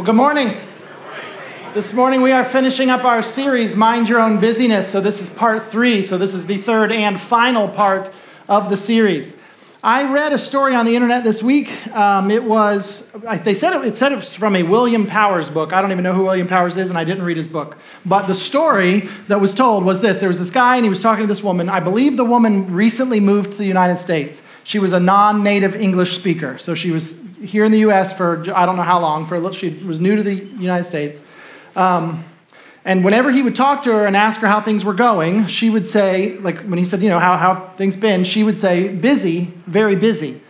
Well, 0.00 0.06
good 0.06 0.14
morning. 0.14 0.56
This 1.74 1.92
morning 1.92 2.22
we 2.22 2.32
are 2.32 2.42
finishing 2.42 2.88
up 2.88 3.04
our 3.04 3.20
series, 3.20 3.76
Mind 3.76 4.08
Your 4.08 4.18
Own 4.18 4.40
Busyness. 4.40 4.88
So, 4.88 5.02
this 5.02 5.20
is 5.20 5.28
part 5.28 5.64
three. 5.64 6.02
So, 6.02 6.16
this 6.16 6.32
is 6.32 6.46
the 6.46 6.56
third 6.56 6.90
and 6.90 7.20
final 7.20 7.68
part 7.68 8.10
of 8.48 8.70
the 8.70 8.78
series. 8.78 9.34
I 9.82 10.10
read 10.10 10.32
a 10.32 10.38
story 10.38 10.74
on 10.74 10.86
the 10.86 10.96
internet 10.96 11.22
this 11.22 11.42
week. 11.42 11.70
Um, 11.94 12.30
it 12.30 12.42
was, 12.42 13.06
they 13.44 13.52
said 13.52 13.74
it, 13.74 13.84
it 13.84 13.96
said 13.96 14.12
it 14.12 14.14
was 14.14 14.34
from 14.34 14.56
a 14.56 14.62
William 14.62 15.06
Powers 15.06 15.50
book. 15.50 15.74
I 15.74 15.82
don't 15.82 15.92
even 15.92 16.02
know 16.02 16.14
who 16.14 16.22
William 16.22 16.46
Powers 16.46 16.78
is, 16.78 16.88
and 16.88 16.98
I 16.98 17.04
didn't 17.04 17.24
read 17.24 17.36
his 17.36 17.48
book. 17.48 17.76
But 18.06 18.26
the 18.26 18.32
story 18.32 19.06
that 19.28 19.38
was 19.38 19.54
told 19.54 19.84
was 19.84 20.00
this 20.00 20.18
there 20.18 20.30
was 20.30 20.38
this 20.38 20.50
guy, 20.50 20.76
and 20.76 20.84
he 20.86 20.88
was 20.88 21.00
talking 21.00 21.24
to 21.24 21.28
this 21.28 21.42
woman. 21.42 21.68
I 21.68 21.80
believe 21.80 22.16
the 22.16 22.24
woman 22.24 22.72
recently 22.72 23.20
moved 23.20 23.52
to 23.52 23.58
the 23.58 23.66
United 23.66 23.98
States. 23.98 24.40
She 24.64 24.78
was 24.78 24.94
a 24.94 25.00
non 25.00 25.42
native 25.42 25.74
English 25.74 26.14
speaker. 26.14 26.56
So, 26.56 26.74
she 26.74 26.90
was 26.90 27.12
here 27.42 27.64
in 27.64 27.72
the 27.72 27.80
US 27.80 28.12
for 28.12 28.40
I 28.54 28.66
don't 28.66 28.76
know 28.76 28.82
how 28.82 29.00
long, 29.00 29.26
for 29.26 29.52
she 29.52 29.70
was 29.70 30.00
new 30.00 30.16
to 30.16 30.22
the 30.22 30.34
United 30.34 30.84
States. 30.84 31.20
Um, 31.76 32.24
and 32.84 33.04
whenever 33.04 33.30
he 33.30 33.42
would 33.42 33.54
talk 33.54 33.82
to 33.82 33.92
her 33.92 34.06
and 34.06 34.16
ask 34.16 34.40
her 34.40 34.48
how 34.48 34.60
things 34.60 34.84
were 34.84 34.94
going, 34.94 35.46
she 35.46 35.68
would 35.68 35.86
say, 35.86 36.38
like 36.38 36.60
when 36.60 36.78
he 36.78 36.84
said, 36.84 37.02
you 37.02 37.10
know, 37.10 37.18
how, 37.18 37.36
how 37.36 37.72
things 37.76 37.94
been, 37.94 38.24
she 38.24 38.42
would 38.42 38.58
say, 38.58 38.88
busy, 38.88 39.52
very 39.66 39.96
busy. 39.96 40.40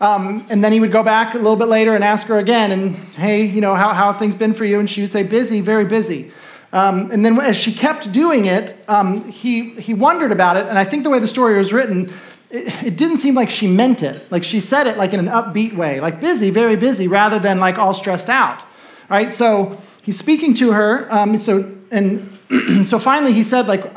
Um, 0.00 0.46
and 0.48 0.64
then 0.64 0.72
he 0.72 0.80
would 0.80 0.92
go 0.92 1.02
back 1.02 1.34
a 1.34 1.38
little 1.38 1.56
bit 1.56 1.68
later 1.68 1.94
and 1.94 2.02
ask 2.02 2.26
her 2.28 2.38
again, 2.38 2.72
and 2.72 2.96
hey, 3.14 3.44
you 3.44 3.60
know, 3.60 3.74
how, 3.74 3.92
how 3.92 4.12
have 4.12 4.18
things 4.18 4.34
been 4.34 4.54
for 4.54 4.64
you? 4.64 4.78
And 4.78 4.88
she 4.88 5.02
would 5.02 5.12
say, 5.12 5.22
busy, 5.22 5.60
very 5.60 5.84
busy. 5.84 6.32
Um, 6.72 7.10
and 7.10 7.24
then 7.24 7.38
as 7.40 7.56
she 7.56 7.72
kept 7.72 8.10
doing 8.10 8.46
it, 8.46 8.76
um, 8.88 9.30
he, 9.30 9.70
he 9.74 9.94
wondered 9.94 10.32
about 10.32 10.56
it. 10.56 10.66
And 10.66 10.78
I 10.78 10.84
think 10.84 11.02
the 11.02 11.10
way 11.10 11.18
the 11.18 11.26
story 11.26 11.56
was 11.56 11.72
written, 11.72 12.12
it, 12.56 12.84
it, 12.84 12.96
didn't 12.96 13.18
seem 13.18 13.34
like 13.34 13.50
she 13.50 13.66
meant 13.66 14.02
it. 14.02 14.30
Like 14.30 14.44
she 14.44 14.60
said 14.60 14.86
it 14.86 14.96
like 14.96 15.12
in 15.12 15.20
an 15.20 15.26
upbeat 15.26 15.76
way, 15.76 16.00
like 16.00 16.20
busy, 16.20 16.50
very 16.50 16.76
busy, 16.76 17.08
rather 17.08 17.38
than 17.38 17.60
like 17.60 17.78
all 17.78 17.94
stressed 17.94 18.28
out. 18.28 18.62
Right? 19.08 19.34
So 19.34 19.78
he's 20.02 20.18
speaking 20.18 20.54
to 20.54 20.72
her. 20.72 21.12
Um, 21.12 21.38
so 21.38 21.72
and 21.90 22.38
so 22.84 22.98
finally 22.98 23.32
he 23.32 23.42
said, 23.42 23.66
like, 23.66 23.92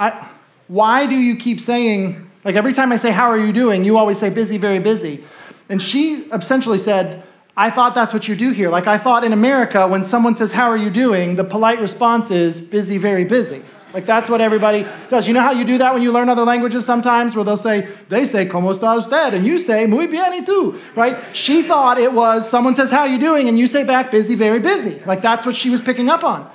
why 0.68 1.06
do 1.06 1.16
you 1.16 1.36
keep 1.36 1.60
saying, 1.60 2.30
like 2.44 2.56
every 2.56 2.74
time 2.74 2.92
I 2.92 2.98
say, 2.98 3.12
how 3.12 3.30
are 3.30 3.40
you 3.40 3.52
doing? 3.52 3.84
You 3.84 3.98
always 3.98 4.20
say 4.20 4.30
busy, 4.30 4.58
very 4.58 4.80
busy. 4.80 5.24
And 5.70 5.82
she 5.82 6.24
essentially 6.32 6.78
said, 6.78 7.24
I 7.56 7.70
thought 7.70 7.94
that's 7.94 8.14
what 8.14 8.28
you 8.28 8.36
do 8.36 8.52
here. 8.52 8.70
Like 8.70 8.88
I 8.88 8.98
thought 8.98 9.24
in 9.24 9.34
America, 9.34 9.88
when 9.88 10.04
someone 10.04 10.36
says, 10.36 10.52
how 10.52 10.70
are 10.70 10.78
you 10.78 10.90
doing? 10.90 11.36
The 11.36 11.44
polite 11.44 11.80
response 11.80 12.32
is 12.32 12.62
busy, 12.62 12.98
very 12.98 13.26
busy. 13.26 13.64
Like 13.94 14.06
that's 14.06 14.30
what 14.30 14.40
everybody 14.40 14.86
does. 15.10 15.28
You 15.28 15.34
know 15.34 15.42
how 15.42 15.52
you 15.52 15.66
do 15.66 15.80
that 15.80 15.94
when 15.94 16.04
you 16.04 16.12
learn 16.12 16.30
other 16.30 16.44
languages 16.44 16.86
sometimes, 16.86 17.36
where 17.36 17.44
they'll 17.44 17.58
say, 17.58 17.88
they 18.10 18.26
say, 18.26 18.46
¿Cómo 18.46 18.72
está 18.72 18.96
usted? 18.96 19.34
And 19.34 19.46
you 19.46 19.58
say, 19.58 19.88
muy 19.88 20.06
bien 20.08 20.32
y 20.32 20.42
tú, 20.42 20.80
right? 20.96 21.18
She 21.34 21.64
thought 21.64 21.98
it 21.98 22.14
was 22.14 22.48
someone 22.48 22.76
says, 22.76 22.92
how 22.92 23.06
you 23.06 23.18
doing? 23.18 23.48
And 23.48 23.58
you 23.58 23.66
say 23.66 23.84
back, 23.84 24.12
busy, 24.12 24.36
very 24.36 24.60
busy. 24.60 25.02
Like 25.06 25.22
that's 25.22 25.46
what 25.46 25.56
she 25.56 25.70
was 25.70 25.82
picking 25.82 26.10
up 26.10 26.24
on. 26.24 26.50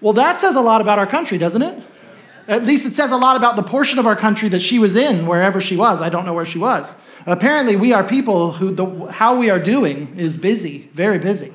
Well, 0.00 0.12
that 0.14 0.40
says 0.40 0.56
a 0.56 0.60
lot 0.60 0.80
about 0.80 0.98
our 0.98 1.06
country, 1.06 1.38
doesn't 1.38 1.62
it? 1.62 1.82
At 2.48 2.64
least 2.64 2.86
it 2.86 2.94
says 2.94 3.10
a 3.10 3.16
lot 3.16 3.36
about 3.36 3.56
the 3.56 3.62
portion 3.62 3.98
of 3.98 4.06
our 4.06 4.16
country 4.16 4.48
that 4.50 4.60
she 4.60 4.78
was 4.78 4.94
in, 4.94 5.26
wherever 5.26 5.60
she 5.60 5.76
was. 5.76 6.00
I 6.00 6.08
don't 6.08 6.24
know 6.24 6.34
where 6.34 6.44
she 6.44 6.58
was. 6.58 6.94
Apparently, 7.26 7.74
we 7.74 7.92
are 7.92 8.04
people 8.04 8.52
who, 8.52 8.72
the, 8.72 8.86
how 9.10 9.36
we 9.36 9.50
are 9.50 9.58
doing 9.58 10.16
is 10.16 10.36
busy, 10.36 10.88
very 10.94 11.18
busy. 11.18 11.52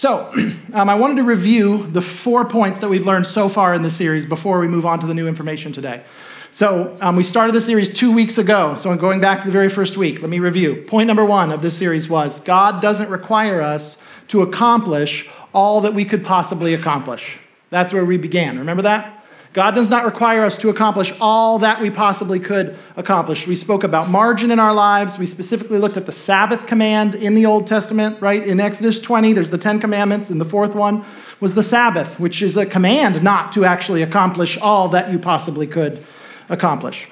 So, 0.00 0.32
um, 0.72 0.88
I 0.88 0.94
wanted 0.94 1.16
to 1.16 1.24
review 1.24 1.86
the 1.88 2.00
four 2.00 2.46
points 2.46 2.80
that 2.80 2.88
we've 2.88 3.04
learned 3.04 3.26
so 3.26 3.50
far 3.50 3.74
in 3.74 3.82
the 3.82 3.90
series 3.90 4.24
before 4.24 4.58
we 4.58 4.66
move 4.66 4.86
on 4.86 4.98
to 5.00 5.06
the 5.06 5.12
new 5.12 5.28
information 5.28 5.72
today. 5.72 6.04
So, 6.50 6.96
um, 7.02 7.16
we 7.16 7.22
started 7.22 7.54
the 7.54 7.60
series 7.60 7.90
two 7.90 8.10
weeks 8.10 8.38
ago. 8.38 8.74
So, 8.76 8.90
I'm 8.90 8.96
going 8.96 9.20
back 9.20 9.42
to 9.42 9.46
the 9.46 9.52
very 9.52 9.68
first 9.68 9.98
week. 9.98 10.22
Let 10.22 10.30
me 10.30 10.38
review. 10.38 10.84
Point 10.86 11.06
number 11.06 11.26
one 11.26 11.52
of 11.52 11.60
this 11.60 11.76
series 11.76 12.08
was 12.08 12.40
God 12.40 12.80
doesn't 12.80 13.10
require 13.10 13.60
us 13.60 13.98
to 14.28 14.40
accomplish 14.40 15.28
all 15.52 15.82
that 15.82 15.92
we 15.92 16.06
could 16.06 16.24
possibly 16.24 16.72
accomplish. 16.72 17.38
That's 17.68 17.92
where 17.92 18.06
we 18.06 18.16
began. 18.16 18.56
Remember 18.56 18.84
that? 18.84 19.19
God 19.52 19.72
does 19.72 19.90
not 19.90 20.04
require 20.04 20.44
us 20.44 20.56
to 20.58 20.68
accomplish 20.68 21.12
all 21.20 21.58
that 21.58 21.80
we 21.80 21.90
possibly 21.90 22.38
could 22.38 22.78
accomplish. 22.96 23.48
We 23.48 23.56
spoke 23.56 23.82
about 23.82 24.08
margin 24.08 24.52
in 24.52 24.60
our 24.60 24.72
lives. 24.72 25.18
We 25.18 25.26
specifically 25.26 25.78
looked 25.78 25.96
at 25.96 26.06
the 26.06 26.12
Sabbath 26.12 26.66
command 26.66 27.16
in 27.16 27.34
the 27.34 27.46
Old 27.46 27.66
Testament, 27.66 28.20
right? 28.22 28.46
In 28.46 28.60
Exodus 28.60 29.00
20, 29.00 29.32
there's 29.32 29.50
the 29.50 29.58
Ten 29.58 29.80
Commandments, 29.80 30.30
and 30.30 30.40
the 30.40 30.44
fourth 30.44 30.74
one 30.74 31.04
was 31.40 31.54
the 31.54 31.64
Sabbath, 31.64 32.20
which 32.20 32.42
is 32.42 32.56
a 32.56 32.64
command 32.64 33.24
not 33.24 33.50
to 33.52 33.64
actually 33.64 34.02
accomplish 34.02 34.56
all 34.58 34.88
that 34.90 35.10
you 35.10 35.18
possibly 35.18 35.66
could 35.66 36.06
accomplish. 36.48 37.08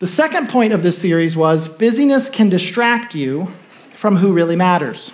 The 0.00 0.08
second 0.08 0.48
point 0.48 0.72
of 0.72 0.82
this 0.82 0.98
series 0.98 1.36
was 1.36 1.68
busyness 1.68 2.28
can 2.28 2.48
distract 2.48 3.14
you 3.14 3.52
from 3.94 4.16
who 4.16 4.32
really 4.32 4.56
matters. 4.56 5.12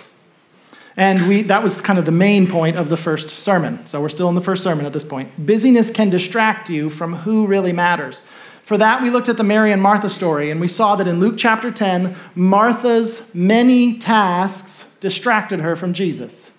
And 0.99 1.29
we, 1.29 1.43
that 1.43 1.63
was 1.63 1.79
kind 1.79 1.97
of 1.97 2.03
the 2.03 2.11
main 2.11 2.45
point 2.45 2.75
of 2.75 2.89
the 2.89 2.97
first 2.97 3.29
sermon. 3.29 3.87
So 3.87 4.01
we're 4.01 4.09
still 4.09 4.27
in 4.27 4.35
the 4.35 4.41
first 4.41 4.61
sermon 4.61 4.85
at 4.85 4.91
this 4.91 5.05
point. 5.05 5.31
Busyness 5.45 5.91
can 5.91 6.09
distract 6.09 6.69
you 6.69 6.89
from 6.89 7.15
who 7.15 7.47
really 7.47 7.71
matters. 7.71 8.21
For 8.65 8.77
that, 8.77 9.01
we 9.01 9.09
looked 9.09 9.29
at 9.29 9.37
the 9.37 9.45
Mary 9.45 9.71
and 9.71 9.81
Martha 9.81 10.09
story, 10.09 10.51
and 10.51 10.59
we 10.59 10.67
saw 10.67 10.97
that 10.97 11.07
in 11.07 11.21
Luke 11.21 11.35
chapter 11.37 11.71
10, 11.71 12.17
Martha's 12.35 13.21
many 13.33 13.97
tasks 13.97 14.83
distracted 14.99 15.61
her 15.61 15.77
from 15.77 15.93
Jesus. 15.93 16.51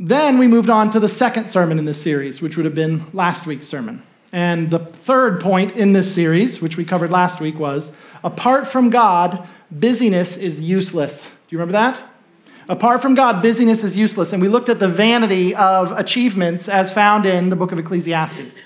Then 0.00 0.36
we 0.38 0.48
moved 0.48 0.68
on 0.68 0.90
to 0.90 0.98
the 0.98 1.08
second 1.08 1.48
sermon 1.48 1.78
in 1.78 1.84
this 1.84 2.02
series, 2.02 2.42
which 2.42 2.56
would 2.56 2.66
have 2.66 2.74
been 2.74 3.06
last 3.12 3.46
week's 3.46 3.68
sermon. 3.68 4.02
And 4.32 4.68
the 4.68 4.80
third 4.80 5.40
point 5.40 5.76
in 5.76 5.92
this 5.92 6.12
series, 6.12 6.60
which 6.60 6.76
we 6.76 6.84
covered 6.84 7.12
last 7.12 7.40
week, 7.40 7.56
was 7.56 7.92
apart 8.24 8.66
from 8.66 8.90
God, 8.90 9.46
busyness 9.70 10.36
is 10.36 10.60
useless. 10.60 11.26
Do 11.26 11.30
you 11.50 11.58
remember 11.58 11.74
that? 11.74 12.08
Apart 12.68 13.02
from 13.02 13.14
God, 13.14 13.42
busyness 13.42 13.82
is 13.84 13.96
useless. 13.96 14.32
And 14.32 14.40
we 14.40 14.48
looked 14.48 14.68
at 14.68 14.78
the 14.78 14.88
vanity 14.88 15.54
of 15.54 15.92
achievements 15.92 16.68
as 16.68 16.92
found 16.92 17.26
in 17.26 17.48
the 17.48 17.56
book 17.56 17.72
of 17.72 17.78
Ecclesiastes. 17.78 18.56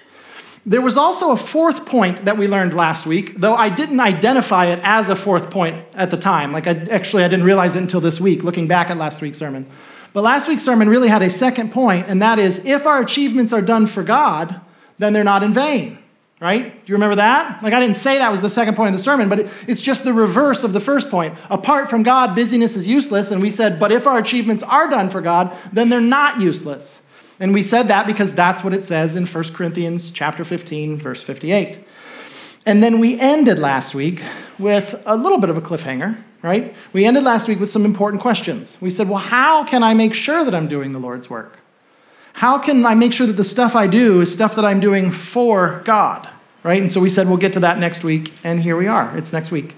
There 0.64 0.80
was 0.80 0.96
also 0.96 1.30
a 1.30 1.36
fourth 1.36 1.86
point 1.86 2.24
that 2.24 2.36
we 2.36 2.48
learned 2.48 2.74
last 2.74 3.06
week, 3.06 3.38
though 3.38 3.54
I 3.54 3.68
didn't 3.68 4.00
identify 4.00 4.66
it 4.66 4.80
as 4.82 5.08
a 5.08 5.16
fourth 5.16 5.48
point 5.50 5.84
at 5.94 6.10
the 6.10 6.16
time. 6.16 6.52
Like, 6.52 6.66
I, 6.66 6.72
actually, 6.90 7.22
I 7.22 7.28
didn't 7.28 7.44
realize 7.44 7.76
it 7.76 7.80
until 7.80 8.00
this 8.00 8.20
week, 8.20 8.42
looking 8.42 8.66
back 8.66 8.90
at 8.90 8.96
last 8.96 9.22
week's 9.22 9.38
sermon. 9.38 9.66
But 10.12 10.24
last 10.24 10.48
week's 10.48 10.64
sermon 10.64 10.88
really 10.88 11.08
had 11.08 11.22
a 11.22 11.30
second 11.30 11.72
point, 11.72 12.08
and 12.08 12.20
that 12.20 12.38
is 12.38 12.64
if 12.64 12.84
our 12.84 13.00
achievements 13.00 13.52
are 13.52 13.62
done 13.62 13.86
for 13.86 14.02
God, 14.02 14.60
then 14.98 15.12
they're 15.12 15.24
not 15.24 15.42
in 15.42 15.54
vain 15.54 15.98
right? 16.40 16.64
Do 16.64 16.90
you 16.90 16.94
remember 16.94 17.16
that? 17.16 17.62
Like, 17.62 17.72
I 17.72 17.80
didn't 17.80 17.96
say 17.96 18.18
that 18.18 18.30
was 18.30 18.42
the 18.42 18.50
second 18.50 18.76
point 18.76 18.88
of 18.88 18.94
the 18.94 19.02
sermon, 19.02 19.28
but 19.28 19.40
it, 19.40 19.50
it's 19.66 19.80
just 19.80 20.04
the 20.04 20.12
reverse 20.12 20.64
of 20.64 20.72
the 20.72 20.80
first 20.80 21.08
point. 21.08 21.36
Apart 21.48 21.88
from 21.88 22.02
God, 22.02 22.34
busyness 22.34 22.76
is 22.76 22.86
useless. 22.86 23.30
And 23.30 23.40
we 23.40 23.50
said, 23.50 23.78
but 23.78 23.90
if 23.90 24.06
our 24.06 24.18
achievements 24.18 24.62
are 24.62 24.88
done 24.90 25.08
for 25.08 25.22
God, 25.22 25.56
then 25.72 25.88
they're 25.88 26.00
not 26.00 26.40
useless. 26.40 27.00
And 27.40 27.52
we 27.54 27.62
said 27.62 27.88
that 27.88 28.06
because 28.06 28.32
that's 28.32 28.62
what 28.62 28.74
it 28.74 28.84
says 28.84 29.16
in 29.16 29.26
1 29.26 29.44
Corinthians 29.54 30.10
chapter 30.10 30.44
15, 30.44 30.98
verse 30.98 31.22
58. 31.22 31.78
And 32.66 32.82
then 32.82 32.98
we 32.98 33.18
ended 33.18 33.58
last 33.58 33.94
week 33.94 34.22
with 34.58 35.00
a 35.06 35.16
little 35.16 35.38
bit 35.38 35.50
of 35.50 35.56
a 35.56 35.60
cliffhanger, 35.60 36.22
right? 36.42 36.74
We 36.92 37.04
ended 37.04 37.24
last 37.24 37.48
week 37.48 37.60
with 37.60 37.70
some 37.70 37.84
important 37.84 38.20
questions. 38.20 38.78
We 38.80 38.90
said, 38.90 39.08
well, 39.08 39.18
how 39.18 39.64
can 39.64 39.82
I 39.82 39.94
make 39.94 40.14
sure 40.14 40.44
that 40.44 40.54
I'm 40.54 40.66
doing 40.66 40.92
the 40.92 40.98
Lord's 40.98 41.30
work? 41.30 41.58
How 42.36 42.58
can 42.58 42.84
I 42.84 42.94
make 42.94 43.14
sure 43.14 43.26
that 43.26 43.38
the 43.38 43.44
stuff 43.44 43.74
I 43.74 43.86
do 43.86 44.20
is 44.20 44.30
stuff 44.30 44.56
that 44.56 44.64
I'm 44.66 44.78
doing 44.78 45.10
for 45.10 45.80
God? 45.86 46.28
Right? 46.62 46.82
And 46.82 46.92
so 46.92 47.00
we 47.00 47.08
said 47.08 47.28
we'll 47.28 47.38
get 47.38 47.54
to 47.54 47.60
that 47.60 47.78
next 47.78 48.04
week, 48.04 48.34
and 48.44 48.60
here 48.60 48.76
we 48.76 48.86
are. 48.88 49.16
It's 49.16 49.32
next 49.32 49.50
week. 49.50 49.74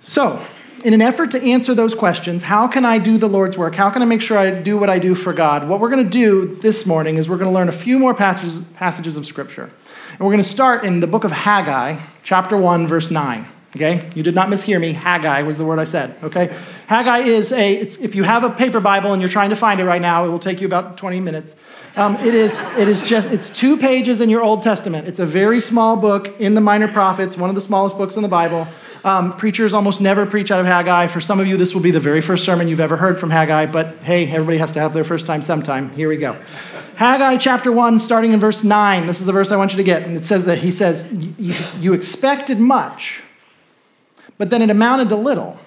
So, 0.00 0.42
in 0.82 0.94
an 0.94 1.02
effort 1.02 1.32
to 1.32 1.42
answer 1.42 1.74
those 1.74 1.94
questions, 1.94 2.42
how 2.42 2.66
can 2.66 2.86
I 2.86 2.96
do 2.96 3.18
the 3.18 3.28
Lord's 3.28 3.58
work? 3.58 3.74
How 3.74 3.90
can 3.90 4.00
I 4.00 4.06
make 4.06 4.22
sure 4.22 4.38
I 4.38 4.50
do 4.50 4.78
what 4.78 4.88
I 4.88 4.98
do 4.98 5.14
for 5.14 5.34
God? 5.34 5.68
What 5.68 5.78
we're 5.78 5.90
going 5.90 6.04
to 6.04 6.10
do 6.10 6.56
this 6.62 6.86
morning 6.86 7.16
is 7.18 7.28
we're 7.28 7.36
going 7.36 7.50
to 7.50 7.54
learn 7.54 7.68
a 7.68 7.72
few 7.72 7.98
more 7.98 8.14
passages, 8.14 8.62
passages 8.76 9.18
of 9.18 9.26
Scripture. 9.26 9.64
And 10.12 10.20
we're 10.20 10.32
going 10.32 10.42
to 10.42 10.48
start 10.48 10.84
in 10.86 11.00
the 11.00 11.06
book 11.06 11.24
of 11.24 11.32
Haggai, 11.32 12.00
chapter 12.22 12.56
1, 12.56 12.86
verse 12.86 13.10
9. 13.10 13.46
Okay? 13.76 14.10
You 14.14 14.22
did 14.22 14.34
not 14.34 14.48
mishear 14.48 14.80
me. 14.80 14.94
Haggai 14.94 15.42
was 15.42 15.58
the 15.58 15.66
word 15.66 15.78
I 15.78 15.84
said. 15.84 16.16
Okay? 16.22 16.56
Haggai 16.86 17.18
is 17.18 17.52
a, 17.52 17.74
if 17.76 18.14
you 18.14 18.22
have 18.22 18.44
a 18.44 18.50
paper 18.50 18.80
Bible 18.80 19.12
and 19.12 19.20
you're 19.20 19.28
trying 19.28 19.50
to 19.50 19.56
find 19.56 19.80
it 19.80 19.84
right 19.84 20.00
now, 20.00 20.24
it 20.24 20.28
will 20.28 20.38
take 20.38 20.60
you 20.60 20.66
about 20.66 20.96
20 20.96 21.20
minutes. 21.20 21.54
Um, 21.96 22.16
it, 22.16 22.34
is, 22.34 22.60
it 22.76 22.88
is 22.88 23.02
just, 23.02 23.28
it's 23.28 23.50
two 23.50 23.76
pages 23.76 24.20
in 24.20 24.30
your 24.30 24.42
Old 24.42 24.62
Testament. 24.62 25.08
It's 25.08 25.18
a 25.18 25.26
very 25.26 25.60
small 25.60 25.96
book 25.96 26.38
in 26.40 26.54
the 26.54 26.60
Minor 26.60 26.88
Prophets, 26.88 27.36
one 27.36 27.48
of 27.48 27.54
the 27.54 27.60
smallest 27.60 27.96
books 27.96 28.16
in 28.16 28.22
the 28.22 28.28
Bible. 28.28 28.68
Um, 29.04 29.36
preachers 29.36 29.74
almost 29.74 30.00
never 30.00 30.26
preach 30.26 30.50
out 30.50 30.60
of 30.60 30.66
Haggai. 30.66 31.06
For 31.06 31.20
some 31.20 31.40
of 31.40 31.46
you, 31.46 31.56
this 31.56 31.74
will 31.74 31.82
be 31.82 31.90
the 31.90 32.00
very 32.00 32.20
first 32.20 32.44
sermon 32.44 32.68
you've 32.68 32.80
ever 32.80 32.96
heard 32.96 33.18
from 33.18 33.30
Haggai, 33.30 33.66
but 33.66 33.96
hey, 33.98 34.28
everybody 34.28 34.58
has 34.58 34.72
to 34.72 34.80
have 34.80 34.92
their 34.92 35.04
first 35.04 35.26
time 35.26 35.42
sometime. 35.42 35.90
Here 35.90 36.08
we 36.08 36.16
go. 36.16 36.36
Haggai 36.96 37.36
chapter 37.38 37.72
1, 37.72 37.98
starting 37.98 38.32
in 38.32 38.40
verse 38.40 38.62
9. 38.64 39.06
This 39.06 39.20
is 39.20 39.26
the 39.26 39.32
verse 39.32 39.50
I 39.50 39.56
want 39.56 39.72
you 39.72 39.76
to 39.78 39.84
get. 39.84 40.02
And 40.02 40.16
it 40.16 40.24
says 40.24 40.44
that 40.46 40.58
he 40.58 40.70
says, 40.70 41.06
You 41.80 41.92
expected 41.92 42.60
much 42.60 43.22
but 44.38 44.50
then 44.50 44.62
it 44.62 44.70
amounted 44.70 45.08
to 45.08 45.16
little. 45.16 45.58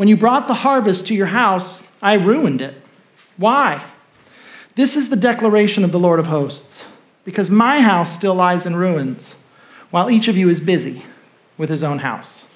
When 0.00 0.08
you 0.08 0.16
brought 0.16 0.48
the 0.48 0.54
harvest 0.54 1.08
to 1.08 1.14
your 1.14 1.26
house, 1.26 1.86
I 2.00 2.14
ruined 2.14 2.62
it. 2.62 2.74
Why? 3.36 3.84
This 4.74 4.96
is 4.96 5.10
the 5.10 5.14
declaration 5.14 5.84
of 5.84 5.92
the 5.92 5.98
Lord 5.98 6.18
of 6.18 6.26
hosts, 6.26 6.86
because 7.26 7.50
my 7.50 7.82
house 7.82 8.10
still 8.10 8.34
lies 8.34 8.64
in 8.64 8.76
ruins, 8.76 9.36
while 9.90 10.10
each 10.10 10.26
of 10.26 10.38
you 10.38 10.48
is 10.48 10.58
busy 10.58 11.04
with 11.58 11.68
his 11.68 11.84
own 11.84 11.98
house. 11.98 12.46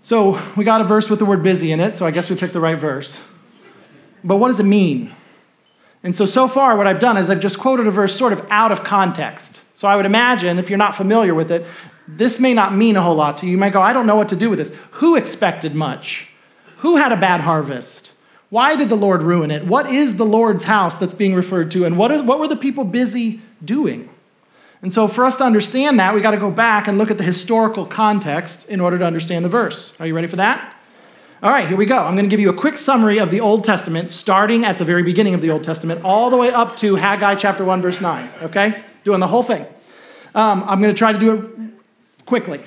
So 0.00 0.40
we 0.56 0.64
got 0.64 0.80
a 0.80 0.84
verse 0.84 1.10
with 1.10 1.18
the 1.18 1.26
word 1.26 1.42
busy 1.42 1.70
in 1.70 1.80
it, 1.80 1.98
so 1.98 2.06
I 2.06 2.12
guess 2.12 2.30
we 2.30 2.36
picked 2.36 2.54
the 2.54 2.62
right 2.62 2.78
verse. 2.78 3.20
but 4.24 4.38
what 4.38 4.48
does 4.48 4.58
it 4.58 4.64
mean? 4.64 5.14
And 6.02 6.16
so, 6.16 6.24
so 6.24 6.48
far, 6.48 6.78
what 6.78 6.86
I've 6.86 6.98
done 6.98 7.18
is 7.18 7.28
I've 7.28 7.40
just 7.40 7.58
quoted 7.58 7.86
a 7.86 7.90
verse 7.90 8.16
sort 8.16 8.32
of 8.32 8.46
out 8.48 8.72
of 8.72 8.84
context. 8.84 9.60
So 9.74 9.86
I 9.86 9.96
would 9.96 10.06
imagine, 10.06 10.58
if 10.58 10.70
you're 10.70 10.78
not 10.78 10.94
familiar 10.94 11.34
with 11.34 11.50
it, 11.50 11.66
this 12.08 12.40
may 12.40 12.54
not 12.54 12.74
mean 12.74 12.96
a 12.96 13.02
whole 13.02 13.14
lot 13.14 13.38
to 13.38 13.46
you. 13.46 13.52
You 13.52 13.58
might 13.58 13.72
go, 13.72 13.80
I 13.80 13.92
don't 13.92 14.06
know 14.06 14.16
what 14.16 14.28
to 14.30 14.36
do 14.36 14.50
with 14.50 14.58
this. 14.58 14.74
Who 14.92 15.16
expected 15.16 15.74
much? 15.74 16.28
Who 16.78 16.96
had 16.96 17.12
a 17.12 17.16
bad 17.16 17.40
harvest? 17.40 18.12
Why 18.48 18.74
did 18.74 18.88
the 18.88 18.96
Lord 18.96 19.22
ruin 19.22 19.50
it? 19.50 19.66
What 19.66 19.90
is 19.90 20.16
the 20.16 20.26
Lord's 20.26 20.64
house 20.64 20.98
that's 20.98 21.14
being 21.14 21.34
referred 21.34 21.70
to? 21.72 21.84
And 21.84 21.96
what, 21.96 22.10
are, 22.10 22.22
what 22.22 22.40
were 22.40 22.48
the 22.48 22.56
people 22.56 22.84
busy 22.84 23.40
doing? 23.64 24.10
And 24.82 24.92
so, 24.92 25.06
for 25.08 25.26
us 25.26 25.36
to 25.36 25.44
understand 25.44 26.00
that, 26.00 26.14
we 26.14 26.22
got 26.22 26.30
to 26.30 26.38
go 26.38 26.50
back 26.50 26.88
and 26.88 26.96
look 26.96 27.10
at 27.10 27.18
the 27.18 27.24
historical 27.24 27.84
context 27.84 28.68
in 28.68 28.80
order 28.80 28.98
to 28.98 29.04
understand 29.04 29.44
the 29.44 29.50
verse. 29.50 29.92
Are 30.00 30.06
you 30.06 30.14
ready 30.14 30.26
for 30.26 30.36
that? 30.36 30.74
All 31.42 31.50
right, 31.50 31.68
here 31.68 31.76
we 31.76 31.86
go. 31.86 31.98
I'm 31.98 32.14
going 32.14 32.24
to 32.24 32.30
give 32.30 32.40
you 32.40 32.50
a 32.50 32.54
quick 32.54 32.76
summary 32.76 33.18
of 33.18 33.30
the 33.30 33.40
Old 33.40 33.62
Testament, 33.62 34.10
starting 34.10 34.64
at 34.64 34.78
the 34.78 34.84
very 34.84 35.02
beginning 35.02 35.34
of 35.34 35.42
the 35.42 35.50
Old 35.50 35.64
Testament, 35.64 36.02
all 36.02 36.30
the 36.30 36.36
way 36.36 36.50
up 36.50 36.76
to 36.78 36.96
Haggai 36.96 37.34
chapter 37.36 37.64
1, 37.64 37.82
verse 37.82 38.00
9. 38.00 38.30
Okay? 38.42 38.82
Doing 39.04 39.20
the 39.20 39.26
whole 39.26 39.42
thing. 39.42 39.66
Um, 40.34 40.64
I'm 40.66 40.80
going 40.80 40.94
to 40.94 40.98
try 40.98 41.12
to 41.12 41.18
do 41.18 41.34
it 41.34 41.69
quickly. 42.30 42.60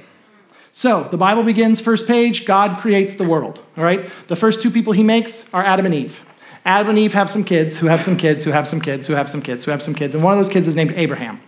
So, 0.71 1.07
the 1.09 1.17
Bible 1.17 1.43
begins, 1.43 1.79
first 1.79 2.05
page, 2.05 2.45
God 2.45 2.79
creates 2.79 3.15
the 3.15 3.23
world. 3.23 3.59
All 3.77 3.83
right? 3.83 4.09
The 4.27 4.35
first 4.35 4.61
two 4.61 4.69
people 4.69 4.91
he 4.91 5.03
makes 5.03 5.45
are 5.53 5.63
Adam 5.63 5.85
and 5.85 5.95
Eve. 5.95 6.21
Adam 6.65 6.89
and 6.89 6.99
Eve 6.99 7.13
have 7.13 7.29
some 7.29 7.43
kids, 7.43 7.77
who 7.77 7.87
have 7.87 8.03
some 8.03 8.17
kids, 8.17 8.43
who 8.43 8.51
have 8.51 8.67
some 8.67 8.81
kids, 8.81 9.07
who 9.07 9.13
have 9.13 9.29
some 9.29 9.41
kids, 9.41 9.63
who 9.65 9.71
have 9.71 9.81
some 9.81 9.95
kids. 9.95 10.15
And 10.15 10.23
one 10.23 10.33
of 10.33 10.39
those 10.39 10.49
kids 10.49 10.67
is 10.67 10.75
named 10.75 10.93
Abraham. 10.95 11.39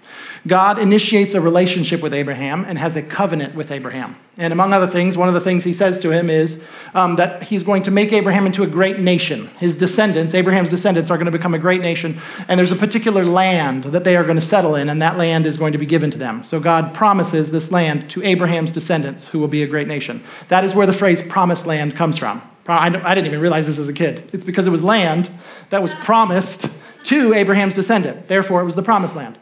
God 0.47 0.77
initiates 0.77 1.33
a 1.33 1.41
relationship 1.41 2.01
with 2.01 2.13
Abraham 2.13 2.65
and 2.65 2.77
has 2.77 2.95
a 2.95 3.01
covenant 3.01 3.55
with 3.55 3.71
Abraham. 3.71 4.15
And 4.37 4.53
among 4.53 4.73
other 4.73 4.85
things, 4.85 5.17
one 5.17 5.27
of 5.27 5.33
the 5.33 5.41
things 5.41 5.63
he 5.63 5.73
says 5.73 5.97
to 5.99 6.11
him 6.11 6.29
is 6.29 6.61
um, 6.93 7.15
that 7.15 7.41
he's 7.43 7.63
going 7.63 7.83
to 7.83 7.91
make 7.91 8.13
Abraham 8.13 8.45
into 8.45 8.61
a 8.61 8.67
great 8.67 8.99
nation. 8.99 9.47
His 9.57 9.75
descendants, 9.75 10.35
Abraham's 10.35 10.69
descendants, 10.69 11.09
are 11.09 11.17
going 11.17 11.25
to 11.25 11.31
become 11.31 11.53
a 11.53 11.59
great 11.59 11.81
nation. 11.81 12.21
And 12.47 12.59
there's 12.59 12.71
a 12.71 12.75
particular 12.75 13.25
land 13.25 13.85
that 13.85 14.03
they 14.03 14.15
are 14.15 14.23
going 14.23 14.35
to 14.35 14.41
settle 14.41 14.75
in, 14.75 14.89
and 14.89 15.01
that 15.01 15.17
land 15.17 15.47
is 15.47 15.57
going 15.57 15.71
to 15.71 15.79
be 15.79 15.85
given 15.85 16.11
to 16.11 16.17
them. 16.17 16.43
So 16.43 16.59
God 16.59 16.93
promises 16.93 17.49
this 17.49 17.71
land 17.71 18.09
to 18.11 18.21
Abraham's 18.23 18.71
descendants, 18.71 19.29
who 19.29 19.39
will 19.39 19.47
be 19.47 19.63
a 19.63 19.67
great 19.67 19.87
nation. 19.87 20.21
That 20.49 20.63
is 20.63 20.75
where 20.75 20.85
the 20.85 20.93
phrase 20.93 21.23
promised 21.23 21.65
land 21.65 21.95
comes 21.95 22.17
from. 22.17 22.41
I 22.67 22.89
didn't 22.89 23.27
even 23.27 23.39
realize 23.39 23.67
this 23.67 23.79
as 23.79 23.89
a 23.89 23.93
kid. 23.93 24.29
It's 24.33 24.43
because 24.43 24.67
it 24.67 24.71
was 24.71 24.83
land 24.83 25.29
that 25.69 25.81
was 25.81 25.93
promised 25.95 26.69
to 27.03 27.33
Abraham's 27.33 27.75
descendant. 27.75 28.27
Therefore, 28.27 28.61
it 28.61 28.65
was 28.65 28.75
the 28.75 28.83
promised 28.83 29.15
land. 29.15 29.37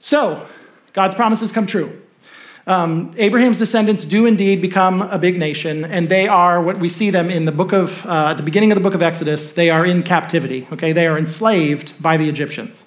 So, 0.00 0.48
God's 0.94 1.14
promises 1.14 1.52
come 1.52 1.66
true. 1.66 2.00
Um, 2.66 3.12
Abraham's 3.18 3.58
descendants 3.58 4.06
do 4.06 4.24
indeed 4.24 4.62
become 4.62 5.02
a 5.02 5.18
big 5.18 5.38
nation, 5.38 5.84
and 5.84 6.08
they 6.08 6.26
are 6.26 6.62
what 6.62 6.80
we 6.80 6.88
see 6.88 7.10
them 7.10 7.28
in 7.28 7.44
the 7.44 7.52
book 7.52 7.72
of, 7.72 8.04
uh, 8.06 8.28
at 8.30 8.38
the 8.38 8.42
beginning 8.42 8.72
of 8.72 8.76
the 8.76 8.82
book 8.82 8.94
of 8.94 9.02
Exodus, 9.02 9.52
they 9.52 9.68
are 9.68 9.84
in 9.84 10.02
captivity, 10.02 10.66
okay? 10.72 10.92
They 10.92 11.06
are 11.06 11.18
enslaved 11.18 11.92
by 12.00 12.16
the 12.16 12.30
Egyptians. 12.30 12.84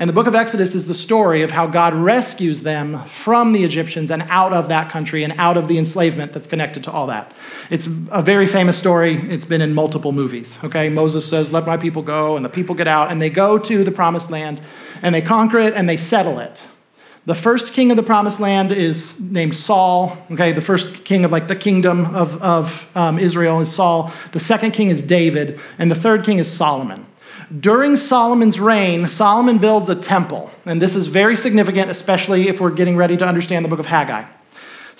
And 0.00 0.08
the 0.08 0.14
book 0.14 0.26
of 0.26 0.34
Exodus 0.34 0.74
is 0.74 0.86
the 0.86 0.94
story 0.94 1.42
of 1.42 1.50
how 1.50 1.66
God 1.66 1.92
rescues 1.92 2.62
them 2.62 3.04
from 3.04 3.52
the 3.52 3.64
Egyptians 3.64 4.10
and 4.10 4.22
out 4.28 4.54
of 4.54 4.68
that 4.68 4.90
country 4.90 5.24
and 5.24 5.34
out 5.36 5.58
of 5.58 5.68
the 5.68 5.76
enslavement 5.76 6.32
that's 6.32 6.46
connected 6.46 6.84
to 6.84 6.90
all 6.90 7.06
that. 7.08 7.34
It's 7.68 7.86
a 8.10 8.22
very 8.22 8.46
famous 8.46 8.78
story. 8.78 9.16
It's 9.30 9.44
been 9.44 9.60
in 9.60 9.74
multiple 9.74 10.12
movies. 10.12 10.58
Okay, 10.64 10.88
Moses 10.88 11.28
says, 11.28 11.52
Let 11.52 11.66
my 11.66 11.76
people 11.76 12.00
go, 12.00 12.36
and 12.36 12.44
the 12.44 12.48
people 12.48 12.74
get 12.74 12.88
out, 12.88 13.10
and 13.10 13.20
they 13.20 13.28
go 13.28 13.58
to 13.58 13.84
the 13.84 13.92
promised 13.92 14.30
land, 14.30 14.62
and 15.02 15.14
they 15.14 15.22
conquer 15.22 15.58
it, 15.58 15.74
and 15.74 15.88
they 15.88 15.96
settle 15.96 16.38
it. 16.38 16.62
The 17.26 17.34
first 17.34 17.74
king 17.74 17.90
of 17.90 17.96
the 17.96 18.02
promised 18.02 18.40
land 18.40 18.72
is 18.72 19.20
named 19.20 19.54
Saul. 19.54 20.16
Okay, 20.30 20.52
the 20.52 20.62
first 20.62 21.04
king 21.04 21.24
of 21.24 21.30
like 21.30 21.48
the 21.48 21.56
kingdom 21.56 22.14
of, 22.14 22.40
of 22.42 22.86
um, 22.94 23.18
Israel 23.18 23.60
is 23.60 23.72
Saul. 23.72 24.12
The 24.32 24.40
second 24.40 24.72
king 24.72 24.88
is 24.88 25.02
David, 25.02 25.60
and 25.78 25.90
the 25.90 25.94
third 25.94 26.24
king 26.24 26.38
is 26.38 26.50
Solomon. 26.50 27.06
During 27.58 27.96
Solomon's 27.96 28.60
reign, 28.60 29.08
Solomon 29.08 29.58
builds 29.58 29.88
a 29.88 29.96
temple. 29.96 30.50
And 30.66 30.80
this 30.80 30.94
is 30.94 31.08
very 31.08 31.36
significant, 31.36 31.90
especially 31.90 32.48
if 32.48 32.60
we're 32.60 32.70
getting 32.70 32.96
ready 32.96 33.16
to 33.16 33.26
understand 33.26 33.64
the 33.64 33.68
book 33.68 33.80
of 33.80 33.86
Haggai. 33.86 34.24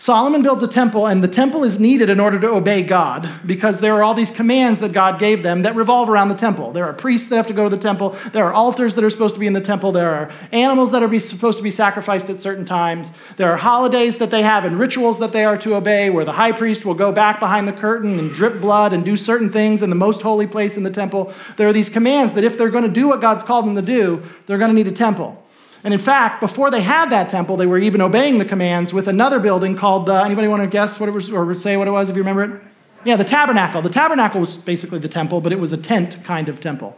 Solomon 0.01 0.41
builds 0.41 0.63
a 0.63 0.67
temple, 0.67 1.07
and 1.07 1.23
the 1.23 1.29
temple 1.29 1.63
is 1.63 1.79
needed 1.79 2.09
in 2.09 2.21
order 2.21 2.41
to 2.41 2.49
obey 2.49 2.83
God 2.83 3.29
because 3.45 3.81
there 3.81 3.93
are 3.97 4.03
all 4.03 4.15
these 4.15 4.31
commands 4.31 4.81
that 4.81 4.95
God 4.95 5.19
gave 5.19 5.43
them 5.43 5.61
that 5.61 5.77
revolve 5.77 6.09
around 6.09 6.31
the 6.31 6.35
temple. 6.35 6.73
There 6.73 6.87
are 6.87 6.95
priests 6.95 7.29
that 7.29 7.37
have 7.37 7.49
to 7.49 7.53
go 7.53 7.65
to 7.65 7.69
the 7.69 7.83
temple, 7.83 8.17
there 8.33 8.47
are 8.47 8.53
altars 8.55 8.95
that 8.95 9.05
are 9.05 9.11
supposed 9.11 9.35
to 9.35 9.39
be 9.39 9.47
in 9.47 9.53
the 9.53 9.61
temple, 9.61 9.93
there 9.93 10.11
are 10.15 10.33
animals 10.53 10.91
that 10.93 11.03
are 11.03 11.19
supposed 11.21 11.59
to 11.59 11.63
be 11.63 11.71
sacrificed 11.71 12.31
at 12.31 12.41
certain 12.41 12.65
times, 12.65 13.13
there 13.37 13.53
are 13.53 13.59
holidays 13.59 14.17
that 14.17 14.31
they 14.31 14.41
have 14.41 14.65
and 14.65 14.79
rituals 14.79 15.19
that 15.19 15.33
they 15.33 15.45
are 15.45 15.59
to 15.59 15.75
obey 15.75 16.09
where 16.09 16.25
the 16.25 16.33
high 16.33 16.53
priest 16.53 16.87
will 16.87 16.95
go 16.95 17.13
back 17.13 17.39
behind 17.39 17.69
the 17.69 17.73
curtain 17.75 18.19
and 18.19 18.33
drip 18.33 18.59
blood 18.59 18.95
and 18.95 19.05
do 19.05 19.19
certain 19.19 19.53
things 19.53 19.83
in 19.83 19.91
the 19.91 19.97
most 19.97 20.23
holy 20.23 20.47
place 20.47 20.79
in 20.79 20.83
the 20.83 20.91
temple. 20.91 21.31
There 21.59 21.69
are 21.69 21.75
these 21.75 21.91
commands 21.91 22.33
that 22.33 22.45
if 22.45 22.57
they're 22.57 22.71
going 22.71 22.85
to 22.85 22.91
do 22.91 23.07
what 23.07 23.21
God's 23.21 23.45
called 23.45 23.67
them 23.67 23.77
to 23.77 23.83
do, 23.83 24.23
they're 24.47 24.57
going 24.57 24.71
to 24.71 24.75
need 24.75 24.89
a 24.89 24.97
temple. 24.97 25.37
And 25.83 25.95
in 25.95 26.01
fact, 26.01 26.41
before 26.41 26.71
they 26.71 26.83
had 26.83 27.11
that 27.11 27.29
temple, 27.29 27.57
they 27.57 27.67
were 27.67 27.79
even 27.79 28.03
obeying 28.03 28.39
the 28.39 28.45
commands 28.45 28.93
with 28.93 29.09
another 29.09 29.39
building 29.39 29.77
called 29.77 30.07
the, 30.07 30.23
anybody 30.23 30.47
want 30.47 30.63
to 30.63 30.69
guess 30.69 31.01
what 31.01 31.09
it 31.09 31.13
was 31.13 31.31
or 31.31 31.55
say 31.55 31.77
what 31.77 31.89
it 31.89 31.93
was 31.93 32.11
if 32.11 32.17
you 32.17 32.23
remember 32.23 32.45
it? 32.45 32.63
Yeah, 33.05 33.17
the 33.17 33.25
tabernacle. 33.25 33.81
The 33.81 33.89
tabernacle 33.89 34.41
was 34.41 34.59
basically 34.59 34.99
the 34.99 35.09
temple, 35.09 35.41
but 35.41 35.53
it 35.53 35.59
was 35.59 35.73
a 35.73 35.79
tent 35.79 36.23
kind 36.25 36.51
of 36.51 36.61
temple. 36.61 36.97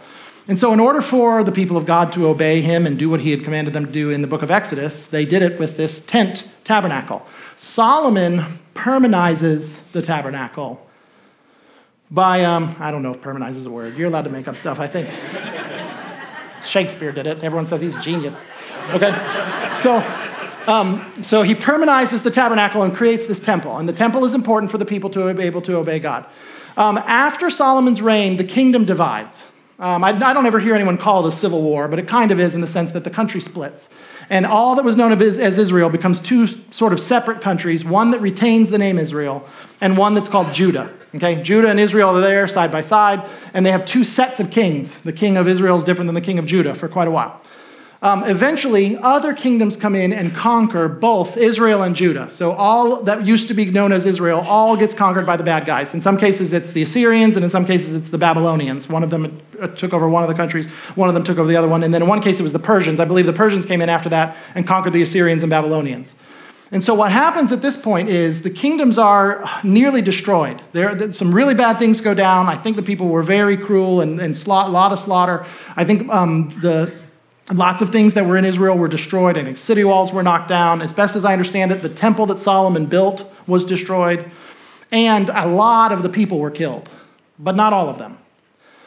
And 0.49 0.58
so, 0.58 0.73
in 0.73 0.81
order 0.81 1.00
for 1.00 1.44
the 1.44 1.52
people 1.52 1.76
of 1.76 1.87
God 1.87 2.12
to 2.14 2.26
obey 2.26 2.61
him 2.61 2.84
and 2.84 2.99
do 2.99 3.08
what 3.08 3.20
he 3.20 3.31
had 3.31 3.44
commanded 3.44 3.73
them 3.73 3.87
to 3.87 3.93
do 3.93 4.11
in 4.11 4.23
the 4.23 4.26
book 4.26 4.43
of 4.43 4.50
Exodus, 4.50 5.06
they 5.06 5.25
did 5.25 5.43
it 5.43 5.61
with 5.61 5.76
this 5.76 6.00
tent 6.00 6.44
tabernacle. 6.64 7.25
Solomon 7.55 8.58
permanizes 8.75 9.76
the 9.93 10.02
tabernacle 10.02 10.84
by, 12.11 12.44
um, 12.44 12.75
I 12.81 12.90
don't 12.90 13.05
know 13.05 13.12
if 13.12 13.20
permanize 13.20 13.56
is 13.56 13.67
a 13.67 13.70
word. 13.70 13.96
You're 13.96 14.08
allowed 14.08 14.25
to 14.25 14.31
make 14.31 14.49
up 14.49 14.56
stuff, 14.56 14.81
I 14.81 14.88
think. 14.88 15.08
Shakespeare 16.67 17.12
did 17.12 17.29
it. 17.29 17.44
Everyone 17.44 17.67
says 17.67 17.81
he's 17.81 17.96
a 17.96 18.00
genius. 18.00 18.40
Okay? 18.90 19.12
So, 19.76 19.96
um, 20.67 21.05
so 21.23 21.43
he 21.43 21.55
permanizes 21.55 22.23
the 22.23 22.31
tabernacle 22.31 22.82
and 22.82 22.94
creates 22.94 23.26
this 23.26 23.40
temple. 23.40 23.79
And 23.79 23.88
the 23.88 23.93
temple 23.93 24.25
is 24.25 24.34
important 24.34 24.70
for 24.70 24.79
the 24.79 24.84
people 24.84 25.11
to 25.11 25.32
be 25.34 25.43
able 25.44 25.62
to 25.62 25.76
obey 25.76 25.99
God. 25.99 26.26
Um, 26.76 26.99
after 26.99 27.50
Solomon's 27.50 28.00
reign, 28.00 28.37
the 28.37 28.44
kingdom 28.44 28.84
divides. 28.84 29.44
Um, 29.79 30.05
I, 30.05 30.11
I, 30.11 30.32
don't 30.32 30.46
ever 30.46 30.61
hear 30.61 30.75
anyone 30.75 30.96
call 30.96 31.26
it 31.26 31.29
a 31.29 31.37
civil 31.37 31.61
war, 31.61 31.88
but 31.88 31.99
it 31.99 32.06
kind 32.06 32.31
of 32.31 32.38
is 32.38 32.55
in 32.55 32.61
the 32.61 32.67
sense 32.69 32.93
that 32.93 33.02
the 33.02 33.11
country 33.11 33.40
splits. 33.40 33.88
And 34.31 34.46
all 34.46 34.76
that 34.76 34.84
was 34.84 34.96
known 34.96 35.20
as, 35.20 35.40
as 35.40 35.58
Israel 35.58 35.90
becomes 35.90 36.20
two 36.20 36.46
sort 36.70 36.93
of 36.93 37.00
separate 37.00 37.40
countries 37.40 37.84
one 37.84 38.12
that 38.12 38.20
retains 38.20 38.70
the 38.70 38.79
name 38.79 38.99
Israel, 38.99 39.46
and 39.81 39.99
one 39.99 40.14
that's 40.14 40.29
called 40.29 40.55
Judah. 40.55 40.94
Okay, 41.14 41.43
Judah 41.43 41.69
and 41.69 41.81
Israel 41.81 42.11
are 42.11 42.20
there 42.20 42.46
side 42.46 42.70
by 42.70 42.81
side, 42.81 43.29
and 43.52 43.67
they 43.67 43.70
have 43.70 43.84
two 43.84 44.05
sets 44.05 44.40
of 44.40 44.50
kings. 44.50 44.96
The 44.99 45.12
king 45.12 45.37
of 45.37 45.49
Israel 45.49 45.76
is 45.76 45.84
different 45.84 46.06
than 46.08 46.15
the 46.15 46.20
king 46.20 46.39
of 46.39 46.46
Judah 46.46 46.74
for 46.74 46.89
quite 46.89 47.08
a 47.08 47.10
while. 47.10 47.41
Um, 48.03 48.25
eventually, 48.25 48.97
other 48.97 49.32
kingdoms 49.32 49.77
come 49.77 49.94
in 49.94 50.13
and 50.13 50.35
conquer 50.35 50.89
both 50.89 51.37
Israel 51.37 51.85
and 51.85 51.94
Judah. 51.94 52.29
So, 52.31 52.51
all 52.51 53.01
that 53.05 53.25
used 53.25 53.47
to 53.47 53.55
be 53.55 53.67
known 53.67 53.93
as 53.93 54.06
Israel 54.06 54.41
all 54.41 54.77
gets 54.77 54.93
conquered 54.93 55.25
by 55.25 55.37
the 55.37 55.44
bad 55.44 55.67
guys. 55.67 55.94
In 55.94 56.01
some 56.01 56.19
cases, 56.19 56.53
it's 56.53 56.73
the 56.73 56.82
Assyrians, 56.82 57.37
and 57.37 57.44
in 57.44 57.51
some 57.51 57.65
cases, 57.65 57.93
it's 57.93 58.09
the 58.09 58.19
Babylonians. 58.19 58.89
One 58.89 59.05
of 59.05 59.11
them 59.11 59.41
uh, 59.61 59.69
took 59.69 59.93
over 59.93 60.09
one 60.09 60.25
of 60.25 60.29
the 60.29 60.35
countries, 60.35 60.69
one 60.97 61.09
of 61.09 61.15
them 61.15 61.23
took 61.23 61.39
over 61.39 61.49
the 61.49 61.55
other 61.55 61.69
one, 61.69 61.85
and 61.85 61.94
then 61.94 62.03
in 62.03 62.09
one 62.09 62.21
case, 62.21 62.41
it 62.41 62.43
was 62.43 62.51
the 62.51 62.59
Persians. 62.59 62.99
I 62.99 63.05
believe 63.05 63.27
the 63.27 63.32
Persians 63.32 63.65
came 63.67 63.81
in 63.81 63.89
after 63.89 64.09
that 64.09 64.37
and 64.56 64.67
conquered 64.67 64.94
the 64.94 65.03
Assyrians 65.03 65.44
and 65.44 65.51
Babylonians. 65.51 66.13
And 66.73 66.82
so, 66.82 66.94
what 66.94 67.13
happens 67.13 67.53
at 67.53 67.63
this 67.63 67.77
point 67.77 68.09
is 68.09 68.43
the 68.43 68.51
kingdoms 68.51 68.99
are 68.99 69.49
nearly 69.63 70.03
destroyed. 70.03 70.61
There, 70.73 71.13
some 71.13 71.32
really 71.32 71.55
bad 71.55 71.79
things 71.79 72.01
go 72.01 72.15
down. 72.15 72.47
I 72.49 72.56
think 72.56 72.75
the 72.75 72.82
people 72.82 73.09
were 73.09 73.23
very 73.23 73.56
cruel 73.56 74.01
and, 74.01 74.21
a 74.21 74.49
lot 74.49 74.91
of 74.91 74.99
slaughter. 74.99 75.47
I 75.77 75.85
think 75.85 76.11
um, 76.11 76.59
the 76.63 77.02
Lots 77.53 77.82
of 77.82 77.91
things 77.91 78.15
that 78.15 78.25
were 78.25 78.39
in 78.39 78.47
Israel 78.47 78.79
were 78.79 78.89
destroyed. 78.89 79.37
I 79.37 79.44
think 79.44 79.59
city 79.59 79.85
walls 79.85 80.13
were 80.13 80.23
knocked 80.23 80.49
down. 80.49 80.81
As 80.81 80.93
best 80.93 81.17
as 81.17 81.25
I 81.25 81.32
understand 81.32 81.71
it, 81.71 81.82
the 81.82 81.89
temple 81.89 82.25
that 82.27 82.39
Solomon 82.39 82.87
built 82.87 83.31
was 83.47 83.67
destroyed. 83.67 84.31
And 84.91 85.29
a 85.29 85.47
lot 85.47 85.93
of 85.93 86.03
the 86.03 86.09
people 86.09 86.39
were 86.39 86.51
killed, 86.51 86.89
but 87.39 87.55
not 87.55 87.73
all 87.73 87.89
of 87.89 87.99
them. 87.99 88.19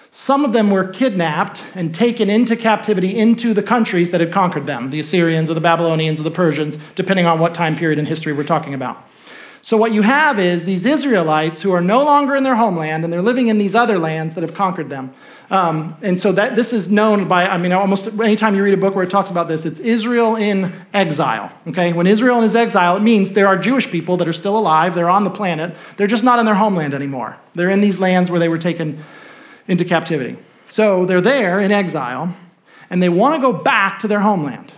Some 0.09 0.45
of 0.45 0.53
them 0.53 0.71
were 0.71 0.87
kidnapped 0.87 1.63
and 1.75 1.93
taken 1.93 2.29
into 2.29 2.55
captivity 2.55 3.17
into 3.17 3.53
the 3.53 3.61
countries 3.61 4.11
that 4.11 4.21
had 4.21 4.31
conquered 4.31 4.65
them 4.65 4.89
the 4.89 4.99
Assyrians 4.99 5.51
or 5.51 5.55
the 5.55 5.61
Babylonians 5.61 6.21
or 6.21 6.23
the 6.23 6.31
Persians, 6.31 6.77
depending 6.95 7.25
on 7.25 7.39
what 7.39 7.53
time 7.53 7.75
period 7.75 7.99
in 7.99 8.05
history 8.05 8.33
we're 8.33 8.43
talking 8.45 8.73
about. 8.73 8.97
So, 9.65 9.77
what 9.77 9.93
you 9.93 10.03
have 10.03 10.37
is 10.37 10.63
these 10.63 10.85
Israelites 10.85 11.59
who 11.59 11.71
are 11.71 11.81
no 11.81 12.03
longer 12.03 12.35
in 12.35 12.43
their 12.43 12.53
homeland 12.55 13.03
and 13.03 13.11
they're 13.11 13.23
living 13.23 13.47
in 13.47 13.57
these 13.57 13.73
other 13.73 13.97
lands 13.97 14.35
that 14.35 14.41
have 14.41 14.53
conquered 14.53 14.91
them. 14.91 15.11
Um, 15.49 15.97
and 16.03 16.19
so 16.19 16.31
that 16.33 16.55
this 16.55 16.71
is 16.71 16.87
known 16.87 17.27
by, 17.27 17.47
I 17.47 17.57
mean, 17.57 17.71
almost 17.71 18.05
anytime 18.05 18.53
you 18.53 18.61
read 18.61 18.75
a 18.75 18.77
book 18.77 18.93
where 18.93 19.03
it 19.03 19.09
talks 19.09 19.31
about 19.31 19.47
this, 19.47 19.65
it's 19.65 19.79
Israel 19.79 20.35
in 20.35 20.71
exile. 20.93 21.51
Okay? 21.65 21.93
When 21.93 22.05
Israel 22.05 22.43
is 22.43 22.55
exile, 22.55 22.95
it 22.95 23.01
means 23.01 23.31
there 23.31 23.47
are 23.47 23.57
Jewish 23.57 23.89
people 23.89 24.17
that 24.17 24.27
are 24.27 24.33
still 24.33 24.55
alive, 24.55 24.93
they're 24.93 25.09
on 25.09 25.23
the 25.23 25.31
planet, 25.31 25.75
they're 25.97 26.05
just 26.05 26.23
not 26.23 26.37
in 26.37 26.45
their 26.45 26.53
homeland 26.53 26.93
anymore. 26.93 27.35
They're 27.55 27.71
in 27.71 27.81
these 27.81 27.97
lands 27.97 28.29
where 28.29 28.39
they 28.39 28.49
were 28.49 28.59
taken 28.59 29.03
into 29.67 29.83
captivity. 29.83 30.37
So 30.67 31.07
they're 31.07 31.21
there 31.21 31.59
in 31.59 31.71
exile, 31.71 32.35
and 32.91 33.01
they 33.01 33.09
want 33.09 33.33
to 33.33 33.41
go 33.41 33.51
back 33.51 33.97
to 34.01 34.07
their 34.07 34.19
homeland. 34.19 34.73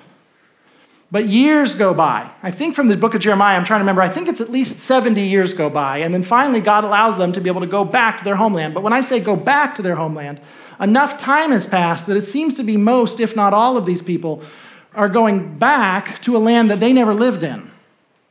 But 1.09 1.27
years 1.27 1.73
go 1.75 1.93
by. 1.93 2.29
I 2.43 2.51
think 2.51 2.75
from 2.75 2.89
the 2.89 2.97
book 2.97 3.13
of 3.13 3.21
Jeremiah, 3.21 3.55
I'm 3.55 3.63
trying 3.63 3.79
to 3.79 3.83
remember, 3.83 4.01
I 4.01 4.09
think 4.09 4.27
it's 4.27 4.41
at 4.41 4.51
least 4.51 4.79
70 4.79 5.21
years 5.21 5.53
go 5.53 5.69
by. 5.69 5.99
And 5.99 6.13
then 6.13 6.23
finally, 6.23 6.59
God 6.59 6.83
allows 6.83 7.17
them 7.17 7.31
to 7.31 7.39
be 7.39 7.49
able 7.49 7.61
to 7.61 7.67
go 7.67 7.85
back 7.85 8.17
to 8.17 8.25
their 8.25 8.35
homeland. 8.35 8.73
But 8.73 8.83
when 8.83 8.91
I 8.91 8.99
say 8.99 9.21
go 9.21 9.37
back 9.37 9.75
to 9.75 9.81
their 9.81 9.95
homeland, 9.95 10.41
enough 10.81 11.17
time 11.17 11.51
has 11.51 11.65
passed 11.65 12.07
that 12.07 12.17
it 12.17 12.25
seems 12.25 12.55
to 12.55 12.63
be 12.63 12.75
most, 12.75 13.21
if 13.21 13.37
not 13.37 13.53
all, 13.53 13.77
of 13.77 13.85
these 13.85 14.01
people 14.01 14.43
are 14.95 15.07
going 15.07 15.57
back 15.57 16.21
to 16.23 16.35
a 16.35 16.39
land 16.39 16.69
that 16.71 16.81
they 16.81 16.91
never 16.91 17.13
lived 17.13 17.43
in. 17.43 17.71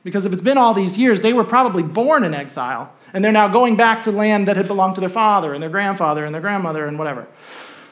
Because 0.04 0.26
if 0.26 0.33
it's 0.33 0.42
been 0.42 0.59
all 0.59 0.75
these 0.75 0.99
years, 0.99 1.23
they 1.23 1.33
were 1.33 1.45
probably 1.45 1.83
born 1.83 2.25
in 2.25 2.35
exile. 2.35 2.92
And 3.14 3.25
they're 3.25 3.33
now 3.33 3.49
going 3.49 3.76
back 3.76 4.02
to 4.02 4.12
land 4.12 4.49
that 4.49 4.56
had 4.56 4.68
belonged 4.68 4.97
to 4.97 5.00
their 5.00 5.09
father 5.09 5.54
and 5.54 5.62
their 5.62 5.71
grandfather 5.71 6.26
and 6.26 6.35
their 6.35 6.42
grandmother 6.42 6.87
and 6.87 6.99
whatever. 6.99 7.26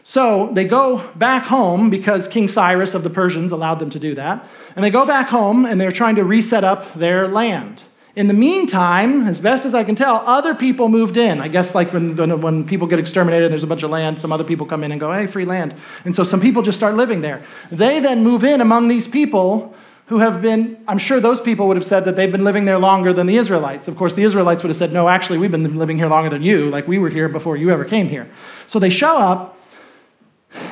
So 0.07 0.51
they 0.53 0.67
go 0.67 1.03
back 1.17 1.45
home 1.45 1.89
because 1.89 2.29
King 2.29 2.47
Cyrus 2.47 2.93
of 2.93 3.05
the 3.05 3.11
Persians 3.11 3.53
allowed 3.53 3.79
them 3.79 3.89
to 3.89 3.99
do 3.99 4.15
that. 4.17 4.47
And 4.77 4.85
they 4.85 4.91
go 4.91 5.07
back 5.07 5.29
home 5.29 5.65
and 5.65 5.81
they're 5.81 5.91
trying 5.91 6.17
to 6.17 6.25
reset 6.25 6.63
up 6.63 6.93
their 6.93 7.27
land. 7.27 7.83
In 8.15 8.29
the 8.29 8.35
meantime, 8.35 9.27
as 9.27 9.41
best 9.41 9.65
as 9.65 9.75
I 9.75 9.83
can 9.83 9.95
tell, 9.95 10.17
other 10.27 10.55
people 10.55 10.91
moved 10.91 11.17
in. 11.17 11.41
I 11.41 11.49
guess 11.49 11.75
like 11.75 11.91
when, 11.93 12.17
when 12.43 12.67
people 12.67 12.87
get 12.87 12.99
exterminated 12.99 13.47
and 13.47 13.53
there's 13.53 13.65
a 13.65 13.67
bunch 13.67 13.83
of 13.83 13.91
land, 13.91 14.21
some 14.21 14.31
other 14.31 14.45
people 14.45 14.67
come 14.67 14.85
in 14.85 14.93
and 14.93 15.01
go, 15.01 15.11
hey, 15.11 15.27
free 15.27 15.47
land. 15.47 15.75
And 16.05 16.15
so 16.15 16.23
some 16.23 16.41
people 16.41 16.63
just 16.63 16.77
start 16.77 16.95
living 16.95 17.23
there. 17.23 17.43
They 17.73 17.99
then 17.99 18.23
move 18.23 18.45
in 18.45 18.61
among 18.61 18.89
these 18.89 19.09
people 19.09 19.75
who 20.09 20.19
have 20.19 20.43
been, 20.43 20.85
I'm 20.87 20.99
sure 20.99 21.19
those 21.19 21.41
people 21.41 21.67
would 21.69 21.79
have 21.79 21.87
said 21.87 22.05
that 22.05 22.15
they've 22.15 22.31
been 22.31 22.45
living 22.45 22.67
there 22.67 22.79
longer 22.79 23.15
than 23.15 23.27
the 23.27 23.39
Israelites. 23.39 23.89
Of 23.89 23.97
course, 23.97 24.13
the 24.13 24.23
Israelites 24.23 24.63
would 24.63 24.69
have 24.69 24.77
said, 24.77 24.93
no, 24.93 25.09
actually, 25.09 25.39
we've 25.39 25.51
been 25.51 25.79
living 25.79 25.97
here 25.97 26.09
longer 26.09 26.29
than 26.29 26.43
you. 26.43 26.67
Like 26.67 26.87
we 26.87 26.99
were 26.99 27.09
here 27.09 27.31
before 27.31 27.57
you 27.57 27.71
ever 27.71 27.87
came 27.87 28.09
here. 28.09 28.29
So 28.67 28.79
they 28.79 28.91
show 28.91 29.17
up 29.17 29.54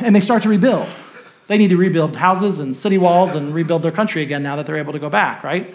and 0.00 0.14
they 0.14 0.20
start 0.20 0.42
to 0.42 0.48
rebuild. 0.48 0.88
They 1.48 1.58
need 1.58 1.68
to 1.68 1.76
rebuild 1.76 2.16
houses 2.16 2.60
and 2.60 2.76
city 2.76 2.98
walls 2.98 3.34
and 3.34 3.54
rebuild 3.54 3.82
their 3.82 3.92
country 3.92 4.22
again 4.22 4.42
now 4.42 4.56
that 4.56 4.66
they're 4.66 4.78
able 4.78 4.92
to 4.92 4.98
go 4.98 5.10
back, 5.10 5.42
right? 5.42 5.74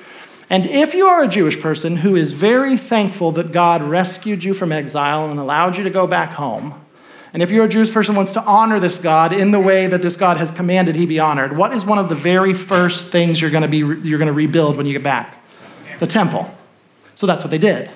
And 0.50 0.66
if 0.66 0.94
you 0.94 1.08
are 1.08 1.24
a 1.24 1.28
Jewish 1.28 1.60
person 1.60 1.98
who 1.98 2.16
is 2.16 2.32
very 2.32 2.78
thankful 2.78 3.34
that 3.34 3.52
God 3.52 3.82
rescued 3.82 4.44
you 4.44 4.54
from 4.54 4.72
exile 4.72 5.30
and 5.30 5.40
allowed 5.40 5.78
you 5.78 5.84
to 5.84 5.90
go 5.90 6.08
back 6.08 6.32
home, 6.32 6.82
and 7.34 7.44
if 7.44 7.52
you're 7.52 7.66
a 7.66 7.70
Jewish 7.70 7.92
person 7.92 8.16
wants 8.16 8.32
to 8.34 8.42
honor 8.44 8.80
this 8.80 8.98
God 8.98 9.34
in 9.34 9.52
the 9.52 9.60
way 9.60 9.88
that 9.88 10.02
this 10.02 10.16
God 10.16 10.38
has 10.38 10.50
commanded 10.50 10.96
he 10.96 11.06
be 11.06 11.20
honored, 11.20 11.56
what 11.56 11.74
is 11.74 11.86
one 11.86 11.98
of 11.98 12.08
the 12.08 12.16
very 12.16 12.54
first 12.54 13.10
things 13.10 13.42
you're 13.42 13.52
going 13.52 13.64
to 13.64 13.68
be 13.68 13.78
you're 13.78 14.18
going 14.18 14.28
to 14.28 14.34
rebuild 14.34 14.78
when 14.78 14.86
you 14.86 14.94
get 14.94 15.04
back? 15.04 15.44
The 16.00 16.08
temple. 16.08 16.50
So 17.16 17.28
that's 17.28 17.44
what 17.44 17.52
they 17.52 17.58
did 17.58 17.92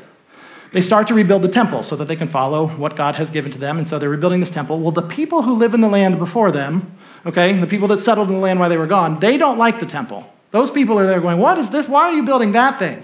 they 0.72 0.82
start 0.82 1.08
to 1.08 1.14
rebuild 1.14 1.42
the 1.42 1.50
temple 1.50 1.84
so 1.84 1.96
that 1.98 2.08
they 2.08 2.16
can 2.16 2.28
follow 2.28 2.68
what 2.68 2.96
God 2.96 3.16
has 3.16 3.30
given 3.30 3.52
to 3.52 3.58
them. 3.58 3.78
And 3.78 3.88
so 3.88 4.00
they're 4.00 4.10
rebuilding 4.10 4.40
this 4.40 4.52
temple. 4.52 4.80
Well, 4.80 4.92
the 4.92 5.02
people 5.02 5.42
who 5.42 5.54
live 5.54 5.74
in 5.74 5.82
the 5.82 5.90
land 5.90 6.18
before 6.18 6.52
them, 6.52 6.96
okay, 7.26 7.54
the 7.58 7.68
people 7.68 7.90
that 7.90 8.00
settled 8.00 8.30
in 8.30 8.36
the 8.36 8.40
land 8.40 8.60
while 8.60 8.70
they 8.70 8.78
were 8.78 8.88
gone, 8.88 9.20
they 9.20 9.38
don't 9.38 9.58
like 9.58 9.80
the 9.80 9.86
temple. 9.86 10.26
Those 10.52 10.72
people 10.72 10.98
are 10.98 11.08
there 11.08 11.20
going, 11.20 11.40
What 11.40 11.58
is 11.58 11.70
this? 11.70 11.88
Why 11.88 12.04
are 12.04 12.14
you 12.14 12.24
building 12.24 12.54
that 12.54 12.80
thing? 12.80 13.04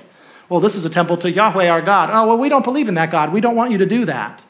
Well, 0.49 0.61
this 0.61 0.75
is 0.75 0.85
a 0.85 0.89
temple 0.89 1.17
to 1.17 1.31
Yahweh 1.31 1.67
our 1.67 1.81
God. 1.81 2.09
Oh, 2.11 2.27
well, 2.27 2.37
we 2.37 2.47
don't 2.47 2.63
believe 2.63 2.87
in 2.87 2.95
that 2.95 3.11
God. 3.11 3.33
We 3.33 3.41
don't 3.41 3.55
want 3.55 3.71
you 3.71 3.79
to 3.79 3.85
do 3.85 4.05
that. 4.05 4.41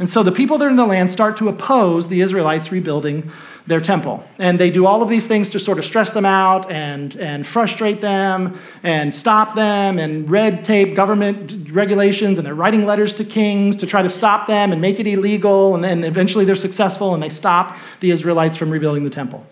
And 0.00 0.08
so 0.08 0.22
the 0.22 0.32
people 0.32 0.56
that 0.56 0.64
are 0.64 0.70
in 0.70 0.76
the 0.76 0.86
land 0.86 1.10
start 1.10 1.36
to 1.36 1.48
oppose 1.48 2.08
the 2.08 2.22
Israelites 2.22 2.72
rebuilding 2.72 3.30
their 3.66 3.82
temple. 3.82 4.24
And 4.38 4.58
they 4.58 4.70
do 4.70 4.86
all 4.86 5.02
of 5.02 5.10
these 5.10 5.26
things 5.26 5.50
to 5.50 5.58
sort 5.58 5.78
of 5.78 5.84
stress 5.84 6.10
them 6.12 6.24
out 6.24 6.70
and, 6.70 7.14
and 7.16 7.46
frustrate 7.46 8.00
them 8.00 8.58
and 8.82 9.14
stop 9.14 9.54
them 9.54 9.98
and 9.98 10.28
red 10.30 10.64
tape 10.64 10.96
government 10.96 11.70
regulations. 11.72 12.38
And 12.38 12.46
they're 12.46 12.54
writing 12.54 12.86
letters 12.86 13.12
to 13.14 13.24
kings 13.26 13.76
to 13.76 13.86
try 13.86 14.00
to 14.00 14.08
stop 14.08 14.46
them 14.46 14.72
and 14.72 14.80
make 14.80 15.00
it 15.00 15.06
illegal. 15.06 15.74
And 15.74 15.84
then 15.84 16.02
eventually 16.02 16.46
they're 16.46 16.54
successful 16.54 17.12
and 17.12 17.22
they 17.22 17.28
stop 17.28 17.76
the 18.00 18.10
Israelites 18.10 18.56
from 18.56 18.70
rebuilding 18.70 19.04
the 19.04 19.10
temple. 19.10 19.46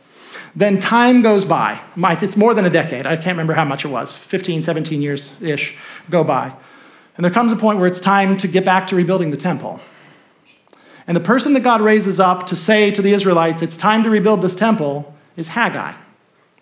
Then 0.57 0.81
time 0.81 1.21
goes 1.21 1.45
by. 1.45 1.78
It's 1.95 2.38
more 2.38 2.55
than 2.55 2.64
a 2.64 2.71
decade. 2.71 3.07
I 3.07 3.17
can't 3.17 3.37
remember 3.37 3.52
how 3.52 3.67
much 3.67 3.85
it 3.85 3.88
was 3.88 4.17
15, 4.17 4.62
17 4.62 5.02
years 5.02 5.31
ish 5.43 5.76
go 6.09 6.25
by. 6.25 6.55
And 7.17 7.25
there 7.25 7.33
comes 7.33 7.52
a 7.52 7.57
point 7.57 7.81
where 7.81 7.87
it's 7.87 8.00
time 8.00 8.38
to 8.38 8.49
get 8.49 8.64
back 8.64 8.87
to 8.87 8.97
rebuilding 8.97 9.31
the 9.31 9.37
temple. 9.37 9.78
And 11.09 11.17
the 11.17 11.21
person 11.21 11.55
that 11.55 11.61
God 11.61 11.81
raises 11.81 12.21
up 12.21 12.47
to 12.47 12.55
say 12.55 12.93
to 12.93 13.03
the 13.03 13.12
Israelites, 13.12 13.62
it's 13.62 13.77
time 13.77 14.05
to 14.05 14.11
rebuild 14.11 14.43
this 14.43 14.55
temple, 14.55 15.15
is 15.37 15.49
Haggai. 15.49 15.95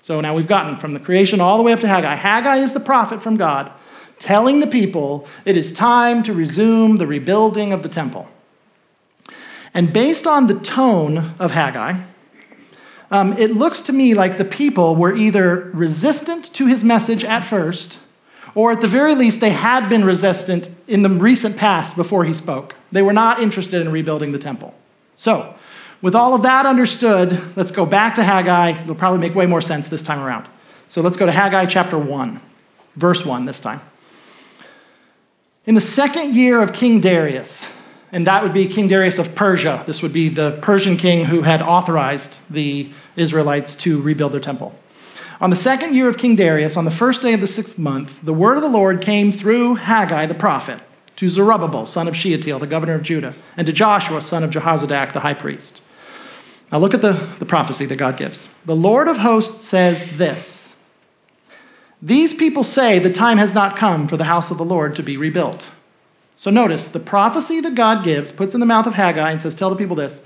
So 0.00 0.21
now 0.21 0.35
we've 0.35 0.47
gotten 0.47 0.76
from 0.76 0.95
the 0.95 1.00
creation 1.00 1.41
all 1.41 1.59
the 1.59 1.65
way 1.65 1.73
up 1.73 1.81
to 1.81 1.88
Haggai. 1.88 2.15
Haggai 2.15 2.59
is 2.59 2.73
the 2.73 2.81
prophet 2.81 3.21
from 3.21 3.37
God 3.37 3.73
telling 4.19 4.61
the 4.61 4.67
people 4.67 5.26
it 5.45 5.57
is 5.57 5.73
time 5.73 6.23
to 6.23 6.33
resume 6.33 6.99
the 6.99 7.07
rebuilding 7.07 7.73
of 7.73 7.83
the 7.83 7.88
temple. 7.88 8.29
And 9.75 9.93
based 9.93 10.26
on 10.26 10.47
the 10.47 10.55
tone 10.55 11.35
of 11.38 11.50
Haggai, 11.50 12.00
um, 13.11 13.35
it 13.35 13.55
looks 13.55 13.83
to 13.83 13.93
me 13.93 14.15
like 14.15 14.38
the 14.38 14.45
people 14.45 14.97
were 14.97 15.15
either 15.15 15.71
resistant 15.75 16.53
to 16.55 16.67
his 16.67 16.83
message 16.83 17.25
at 17.25 17.45
first, 17.45 17.99
or 18.57 18.73
at 18.73 18.81
the 18.81 18.89
very 18.89 19.15
least, 19.15 19.41
they 19.41 19.51
had 19.51 19.89
been 19.91 20.03
resistant 20.03 20.71
in 20.89 21.03
the 21.03 21.11
recent 21.11 21.59
past 21.59 21.95
before 21.95 22.25
he 22.25 22.33
spoke. 22.33 22.75
They 22.91 23.03
were 23.03 23.13
not 23.13 23.39
interested 23.39 23.83
in 23.83 23.93
rebuilding 23.93 24.33
the 24.33 24.39
temple. 24.39 24.75
So, 25.15 25.55
with 26.01 26.15
all 26.15 26.35
of 26.35 26.43
that 26.43 26.65
understood, 26.65 27.39
let's 27.55 27.71
go 27.71 27.85
back 27.85 28.15
to 28.15 28.25
Haggai. 28.25 28.83
It'll 28.83 28.95
probably 28.95 29.21
make 29.21 29.35
way 29.35 29.45
more 29.45 29.61
sense 29.61 29.89
this 29.89 30.01
time 30.01 30.21
around. 30.21 30.49
So 30.89 31.03
let's 31.03 31.19
go 31.19 31.27
to 31.27 31.33
Haggai 31.33 31.67
chapter 31.67 31.99
1, 31.99 32.41
verse 32.97 33.27
1 33.27 33.45
this 33.45 33.61
time. 33.61 33.83
In 35.67 35.75
the 35.75 35.81
second 35.81 36.35
year 36.35 36.61
of 36.63 36.73
King 36.73 37.01
Darius, 37.01 37.69
and 38.11 38.27
that 38.27 38.43
would 38.43 38.55
be 38.55 38.67
King 38.69 38.89
Darius 38.89 39.19
of 39.19 39.35
Persia, 39.35 39.85
this 39.87 40.01
would 40.01 40.13
be 40.15 40.31
the 40.31 40.59
Persian 40.63 40.97
king 40.97 41.27
who 41.27 41.43
had 41.43 41.61
authorized 41.61 42.39
the 42.49 42.91
Israelites 43.17 43.75
to 43.77 44.01
rebuild 44.01 44.33
their 44.33 44.41
temple. 44.41 44.75
On 45.40 45.50
the 45.50 45.57
second 45.57 45.95
year 45.95 46.09
of 46.09 46.16
King 46.16 46.35
Darius, 46.35 46.76
on 46.76 46.87
the 46.87 46.90
first 46.90 47.23
day 47.23 47.35
of 47.35 47.40
the 47.40 47.47
sixth 47.47 47.78
month, 47.78 48.21
the 48.23 48.33
word 48.33 48.57
of 48.57 48.62
the 48.62 48.69
Lord 48.69 49.02
came 49.02 49.31
through 49.33 49.75
Haggai 49.75 50.26
the 50.26 50.35
prophet 50.35 50.81
to 51.16 51.28
Zerubbabel, 51.28 51.85
son 51.85 52.09
of 52.09 52.16
Shealtiel, 52.16 52.59
the 52.59 52.66
governor 52.66 52.95
of 52.95 53.02
Judah, 53.02 53.35
and 53.57 53.66
to 53.66 53.73
Joshua, 53.73 54.23
son 54.23 54.45
of 54.45 54.50
Jehozadak, 54.50 55.12
the 55.12 55.21
high 55.21 55.35
priest. 55.35 55.83
Now 56.73 56.78
look 56.78 56.95
at 56.95 57.02
the, 57.02 57.12
the 57.38 57.45
prophecy 57.45 57.87
that 57.87 57.97
God 57.97 58.16
gives. 58.16 58.49
The 58.64 58.76
Lord 58.76 59.09
of 59.09 59.19
hosts 59.19 59.64
says 59.64 60.05
this 60.16 60.75
These 62.00 62.33
people 62.33 62.64
say 62.64 62.99
the 62.99 63.12
time 63.12 63.37
has 63.38 63.52
not 63.52 63.76
come 63.76 64.09
for 64.09 64.16
the 64.16 64.25
house 64.25 64.50
of 64.50 64.59
the 64.59 64.64
Lord 64.64 64.97
to 64.97 65.02
be 65.02 65.19
rebuilt. 65.19 65.69
So 66.35 66.50
notice 66.50 66.88
the 66.88 67.00
prophecy 67.00 67.61
that 67.61 67.75
God 67.75 68.05
gives, 68.05 68.33
puts 68.33 68.55
in 68.55 68.61
the 68.61 68.66
mouth 68.66 68.87
of 68.87 68.95
Haggai, 68.95 69.31
and 69.31 69.40
says, 69.40 69.55
Tell 69.55 69.71
the 69.71 69.76
people 69.76 69.97
this. 69.97 70.21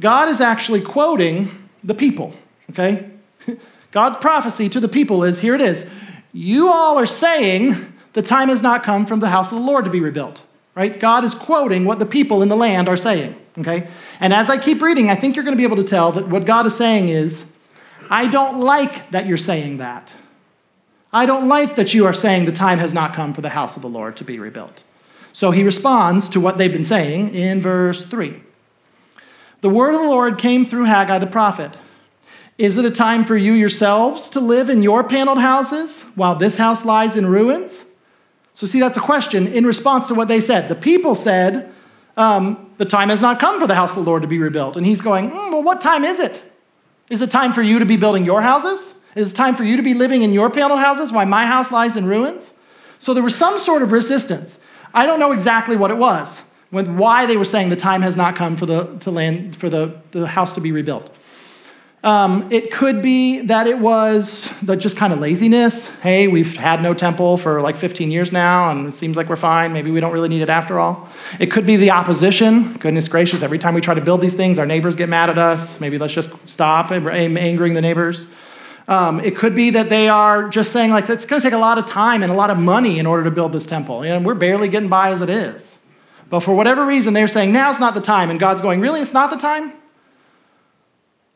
God 0.00 0.28
is 0.28 0.40
actually 0.40 0.82
quoting 0.82 1.68
the 1.82 1.94
people, 1.94 2.34
okay? 2.70 3.10
God's 3.90 4.16
prophecy 4.18 4.68
to 4.68 4.80
the 4.80 4.88
people 4.88 5.24
is 5.24 5.40
here 5.40 5.54
it 5.54 5.60
is. 5.60 5.88
You 6.32 6.68
all 6.68 6.98
are 6.98 7.06
saying 7.06 7.92
the 8.12 8.22
time 8.22 8.48
has 8.48 8.62
not 8.62 8.82
come 8.82 9.06
from 9.06 9.20
the 9.20 9.28
house 9.28 9.50
of 9.50 9.58
the 9.58 9.64
Lord 9.64 9.84
to 9.84 9.90
be 9.90 10.00
rebuilt. 10.00 10.42
Right? 10.74 11.00
God 11.00 11.24
is 11.24 11.34
quoting 11.34 11.84
what 11.84 11.98
the 11.98 12.06
people 12.06 12.42
in 12.42 12.48
the 12.48 12.56
land 12.56 12.88
are 12.88 12.96
saying. 12.96 13.34
Okay? 13.58 13.88
And 14.20 14.32
as 14.32 14.48
I 14.48 14.58
keep 14.58 14.80
reading, 14.80 15.10
I 15.10 15.16
think 15.16 15.34
you're 15.34 15.44
going 15.44 15.56
to 15.56 15.58
be 15.58 15.64
able 15.64 15.76
to 15.76 15.84
tell 15.84 16.12
that 16.12 16.28
what 16.28 16.44
God 16.44 16.66
is 16.66 16.76
saying 16.76 17.08
is, 17.08 17.44
I 18.10 18.28
don't 18.28 18.60
like 18.60 19.10
that 19.10 19.26
you're 19.26 19.36
saying 19.36 19.78
that. 19.78 20.12
I 21.12 21.26
don't 21.26 21.48
like 21.48 21.76
that 21.76 21.94
you 21.94 22.06
are 22.06 22.12
saying 22.12 22.44
the 22.44 22.52
time 22.52 22.78
has 22.78 22.94
not 22.94 23.14
come 23.14 23.34
for 23.34 23.40
the 23.40 23.48
house 23.48 23.76
of 23.76 23.82
the 23.82 23.88
Lord 23.88 24.16
to 24.18 24.24
be 24.24 24.38
rebuilt. 24.38 24.82
So 25.32 25.50
he 25.50 25.62
responds 25.62 26.28
to 26.30 26.40
what 26.40 26.58
they've 26.58 26.72
been 26.72 26.84
saying 26.84 27.34
in 27.34 27.60
verse 27.60 28.04
3. 28.04 28.40
The 29.60 29.70
word 29.70 29.94
of 29.94 30.02
the 30.02 30.08
Lord 30.08 30.38
came 30.38 30.64
through 30.64 30.84
Haggai 30.84 31.18
the 31.18 31.26
prophet. 31.26 31.76
Is 32.58 32.76
it 32.76 32.84
a 32.84 32.90
time 32.90 33.24
for 33.24 33.36
you 33.36 33.52
yourselves 33.52 34.30
to 34.30 34.40
live 34.40 34.68
in 34.68 34.82
your 34.82 35.04
paneled 35.04 35.38
houses 35.38 36.02
while 36.16 36.34
this 36.34 36.56
house 36.56 36.84
lies 36.84 37.14
in 37.14 37.26
ruins? 37.26 37.84
So, 38.52 38.66
see, 38.66 38.80
that's 38.80 38.98
a 38.98 39.00
question 39.00 39.46
in 39.46 39.64
response 39.64 40.08
to 40.08 40.14
what 40.14 40.26
they 40.26 40.40
said. 40.40 40.68
The 40.68 40.74
people 40.74 41.14
said, 41.14 41.72
um, 42.16 42.68
The 42.78 42.84
time 42.84 43.10
has 43.10 43.22
not 43.22 43.38
come 43.38 43.60
for 43.60 43.68
the 43.68 43.76
house 43.76 43.90
of 43.90 44.04
the 44.04 44.10
Lord 44.10 44.22
to 44.22 44.28
be 44.28 44.40
rebuilt. 44.40 44.76
And 44.76 44.84
he's 44.84 45.00
going, 45.00 45.30
mm, 45.30 45.52
Well, 45.52 45.62
what 45.62 45.80
time 45.80 46.04
is 46.04 46.18
it? 46.18 46.42
Is 47.08 47.22
it 47.22 47.30
time 47.30 47.52
for 47.52 47.62
you 47.62 47.78
to 47.78 47.86
be 47.86 47.96
building 47.96 48.24
your 48.24 48.42
houses? 48.42 48.92
Is 49.14 49.32
it 49.32 49.36
time 49.36 49.54
for 49.54 49.62
you 49.62 49.76
to 49.76 49.82
be 49.82 49.94
living 49.94 50.22
in 50.22 50.32
your 50.32 50.50
paneled 50.50 50.80
houses 50.80 51.12
while 51.12 51.26
my 51.26 51.46
house 51.46 51.70
lies 51.70 51.96
in 51.96 52.06
ruins? 52.06 52.52
So, 52.98 53.14
there 53.14 53.22
was 53.22 53.36
some 53.36 53.60
sort 53.60 53.82
of 53.82 53.92
resistance. 53.92 54.58
I 54.92 55.06
don't 55.06 55.20
know 55.20 55.30
exactly 55.30 55.76
what 55.76 55.92
it 55.92 55.96
was, 55.96 56.42
why 56.70 57.26
they 57.26 57.36
were 57.36 57.44
saying 57.44 57.68
the 57.68 57.76
time 57.76 58.02
has 58.02 58.16
not 58.16 58.34
come 58.34 58.56
for 58.56 58.66
the, 58.66 58.96
to 59.00 59.12
land, 59.12 59.54
for 59.54 59.70
the, 59.70 59.96
the 60.10 60.26
house 60.26 60.54
to 60.54 60.60
be 60.60 60.72
rebuilt. 60.72 61.14
Um, 62.04 62.46
it 62.52 62.72
could 62.72 63.02
be 63.02 63.40
that 63.40 63.66
it 63.66 63.80
was 63.80 64.52
the 64.62 64.76
just 64.76 64.96
kind 64.96 65.12
of 65.12 65.18
laziness. 65.18 65.88
Hey, 65.96 66.28
we've 66.28 66.56
had 66.56 66.80
no 66.80 66.94
temple 66.94 67.36
for 67.36 67.60
like 67.60 67.76
15 67.76 68.12
years 68.12 68.30
now, 68.30 68.70
and 68.70 68.86
it 68.86 68.94
seems 68.94 69.16
like 69.16 69.28
we're 69.28 69.34
fine. 69.34 69.72
Maybe 69.72 69.90
we 69.90 69.98
don't 69.98 70.12
really 70.12 70.28
need 70.28 70.42
it 70.42 70.48
after 70.48 70.78
all. 70.78 71.08
It 71.40 71.50
could 71.50 71.66
be 71.66 71.74
the 71.74 71.90
opposition. 71.90 72.74
Goodness 72.74 73.08
gracious, 73.08 73.42
every 73.42 73.58
time 73.58 73.74
we 73.74 73.80
try 73.80 73.94
to 73.94 74.00
build 74.00 74.20
these 74.20 74.34
things, 74.34 74.60
our 74.60 74.66
neighbors 74.66 74.94
get 74.94 75.08
mad 75.08 75.28
at 75.28 75.38
us. 75.38 75.80
Maybe 75.80 75.98
let's 75.98 76.14
just 76.14 76.30
stop 76.46 76.92
angering 76.92 77.74
the 77.74 77.80
neighbors. 77.80 78.28
Um, 78.86 79.20
it 79.20 79.36
could 79.36 79.56
be 79.56 79.70
that 79.70 79.90
they 79.90 80.08
are 80.08 80.48
just 80.48 80.72
saying, 80.72 80.92
like, 80.92 81.10
it's 81.10 81.26
going 81.26 81.42
to 81.42 81.46
take 81.46 81.52
a 81.52 81.58
lot 81.58 81.78
of 81.78 81.86
time 81.86 82.22
and 82.22 82.30
a 82.30 82.34
lot 82.34 82.50
of 82.50 82.58
money 82.58 83.00
in 83.00 83.06
order 83.06 83.24
to 83.24 83.30
build 83.30 83.52
this 83.52 83.66
temple. 83.66 84.02
And 84.02 84.24
we're 84.24 84.34
barely 84.34 84.68
getting 84.68 84.88
by 84.88 85.10
as 85.10 85.20
it 85.20 85.28
is. 85.28 85.76
But 86.30 86.40
for 86.40 86.54
whatever 86.54 86.86
reason, 86.86 87.12
they're 87.12 87.28
saying, 87.28 87.52
now's 87.52 87.80
not 87.80 87.94
the 87.94 88.00
time. 88.00 88.30
And 88.30 88.38
God's 88.38 88.62
going, 88.62 88.80
really? 88.80 89.00
It's 89.00 89.12
not 89.12 89.30
the 89.30 89.36
time? 89.36 89.72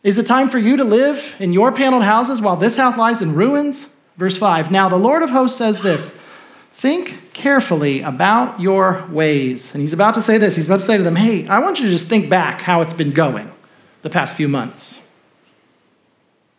Is 0.03 0.19
it 0.19 0.27
time 0.27 0.49
for 0.49 0.59
you 0.59 0.77
to 0.79 0.85
live 0.85 1.37
in 1.39 1.53
your 1.53 1.71
paneled 1.71 2.03
houses 2.03 2.41
while 2.41 2.57
this 2.57 2.77
house 2.77 2.97
lies 2.97 3.23
in 3.23 3.35
ruins? 3.35 3.87
Verse 4.17 4.37
5 4.37 4.71
Now 4.71 4.89
the 4.89 4.97
Lord 4.97 5.23
of 5.23 5.31
hosts 5.31 5.57
says 5.57 5.81
this 5.81 6.17
Think 6.73 7.33
carefully 7.33 8.03
about 8.03 8.61
your 8.61 9.07
ways. 9.11 9.73
And 9.73 9.81
he's 9.81 9.93
about 9.93 10.15
to 10.15 10.21
say 10.21 10.39
this. 10.39 10.57
He's 10.57 10.67
about 10.67 10.81
to 10.81 10.87
say 10.87 10.97
to 10.97 11.03
them, 11.03 11.17
Hey, 11.17 11.47
I 11.47 11.61
want 11.61 11.79
you 11.79 11.87
to 11.87 11.91
just 11.93 12.09
think 12.09 12.29
back 12.29 12.61
how 12.61 12.81
it's 12.81 12.93
been 12.93 13.13
going 13.13 13.53
the 14.03 14.11
past 14.11 14.37
few 14.37 14.49
months. 14.49 15.01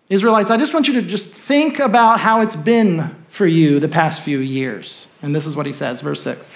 Israelites, 0.10 0.52
I 0.52 0.58
just 0.58 0.74
want 0.74 0.88
you 0.88 0.94
to 0.96 1.02
just 1.02 1.28
think 1.30 1.80
about 1.80 2.20
how 2.20 2.42
it's 2.42 2.56
been 2.56 3.16
for 3.30 3.48
you 3.48 3.80
the 3.80 3.90
past 3.90 4.22
few 4.22 4.40
years. 4.40 5.08
And 5.22 5.36
this 5.36 5.46
is 5.46 5.56
what 5.56 5.66
he 5.66 5.74
says, 5.74 6.02
verse 6.02 6.22
6. 6.22 6.56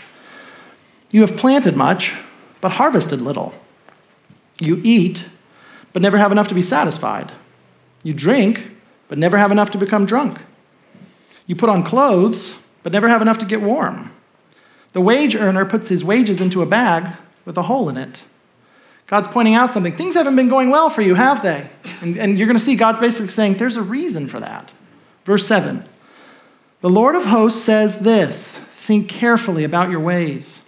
You 1.10 1.22
have 1.22 1.36
planted 1.36 1.76
much, 1.76 2.16
but 2.62 2.74
harvested 2.74 3.22
little. 3.22 3.54
You 4.60 4.80
eat, 4.84 5.26
but 5.94 6.02
never 6.02 6.18
have 6.18 6.32
enough 6.32 6.48
to 6.50 6.56
be 6.56 6.62
satisfied. 6.62 7.32
You 8.04 8.14
drink, 8.14 8.72
but 9.08 9.18
never 9.18 9.38
have 9.38 9.52
enough 9.52 9.72
to 9.72 9.78
become 9.78 10.06
drunk. 10.06 10.42
You 11.46 11.56
put 11.56 11.70
on 11.70 11.84
clothes, 11.84 12.58
but 12.84 12.92
never 12.92 13.10
have 13.10 13.22
enough 13.22 13.38
to 13.40 13.46
get 13.46 13.62
warm. 13.62 14.12
The 14.94 15.02
wage 15.02 15.36
earner 15.36 15.66
puts 15.66 15.90
his 15.90 16.04
wages 16.04 16.42
into 16.42 16.62
a 16.62 16.66
bag 16.66 17.16
with 17.46 17.58
a 17.58 17.64
hole 17.64 17.90
in 17.90 17.98
it. 17.98 18.24
God's 19.08 19.30
pointing 19.30 19.56
out 19.56 19.72
something. 19.72 19.96
Things 19.96 20.16
haven't 20.16 20.36
been 20.36 20.50
going 20.50 20.70
well 20.70 20.90
for 20.90 21.02
you, 21.02 21.16
have 21.16 21.42
they? 21.42 21.70
And, 22.02 22.18
and 22.18 22.38
you're 22.38 22.48
going 22.48 22.58
to 22.58 22.64
see 22.64 22.76
God's 22.76 23.00
basically 23.00 23.30
saying 23.30 23.58
there's 23.58 23.78
a 23.78 23.82
reason 23.82 24.28
for 24.28 24.40
that. 24.40 24.74
Verse 25.24 25.48
7 25.48 25.88
The 26.82 26.90
Lord 26.90 27.16
of 27.16 27.26
hosts 27.26 27.62
says 27.62 28.00
this 28.00 28.58
Think 28.76 29.08
carefully 29.08 29.64
about 29.64 29.90
your 29.90 30.02
ways. 30.02 30.62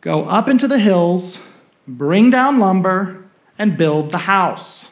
Go 0.00 0.24
up 0.24 0.48
into 0.48 0.68
the 0.68 0.78
hills, 0.78 1.40
bring 1.86 2.30
down 2.30 2.58
lumber, 2.58 3.21
and 3.62 3.78
build 3.78 4.10
the 4.10 4.18
house. 4.18 4.90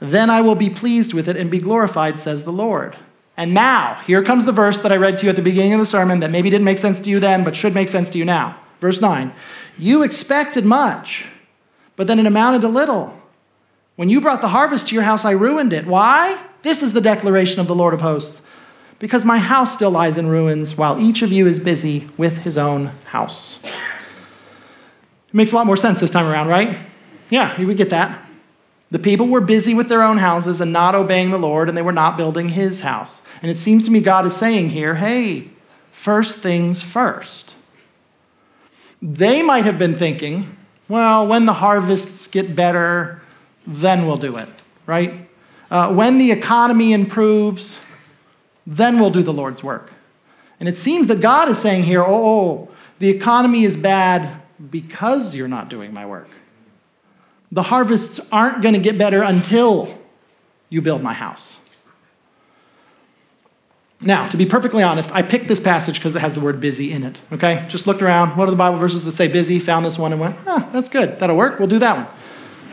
Then 0.00 0.30
I 0.30 0.40
will 0.40 0.54
be 0.54 0.70
pleased 0.70 1.12
with 1.12 1.28
it 1.28 1.36
and 1.36 1.50
be 1.50 1.58
glorified, 1.58 2.18
says 2.18 2.42
the 2.42 2.50
Lord. 2.50 2.96
And 3.36 3.52
now, 3.52 4.00
here 4.06 4.24
comes 4.24 4.46
the 4.46 4.52
verse 4.52 4.80
that 4.80 4.90
I 4.90 4.96
read 4.96 5.18
to 5.18 5.24
you 5.24 5.30
at 5.30 5.36
the 5.36 5.42
beginning 5.42 5.74
of 5.74 5.78
the 5.78 5.86
sermon 5.86 6.20
that 6.20 6.30
maybe 6.30 6.48
didn't 6.48 6.64
make 6.64 6.78
sense 6.78 7.00
to 7.00 7.10
you 7.10 7.20
then, 7.20 7.44
but 7.44 7.54
should 7.54 7.74
make 7.74 7.88
sense 7.88 8.08
to 8.10 8.18
you 8.18 8.24
now. 8.24 8.58
Verse 8.80 9.02
9 9.02 9.30
You 9.76 10.02
expected 10.02 10.64
much, 10.64 11.26
but 11.96 12.06
then 12.06 12.18
it 12.18 12.24
amounted 12.24 12.62
to 12.62 12.68
little. 12.68 13.12
When 13.96 14.08
you 14.08 14.22
brought 14.22 14.40
the 14.40 14.48
harvest 14.48 14.88
to 14.88 14.94
your 14.94 15.04
house, 15.04 15.26
I 15.26 15.32
ruined 15.32 15.74
it. 15.74 15.86
Why? 15.86 16.42
This 16.62 16.82
is 16.82 16.94
the 16.94 17.02
declaration 17.02 17.60
of 17.60 17.66
the 17.66 17.74
Lord 17.74 17.92
of 17.92 18.00
hosts. 18.00 18.40
Because 19.00 19.26
my 19.26 19.38
house 19.38 19.74
still 19.74 19.90
lies 19.90 20.16
in 20.16 20.28
ruins, 20.28 20.78
while 20.78 20.98
each 20.98 21.20
of 21.20 21.30
you 21.30 21.46
is 21.46 21.60
busy 21.60 22.08
with 22.16 22.38
his 22.38 22.56
own 22.56 22.86
house. 23.04 23.58
It 23.62 25.34
makes 25.34 25.52
a 25.52 25.56
lot 25.56 25.66
more 25.66 25.76
sense 25.76 26.00
this 26.00 26.10
time 26.10 26.26
around, 26.26 26.48
right? 26.48 26.78
Yeah, 27.32 27.58
we 27.64 27.74
get 27.74 27.88
that. 27.88 28.28
The 28.90 28.98
people 28.98 29.26
were 29.26 29.40
busy 29.40 29.72
with 29.72 29.88
their 29.88 30.02
own 30.02 30.18
houses 30.18 30.60
and 30.60 30.70
not 30.70 30.94
obeying 30.94 31.30
the 31.30 31.38
Lord, 31.38 31.70
and 31.70 31.78
they 31.78 31.80
were 31.80 31.90
not 31.90 32.18
building 32.18 32.50
his 32.50 32.82
house. 32.82 33.22
And 33.40 33.50
it 33.50 33.56
seems 33.56 33.84
to 33.86 33.90
me 33.90 34.00
God 34.00 34.26
is 34.26 34.36
saying 34.36 34.68
here 34.68 34.96
hey, 34.96 35.48
first 35.92 36.40
things 36.40 36.82
first. 36.82 37.54
They 39.00 39.42
might 39.42 39.64
have 39.64 39.78
been 39.78 39.96
thinking, 39.96 40.58
well, 40.90 41.26
when 41.26 41.46
the 41.46 41.54
harvests 41.54 42.26
get 42.26 42.54
better, 42.54 43.22
then 43.66 44.06
we'll 44.06 44.18
do 44.18 44.36
it, 44.36 44.50
right? 44.84 45.26
Uh, 45.70 45.94
when 45.94 46.18
the 46.18 46.32
economy 46.32 46.92
improves, 46.92 47.80
then 48.66 49.00
we'll 49.00 49.08
do 49.08 49.22
the 49.22 49.32
Lord's 49.32 49.64
work. 49.64 49.90
And 50.60 50.68
it 50.68 50.76
seems 50.76 51.06
that 51.06 51.22
God 51.22 51.48
is 51.48 51.58
saying 51.58 51.84
here, 51.84 52.02
oh, 52.02 52.08
oh 52.14 52.68
the 52.98 53.08
economy 53.08 53.64
is 53.64 53.78
bad 53.78 54.42
because 54.70 55.34
you're 55.34 55.48
not 55.48 55.70
doing 55.70 55.94
my 55.94 56.04
work. 56.04 56.28
The 57.52 57.62
harvests 57.62 58.18
aren't 58.32 58.62
going 58.62 58.74
to 58.74 58.80
get 58.80 58.98
better 58.98 59.22
until 59.22 59.96
you 60.70 60.80
build 60.80 61.02
my 61.02 61.12
house. 61.12 61.58
Now, 64.00 64.26
to 64.28 64.36
be 64.36 64.46
perfectly 64.46 64.82
honest, 64.82 65.14
I 65.14 65.22
picked 65.22 65.46
this 65.46 65.60
passage 65.60 65.96
because 65.96 66.16
it 66.16 66.20
has 66.20 66.34
the 66.34 66.40
word 66.40 66.58
busy 66.58 66.90
in 66.90 67.04
it. 67.04 67.20
Okay? 67.30 67.64
Just 67.68 67.86
looked 67.86 68.02
around. 68.02 68.36
What 68.36 68.48
are 68.48 68.50
the 68.50 68.56
Bible 68.56 68.78
verses 68.78 69.04
that 69.04 69.12
say 69.12 69.28
busy? 69.28 69.60
Found 69.60 69.84
this 69.84 69.98
one 69.98 70.12
and 70.12 70.20
went, 70.20 70.36
oh, 70.46 70.68
that's 70.72 70.88
good. 70.88 71.20
That'll 71.20 71.36
work. 71.36 71.58
We'll 71.58 71.68
do 71.68 71.78
that 71.78 72.08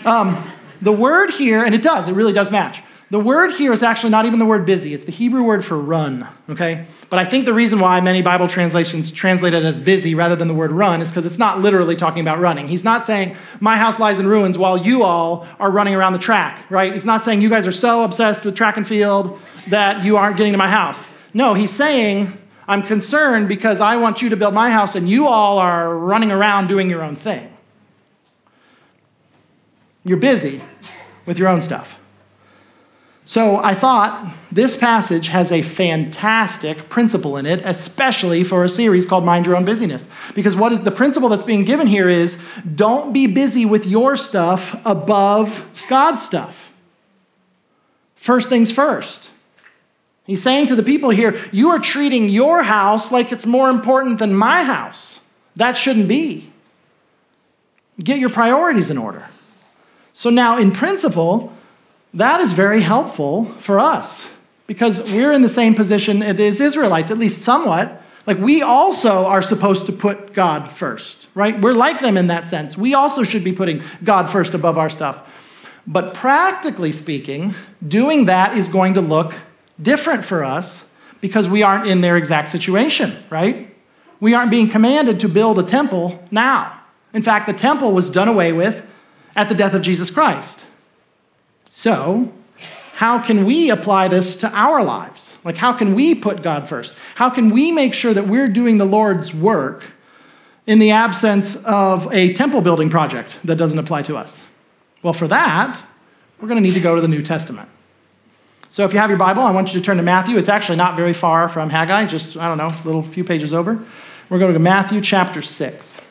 one. 0.04 0.08
Um, 0.08 0.52
the 0.82 0.94
word 0.94 1.30
here, 1.32 1.64
and 1.64 1.76
it 1.76 1.84
does, 1.84 2.08
it 2.08 2.14
really 2.14 2.34
does 2.34 2.50
match. 2.50 2.82
The 3.12 3.20
word 3.20 3.54
here 3.54 3.74
is 3.74 3.82
actually 3.82 4.12
not 4.12 4.28
even 4.28 4.38
the 4.38 4.46
word 4.46 4.68
busy, 4.68 4.94
it's 4.94 5.06
the 5.06 5.12
Hebrew 5.12 5.42
word 5.42 5.66
for 5.66 5.80
run, 5.80 6.28
okay? 6.48 6.86
But 7.10 7.18
I 7.18 7.26
think 7.26 7.46
the 7.46 7.56
reason 7.56 7.80
why 7.80 8.00
many 8.02 8.22
Bible 8.22 8.48
translations 8.48 9.10
translate 9.10 9.56
it 9.56 9.64
as 9.64 9.80
busy 9.80 10.14
rather 10.14 10.36
than 10.36 10.48
the 10.48 10.54
word 10.54 10.72
run 10.72 11.02
is 11.02 11.10
because 11.10 11.26
it's 11.26 11.40
not 11.40 11.60
literally 11.60 11.96
talking 11.96 12.22
about 12.22 12.40
running. 12.40 12.68
He's 12.68 12.84
not 12.84 13.08
saying, 13.08 13.36
my 13.60 13.78
house 13.78 14.00
lies 14.00 14.20
in 14.20 14.28
ruins 14.28 14.60
while 14.60 14.78
you 14.78 15.02
all 15.02 15.48
are 15.60 15.72
running 15.72 15.96
around 15.96 16.14
the 16.14 16.20
track, 16.20 16.64
right? 16.70 16.94
He's 16.94 17.06
not 17.06 17.24
saying 17.24 17.42
you 17.42 17.50
guys 17.50 17.66
are 17.66 17.72
so 17.72 18.04
obsessed 18.04 18.46
with 18.46 18.56
track 18.56 18.78
and 18.78 18.88
field 18.88 19.40
that 19.70 20.06
you 20.06 20.16
aren't 20.16 20.38
getting 20.38 20.54
to 20.54 20.60
my 20.60 20.70
house. 20.70 21.10
No, 21.34 21.56
he's 21.56 21.72
saying, 21.72 22.38
I'm 22.68 22.84
concerned 22.84 23.48
because 23.48 23.82
I 23.82 23.96
want 23.96 24.22
you 24.22 24.30
to 24.30 24.38
build 24.38 24.54
my 24.54 24.70
house 24.70 24.94
and 24.94 25.10
you 25.10 25.26
all 25.26 25.58
are 25.58 25.98
running 25.98 26.32
around 26.32 26.68
doing 26.68 26.92
your 26.92 27.02
own 27.02 27.16
thing. 27.16 27.52
You're 30.04 30.18
busy 30.18 30.62
with 31.26 31.40
your 31.40 31.48
own 31.48 31.64
stuff. 31.64 31.99
So 33.30 33.58
I 33.58 33.76
thought 33.76 34.34
this 34.52 34.76
passage 34.76 35.28
has 35.28 35.52
a 35.52 35.62
fantastic 35.62 36.90
principle 36.90 37.38
in 37.38 37.46
it, 37.46 37.62
especially 37.64 38.44
for 38.44 38.64
a 38.64 38.68
series 38.70 39.06
called 39.06 39.24
Mind 39.24 39.46
Your 39.46 39.56
Own 39.56 39.66
Busyness. 39.66 40.10
Because 40.34 40.56
what 40.56 40.72
is 40.72 40.80
the 40.80 40.90
principle 40.90 41.30
that's 41.30 41.44
being 41.44 41.64
given 41.64 41.86
here 41.86 42.10
is 42.10 42.40
don't 42.74 43.14
be 43.14 43.28
busy 43.28 43.68
with 43.68 43.86
your 43.86 44.18
stuff 44.18 44.76
above 44.84 45.64
God's 45.88 46.24
stuff. 46.24 46.72
First 48.16 48.50
things 48.50 48.72
first. 48.72 49.30
He's 50.26 50.42
saying 50.42 50.66
to 50.66 50.76
the 50.76 50.82
people 50.82 51.12
here, 51.12 51.40
you 51.52 51.70
are 51.70 51.78
treating 51.78 52.30
your 52.30 52.64
house 52.64 53.12
like 53.12 53.32
it's 53.32 53.46
more 53.46 53.70
important 53.70 54.18
than 54.18 54.34
my 54.34 54.64
house. 54.64 55.20
That 55.56 55.78
shouldn't 55.78 56.08
be. 56.08 56.52
Get 58.04 58.18
your 58.18 58.32
priorities 58.32 58.90
in 58.90 58.98
order. 58.98 59.28
So 60.14 60.32
now, 60.32 60.58
in 60.58 60.72
principle, 60.72 61.54
that 62.14 62.42
is 62.42 62.54
very 62.54 62.82
helpful 62.82 63.46
for 63.60 63.80
us 63.80 64.28
because 64.68 65.02
we're 65.12 65.32
in 65.32 65.42
the 65.42 65.50
same 65.50 65.76
position 65.76 66.22
as 66.22 66.60
Israelites, 66.60 67.12
at 67.12 67.18
least 67.18 67.42
somewhat. 67.42 68.02
Like 68.26 68.38
we 68.38 68.62
also 68.62 69.26
are 69.26 69.42
supposed 69.42 69.88
to 69.88 69.92
put 69.92 70.34
God 70.34 70.72
first, 70.72 71.28
right? 71.34 71.60
We're 71.60 71.74
like 71.74 72.02
them 72.02 72.18
in 72.18 72.28
that 72.28 72.50
sense. 72.50 72.78
We 72.78 72.94
also 72.94 73.24
should 73.24 73.44
be 73.44 73.54
putting 73.54 73.84
God 74.04 74.30
first 74.30 74.54
above 74.54 74.78
our 74.78 74.90
stuff. 74.90 75.28
But 75.88 76.14
practically 76.14 76.92
speaking, 76.92 77.56
doing 77.88 78.26
that 78.26 78.56
is 78.56 78.70
going 78.70 78.94
to 78.94 79.02
look 79.02 79.34
different 79.82 80.24
for 80.24 80.44
us 80.44 80.86
because 81.22 81.50
we 81.50 81.64
aren't 81.64 81.88
in 81.88 82.02
their 82.02 82.18
exact 82.18 82.50
situation, 82.50 83.22
right? 83.30 83.76
We 84.20 84.34
aren't 84.34 84.52
being 84.52 84.70
commanded 84.70 85.20
to 85.22 85.30
build 85.30 85.58
a 85.58 85.64
temple 85.64 86.24
now. 86.30 86.80
In 87.14 87.24
fact, 87.24 87.48
the 87.48 87.54
temple 87.54 87.94
was 87.94 88.12
done 88.12 88.28
away 88.28 88.54
with 88.54 88.86
at 89.36 89.50
the 89.50 89.56
death 89.56 89.74
of 89.74 89.82
Jesus 89.82 90.12
Christ. 90.12 90.66
So, 91.80 92.30
how 92.92 93.20
can 93.20 93.46
we 93.46 93.70
apply 93.70 94.10
this 94.10 94.36
to 94.36 94.52
our 94.52 94.84
lives? 94.84 95.38
Like, 95.46 95.56
how 95.56 95.72
can 95.72 95.96
we 95.96 96.14
put 96.14 96.42
God 96.42 96.68
first? 96.68 96.98
How 97.16 97.30
can 97.30 97.52
we 97.52 97.72
make 97.72 97.94
sure 97.94 98.14
that 98.14 98.28
we're 98.28 98.50
doing 98.50 98.80
the 98.80 98.86
Lord's 98.86 99.34
work 99.34 99.86
in 100.68 100.80
the 100.80 100.92
absence 100.92 101.56
of 101.64 102.14
a 102.14 102.34
temple 102.34 102.60
building 102.60 102.90
project 102.90 103.40
that 103.46 103.56
doesn't 103.56 103.80
apply 103.80 104.02
to 104.02 104.18
us? 104.18 104.44
Well, 105.04 105.14
for 105.14 105.26
that, 105.30 105.82
we're 106.42 106.50
going 106.50 106.62
to 106.62 106.68
need 106.68 106.74
to 106.74 106.82
go 106.82 106.96
to 106.96 107.02
the 107.02 107.08
New 107.08 107.22
Testament. 107.22 107.70
So, 108.68 108.84
if 108.84 108.92
you 108.92 109.00
have 109.00 109.10
your 109.10 109.18
Bible, 109.18 109.44
I 109.44 109.52
want 109.52 109.74
you 109.74 109.80
to 109.80 109.86
turn 109.86 109.96
to 109.96 110.04
Matthew. 110.04 110.38
It's 110.38 110.50
actually 110.50 110.76
not 110.76 110.98
very 110.98 111.14
far 111.14 111.48
from 111.48 111.70
Haggai, 111.70 112.08
just, 112.08 112.36
I 112.36 112.50
don't 112.50 112.58
know, 112.58 112.68
a 112.68 112.86
little 112.86 113.04
few 113.04 113.24
pages 113.24 113.54
over. 113.54 113.82
We're 114.30 114.40
going 114.40 114.52
to 114.52 114.60
Matthew 114.60 115.00
chapter 115.00 115.42
6. 115.42 116.02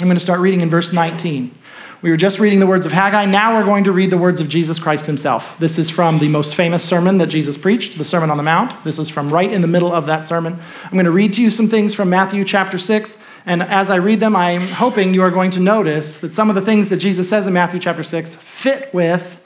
I'm 0.00 0.06
going 0.06 0.18
to 0.18 0.22
start 0.22 0.40
reading 0.40 0.60
in 0.60 0.68
verse 0.68 0.92
19. 0.92 1.61
We 2.02 2.10
were 2.10 2.16
just 2.16 2.40
reading 2.40 2.58
the 2.58 2.66
words 2.66 2.84
of 2.84 2.90
Haggai. 2.90 3.26
Now 3.26 3.56
we're 3.56 3.64
going 3.64 3.84
to 3.84 3.92
read 3.92 4.10
the 4.10 4.18
words 4.18 4.40
of 4.40 4.48
Jesus 4.48 4.80
Christ 4.80 5.06
himself. 5.06 5.56
This 5.60 5.78
is 5.78 5.88
from 5.88 6.18
the 6.18 6.26
most 6.26 6.56
famous 6.56 6.82
sermon 6.82 7.18
that 7.18 7.28
Jesus 7.28 7.56
preached, 7.56 7.96
the 7.96 8.04
Sermon 8.04 8.28
on 8.28 8.36
the 8.36 8.42
Mount. 8.42 8.82
This 8.82 8.98
is 8.98 9.08
from 9.08 9.32
right 9.32 9.50
in 9.50 9.60
the 9.60 9.68
middle 9.68 9.92
of 9.92 10.06
that 10.06 10.24
sermon. 10.24 10.58
I'm 10.84 10.92
going 10.94 11.04
to 11.04 11.12
read 11.12 11.32
to 11.34 11.40
you 11.40 11.48
some 11.48 11.68
things 11.68 11.94
from 11.94 12.10
Matthew 12.10 12.44
chapter 12.44 12.76
6. 12.76 13.18
And 13.46 13.62
as 13.62 13.88
I 13.88 13.96
read 13.96 14.18
them, 14.18 14.34
I'm 14.34 14.62
hoping 14.62 15.14
you 15.14 15.22
are 15.22 15.30
going 15.30 15.52
to 15.52 15.60
notice 15.60 16.18
that 16.18 16.34
some 16.34 16.48
of 16.48 16.56
the 16.56 16.60
things 16.60 16.88
that 16.88 16.96
Jesus 16.96 17.28
says 17.28 17.46
in 17.46 17.52
Matthew 17.52 17.78
chapter 17.78 18.02
6 18.02 18.34
fit 18.34 18.92
with 18.92 19.40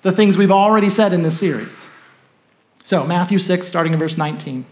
the 0.00 0.12
things 0.12 0.38
we've 0.38 0.50
already 0.50 0.88
said 0.88 1.12
in 1.12 1.22
this 1.22 1.38
series. 1.38 1.78
So, 2.84 3.04
Matthew 3.04 3.36
6, 3.36 3.68
starting 3.68 3.92
in 3.92 3.98
verse 3.98 4.16
19. 4.16 4.64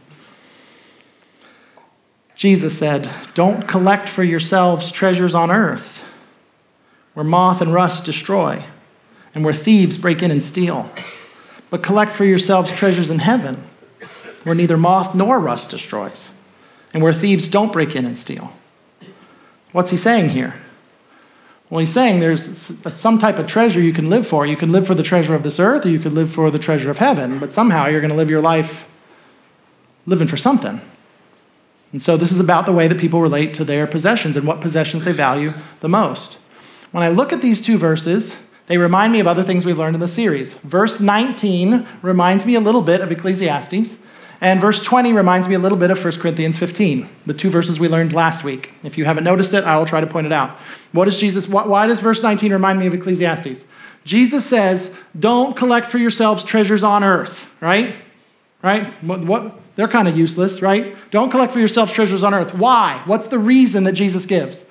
Jesus 2.34 2.78
said, 2.78 3.10
Don't 3.34 3.68
collect 3.68 4.08
for 4.08 4.24
yourselves 4.24 4.90
treasures 4.90 5.34
on 5.34 5.50
earth 5.50 6.06
where 7.16 7.24
moth 7.24 7.62
and 7.62 7.72
rust 7.72 8.04
destroy, 8.04 8.62
and 9.34 9.42
where 9.42 9.54
thieves 9.54 9.96
break 9.96 10.22
in 10.22 10.30
and 10.30 10.42
steal. 10.42 10.90
But 11.70 11.82
collect 11.82 12.12
for 12.12 12.26
yourselves 12.26 12.70
treasures 12.70 13.08
in 13.10 13.20
heaven, 13.20 13.64
where 14.42 14.54
neither 14.54 14.76
moth 14.76 15.14
nor 15.14 15.40
rust 15.40 15.70
destroys, 15.70 16.30
and 16.92 17.02
where 17.02 17.14
thieves 17.14 17.48
don't 17.48 17.72
break 17.72 17.96
in 17.96 18.04
and 18.04 18.18
steal. 18.18 18.52
What's 19.72 19.90
he 19.90 19.96
saying 19.96 20.28
here? 20.28 20.56
Well, 21.70 21.78
he's 21.78 21.90
saying 21.90 22.20
there's 22.20 22.76
some 22.92 23.18
type 23.18 23.38
of 23.38 23.46
treasure 23.46 23.80
you 23.80 23.94
can 23.94 24.10
live 24.10 24.26
for. 24.26 24.44
You 24.44 24.56
can 24.58 24.70
live 24.70 24.86
for 24.86 24.94
the 24.94 25.02
treasure 25.02 25.34
of 25.34 25.42
this 25.42 25.58
earth, 25.58 25.86
or 25.86 25.88
you 25.88 25.98
could 25.98 26.12
live 26.12 26.30
for 26.30 26.50
the 26.50 26.58
treasure 26.58 26.90
of 26.90 26.98
heaven, 26.98 27.38
but 27.38 27.54
somehow 27.54 27.86
you're 27.86 28.02
going 28.02 28.10
to 28.10 28.16
live 28.16 28.28
your 28.28 28.42
life 28.42 28.84
living 30.04 30.28
for 30.28 30.36
something. 30.36 30.82
And 31.92 32.02
so 32.02 32.18
this 32.18 32.30
is 32.30 32.40
about 32.40 32.66
the 32.66 32.72
way 32.72 32.88
that 32.88 32.98
people 32.98 33.22
relate 33.22 33.54
to 33.54 33.64
their 33.64 33.86
possessions 33.86 34.36
and 34.36 34.46
what 34.46 34.60
possessions 34.60 35.04
they 35.04 35.12
value 35.12 35.54
the 35.80 35.88
most. 35.88 36.36
When 36.92 37.02
I 37.02 37.08
look 37.08 37.32
at 37.32 37.42
these 37.42 37.60
two 37.60 37.78
verses, 37.78 38.36
they 38.66 38.78
remind 38.78 39.12
me 39.12 39.20
of 39.20 39.26
other 39.26 39.42
things 39.42 39.64
we've 39.64 39.78
learned 39.78 39.94
in 39.94 40.00
the 40.00 40.08
series. 40.08 40.54
Verse 40.54 41.00
19 41.00 41.86
reminds 42.02 42.44
me 42.44 42.54
a 42.54 42.60
little 42.60 42.82
bit 42.82 43.00
of 43.00 43.12
Ecclesiastes, 43.12 43.96
and 44.40 44.60
verse 44.60 44.82
20 44.82 45.12
reminds 45.12 45.48
me 45.48 45.54
a 45.54 45.58
little 45.58 45.78
bit 45.78 45.90
of 45.90 46.02
1 46.02 46.14
Corinthians 46.14 46.58
15, 46.58 47.08
the 47.26 47.34
two 47.34 47.48
verses 47.48 47.80
we 47.80 47.88
learned 47.88 48.12
last 48.12 48.44
week. 48.44 48.74
If 48.82 48.98
you 48.98 49.04
haven't 49.04 49.24
noticed 49.24 49.54
it, 49.54 49.64
I 49.64 49.76
will 49.76 49.86
try 49.86 50.00
to 50.00 50.06
point 50.06 50.26
it 50.26 50.32
out. 50.32 50.58
Jesus, 50.94 51.48
why 51.48 51.86
does 51.86 52.00
verse 52.00 52.22
19 52.22 52.52
remind 52.52 52.78
me 52.78 52.86
of 52.86 52.94
Ecclesiastes? 52.94 53.64
Jesus 54.04 54.44
says, 54.44 54.94
Don't 55.18 55.56
collect 55.56 55.90
for 55.90 55.98
yourselves 55.98 56.44
treasures 56.44 56.84
on 56.84 57.02
earth, 57.02 57.46
right? 57.60 57.96
Right? 58.62 58.86
What, 59.02 59.24
what 59.24 59.60
they're 59.76 59.88
kind 59.88 60.08
of 60.08 60.16
useless, 60.16 60.62
right? 60.62 60.96
Don't 61.10 61.30
collect 61.30 61.52
for 61.52 61.58
yourselves 61.58 61.92
treasures 61.92 62.24
on 62.24 62.34
earth. 62.34 62.54
Why? 62.54 63.02
What's 63.06 63.28
the 63.28 63.38
reason 63.38 63.84
that 63.84 63.92
Jesus 63.92 64.26
gives? 64.26 64.64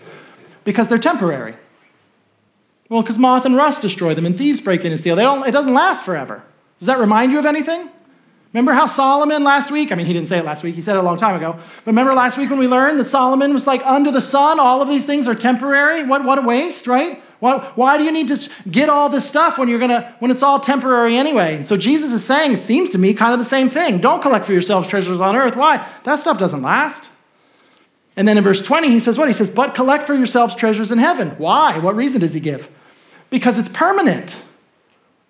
Because 0.64 0.88
they're 0.88 0.98
temporary. 0.98 1.56
Well, 2.90 3.02
because 3.02 3.18
moth 3.18 3.46
and 3.46 3.56
rust 3.56 3.82
destroy 3.82 4.14
them 4.14 4.26
and 4.26 4.38
thieves 4.38 4.62
break 4.62 4.86
in 4.86 4.92
and 4.92 5.00
steal. 5.00 5.16
They 5.16 5.24
don't, 5.24 5.48
it 5.48 5.52
doesn't 5.52 5.74
last 5.74 6.04
forever. 6.04 6.44
Does 6.80 6.88
that 6.88 7.00
remind 7.00 7.32
you 7.32 7.40
of 7.40 7.46
anything? 7.46 7.90
Remember 8.54 8.74
how 8.74 8.86
Solomon 8.86 9.44
last 9.44 9.70
week, 9.70 9.92
I 9.92 9.96
mean, 9.96 10.06
he 10.06 10.14
didn't 10.14 10.30
say 10.30 10.38
it 10.38 10.46
last 10.46 10.64
week, 10.64 10.76
he 10.76 10.82
said 10.82 10.96
it 10.96 11.00
a 11.00 11.02
long 11.02 11.18
time 11.18 11.36
ago. 11.36 11.54
But 11.54 11.88
remember 11.88 12.14
last 12.14 12.38
week 12.38 12.50
when 12.50 12.60
we 12.60 12.68
learned 12.68 13.00
that 13.00 13.06
Solomon 13.06 13.52
was 13.52 13.68
like, 13.68 13.86
under 13.86 14.12
the 14.12 14.22
sun, 14.22 14.62
all 14.62 14.82
of 14.82 14.88
these 14.88 15.06
things 15.06 15.28
are 15.28 15.36
temporary? 15.36 16.06
What, 16.06 16.24
what 16.24 16.38
a 16.38 16.42
waste, 16.42 16.88
right? 16.88 17.22
Why, 17.40 17.72
why 17.76 17.98
do 17.98 18.06
you 18.06 18.14
need 18.14 18.30
to 18.30 18.50
get 18.72 18.88
all 18.88 19.10
this 19.10 19.28
stuff 19.28 19.58
when 19.58 19.68
you're 19.68 19.80
gonna 19.80 20.16
when 20.20 20.32
it's 20.32 20.42
all 20.42 20.60
temporary 20.60 21.18
anyway? 21.18 21.56
And 21.56 21.68
so 21.68 21.76
Jesus 21.76 22.14
is 22.14 22.24
saying, 22.24 22.54
it 22.54 22.64
seems 22.64 22.90
to 22.92 22.98
me, 22.98 23.14
kind 23.14 23.34
of 23.34 23.40
the 23.40 23.46
same 23.46 23.70
thing. 23.70 24.00
Don't 24.00 24.22
collect 24.22 24.46
for 24.46 24.54
yourselves 24.54 24.88
treasures 24.88 25.20
on 25.20 25.36
earth. 25.36 25.58
Why? 25.58 25.86
That 26.04 26.22
stuff 26.22 26.38
doesn't 26.38 26.62
last. 26.62 27.10
And 28.18 28.28
then 28.28 28.38
in 28.38 28.44
verse 28.44 28.62
20, 28.62 28.90
he 28.90 29.00
says 29.00 29.18
what? 29.18 29.28
He 29.28 29.34
says, 29.34 29.50
but 29.50 29.74
collect 29.74 30.08
for 30.08 30.14
yourselves 30.14 30.56
treasures 30.56 30.92
in 30.92 31.00
heaven. 31.00 31.32
Why? 31.32 31.80
What 31.80 31.96
reason 31.96 32.22
does 32.22 32.34
he 32.34 32.40
give? 32.40 32.70
Because 33.30 33.60
it's 33.60 33.70
permanent. 33.70 34.36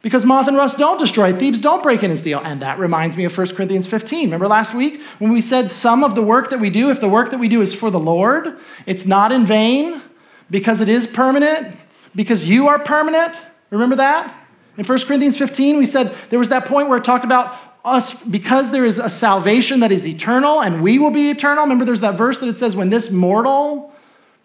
Because 0.02 0.24
moth 0.24 0.48
and 0.48 0.56
rust 0.56 0.78
don't 0.78 1.00
destroy, 1.00 1.34
thieves 1.34 1.60
don't 1.60 1.82
break 1.82 2.04
in 2.04 2.12
and 2.12 2.20
steal. 2.20 2.40
And 2.44 2.62
that 2.62 2.78
reminds 2.78 3.18
me 3.18 3.24
of 3.26 3.36
1 3.36 3.56
Corinthians 3.56 3.88
15. 3.88 4.28
Remember 4.28 4.48
last 4.48 4.76
week 4.76 5.02
when 5.18 5.32
we 5.32 5.42
said 5.42 5.72
some 5.72 6.04
of 6.04 6.14
the 6.14 6.22
work 6.22 6.52
that 6.52 6.60
we 6.60 6.70
do, 6.70 6.92
if 6.92 7.00
the 7.00 7.10
work 7.10 7.32
that 7.32 7.40
we 7.40 7.48
do 7.48 7.60
is 7.60 7.74
for 7.74 7.90
the 7.90 8.00
Lord, 8.00 8.56
it's 8.86 9.08
not 9.08 9.32
in 9.32 9.48
vain 9.48 10.04
because 10.52 10.80
it 10.80 10.90
is 10.90 11.08
permanent, 11.08 11.76
because 12.14 12.46
you 12.46 12.68
are 12.68 12.78
permanent. 12.78 13.36
Remember 13.72 13.96
that? 13.96 14.32
In 14.78 14.86
1 14.86 15.00
Corinthians 15.06 15.38
15, 15.38 15.80
we 15.80 15.88
said 15.88 16.14
there 16.30 16.38
was 16.38 16.50
that 16.50 16.66
point 16.66 16.88
where 16.88 17.00
it 17.00 17.04
talked 17.04 17.26
about 17.26 17.58
us 17.86 18.14
because 18.24 18.72
there 18.72 18.84
is 18.84 18.98
a 18.98 19.10
salvation 19.10 19.82
that 19.82 19.92
is 19.92 20.08
eternal 20.08 20.62
and 20.62 20.82
we 20.82 20.98
will 21.00 21.12
be 21.12 21.30
eternal. 21.30 21.64
Remember, 21.64 21.86
there's 21.86 22.02
that 22.02 22.18
verse 22.18 22.40
that 22.40 22.50
it 22.50 22.60
says, 22.60 22.76
when 22.76 22.90
this 22.90 23.12
mortal 23.12 23.94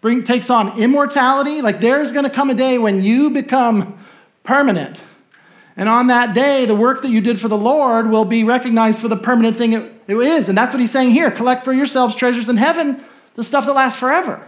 bring, 0.01 0.25
takes 0.25 0.51
on 0.51 0.79
immortality, 0.79 1.63
like 1.63 1.81
there's 1.81 2.13
going 2.13 2.25
to 2.25 2.31
come 2.31 2.51
a 2.51 2.55
day 2.55 2.79
when 2.79 3.03
you 3.03 3.31
become 3.31 3.99
permanent. 4.45 5.01
And 5.77 5.89
on 5.89 6.09
that 6.09 6.35
day, 6.35 6.67
the 6.67 6.75
work 6.75 7.03
that 7.03 7.11
you 7.11 7.21
did 7.21 7.41
for 7.41 7.49
the 7.49 7.57
Lord 7.57 8.11
will 8.11 8.25
be 8.25 8.45
recognized 8.45 9.01
for 9.01 9.09
the 9.09 9.17
permanent 9.17 9.57
thing 9.57 9.73
it, 9.73 9.93
it 10.07 10.17
is. 10.17 10.49
And 10.49 10.59
that's 10.59 10.75
what 10.75 10.81
he's 10.81 10.91
saying 10.91 11.13
here 11.13 11.31
collect 11.31 11.65
for 11.65 11.73
yourselves 11.73 12.15
treasures 12.15 12.49
in 12.49 12.59
heaven, 12.59 13.03
the 13.35 13.45
stuff 13.45 13.67
that 13.67 13.73
lasts 13.73 13.99
forever. 13.99 14.47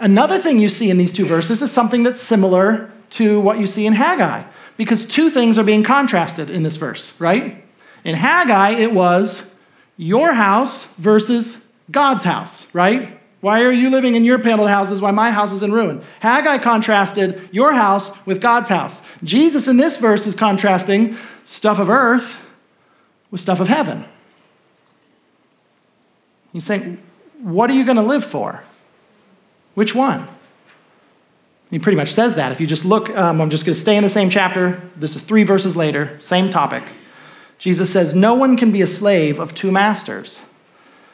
Another 0.00 0.38
thing 0.38 0.58
you 0.58 0.68
see 0.68 0.90
in 0.90 0.96
these 0.96 1.12
two 1.12 1.26
verses 1.26 1.60
is 1.60 1.70
something 1.70 2.02
that's 2.02 2.20
similar 2.20 2.90
to 3.12 3.40
what 3.40 3.58
you 3.58 3.66
see 3.66 3.86
in 3.86 3.92
Haggai, 3.92 4.44
because 4.76 5.06
two 5.06 5.30
things 5.30 5.58
are 5.58 5.64
being 5.64 5.82
contrasted 5.82 6.50
in 6.50 6.62
this 6.62 6.76
verse, 6.76 7.12
right? 7.18 7.64
In 8.04 8.14
Haggai, 8.14 8.70
it 8.70 8.92
was 8.92 9.48
your 9.96 10.32
house 10.32 10.84
versus 10.98 11.62
God's 11.90 12.24
house, 12.24 12.66
right? 12.74 13.20
Why 13.40 13.62
are 13.62 13.72
you 13.72 13.90
living 13.90 14.14
in 14.14 14.24
your 14.24 14.38
paneled 14.38 14.68
houses 14.68 15.02
while 15.02 15.12
my 15.12 15.30
house 15.30 15.52
is 15.52 15.62
in 15.62 15.72
ruin? 15.72 16.02
Haggai 16.20 16.58
contrasted 16.58 17.48
your 17.52 17.72
house 17.74 18.12
with 18.24 18.40
God's 18.40 18.68
house. 18.68 19.02
Jesus 19.24 19.68
in 19.68 19.76
this 19.76 19.96
verse 19.96 20.26
is 20.26 20.34
contrasting 20.34 21.16
stuff 21.44 21.78
of 21.78 21.90
earth 21.90 22.40
with 23.30 23.40
stuff 23.40 23.60
of 23.60 23.68
heaven. 23.68 24.04
He's 26.52 26.64
saying, 26.64 27.02
What 27.40 27.68
are 27.68 27.74
you 27.74 27.84
going 27.84 27.96
to 27.96 28.02
live 28.02 28.24
for? 28.24 28.62
Which 29.74 29.94
one? 29.94 30.28
He 31.72 31.80
pretty 31.80 31.96
much 31.96 32.12
says 32.12 32.36
that. 32.36 32.52
If 32.52 32.60
you 32.60 32.66
just 32.68 32.84
look, 32.84 33.10
um, 33.16 33.40
I'm 33.40 33.50
just 33.50 33.64
going 33.66 33.74
to 33.74 33.80
stay 33.80 33.96
in 33.96 34.04
the 34.04 34.08
same 34.08 34.30
chapter. 34.30 34.80
This 34.94 35.16
is 35.16 35.22
three 35.22 35.42
verses 35.42 35.74
later, 35.74 36.14
same 36.20 36.50
topic. 36.50 36.84
Jesus 37.58 37.90
says, 37.90 38.14
No 38.14 38.34
one 38.34 38.56
can 38.56 38.70
be 38.70 38.82
a 38.82 38.86
slave 38.86 39.40
of 39.40 39.54
two 39.54 39.72
masters 39.72 40.42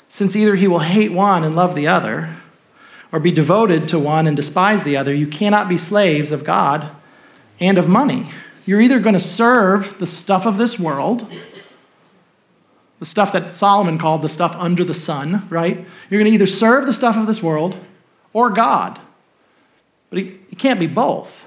since 0.09 0.35
either 0.35 0.57
he 0.57 0.67
will 0.67 0.81
hate 0.81 1.13
one 1.13 1.45
and 1.45 1.55
love 1.55 1.75
the 1.75 1.87
other, 1.87 2.35
or 3.13 3.21
be 3.21 3.31
devoted 3.31 3.87
to 3.89 3.99
one 3.99 4.27
and 4.27 4.37
despise 4.37 4.83
the 4.83 4.97
other. 4.97 5.15
You 5.15 5.27
cannot 5.27 5.69
be 5.69 5.77
slaves 5.77 6.33
of 6.33 6.45
God 6.45 6.91
and 7.61 7.79
of 7.79 7.89
money. 7.89 8.31
You're 8.67 8.81
either 8.81 9.01
going 9.01 9.15
to 9.15 9.21
serve 9.21 9.99
the 9.99 10.07
stuff 10.07 10.45
of 10.45 10.59
this 10.59 10.79
world, 10.79 11.31
the 12.99 13.07
stuff 13.07 13.33
that 13.33 13.55
Solomon 13.55 13.97
called 13.97 14.23
the 14.23 14.29
stuff 14.29 14.55
under 14.59 14.85
the 14.85 14.95
sun, 14.95 15.47
right? 15.51 15.87
You're 16.11 16.21
going 16.21 16.31
to 16.31 16.35
either 16.35 16.47
serve 16.47 16.87
the 16.87 16.93
stuff 16.93 17.17
of 17.17 17.27
this 17.27 17.43
world 17.43 17.79
or 18.33 18.51
God. 18.51 19.01
But 20.11 20.21
it 20.21 20.59
can't 20.59 20.81
be 20.81 20.87
both. 20.87 21.45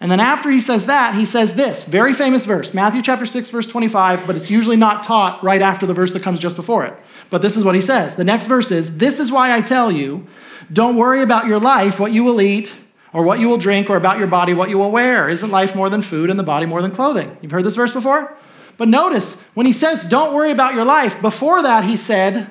And 0.00 0.10
then 0.10 0.20
after 0.20 0.50
he 0.50 0.60
says 0.60 0.86
that, 0.86 1.14
he 1.14 1.24
says 1.24 1.54
this 1.54 1.84
very 1.84 2.12
famous 2.12 2.44
verse, 2.44 2.74
Matthew 2.74 3.00
chapter 3.00 3.24
6, 3.24 3.48
verse 3.48 3.66
25, 3.66 4.26
but 4.26 4.36
it's 4.36 4.50
usually 4.50 4.76
not 4.76 5.02
taught 5.02 5.42
right 5.42 5.62
after 5.62 5.86
the 5.86 5.94
verse 5.94 6.12
that 6.12 6.22
comes 6.22 6.38
just 6.38 6.56
before 6.56 6.84
it. 6.84 6.94
But 7.30 7.40
this 7.40 7.56
is 7.56 7.64
what 7.64 7.74
he 7.74 7.80
says. 7.80 8.14
The 8.14 8.24
next 8.24 8.46
verse 8.46 8.70
is 8.70 8.98
This 8.98 9.18
is 9.18 9.32
why 9.32 9.56
I 9.56 9.62
tell 9.62 9.90
you, 9.90 10.26
don't 10.72 10.96
worry 10.96 11.22
about 11.22 11.46
your 11.46 11.58
life, 11.58 11.98
what 11.98 12.12
you 12.12 12.24
will 12.24 12.42
eat, 12.42 12.76
or 13.14 13.22
what 13.22 13.40
you 13.40 13.48
will 13.48 13.56
drink, 13.56 13.88
or 13.88 13.96
about 13.96 14.18
your 14.18 14.26
body, 14.26 14.52
what 14.52 14.68
you 14.68 14.76
will 14.76 14.92
wear. 14.92 15.30
Isn't 15.30 15.50
life 15.50 15.74
more 15.74 15.88
than 15.88 16.02
food 16.02 16.28
and 16.28 16.38
the 16.38 16.44
body 16.44 16.66
more 16.66 16.82
than 16.82 16.90
clothing? 16.90 17.34
You've 17.40 17.52
heard 17.52 17.64
this 17.64 17.76
verse 17.76 17.92
before? 17.92 18.36
But 18.76 18.88
notice, 18.88 19.40
when 19.54 19.64
he 19.64 19.72
says, 19.72 20.04
don't 20.04 20.34
worry 20.34 20.50
about 20.50 20.74
your 20.74 20.84
life, 20.84 21.22
before 21.22 21.62
that 21.62 21.84
he 21.84 21.96
said, 21.96 22.50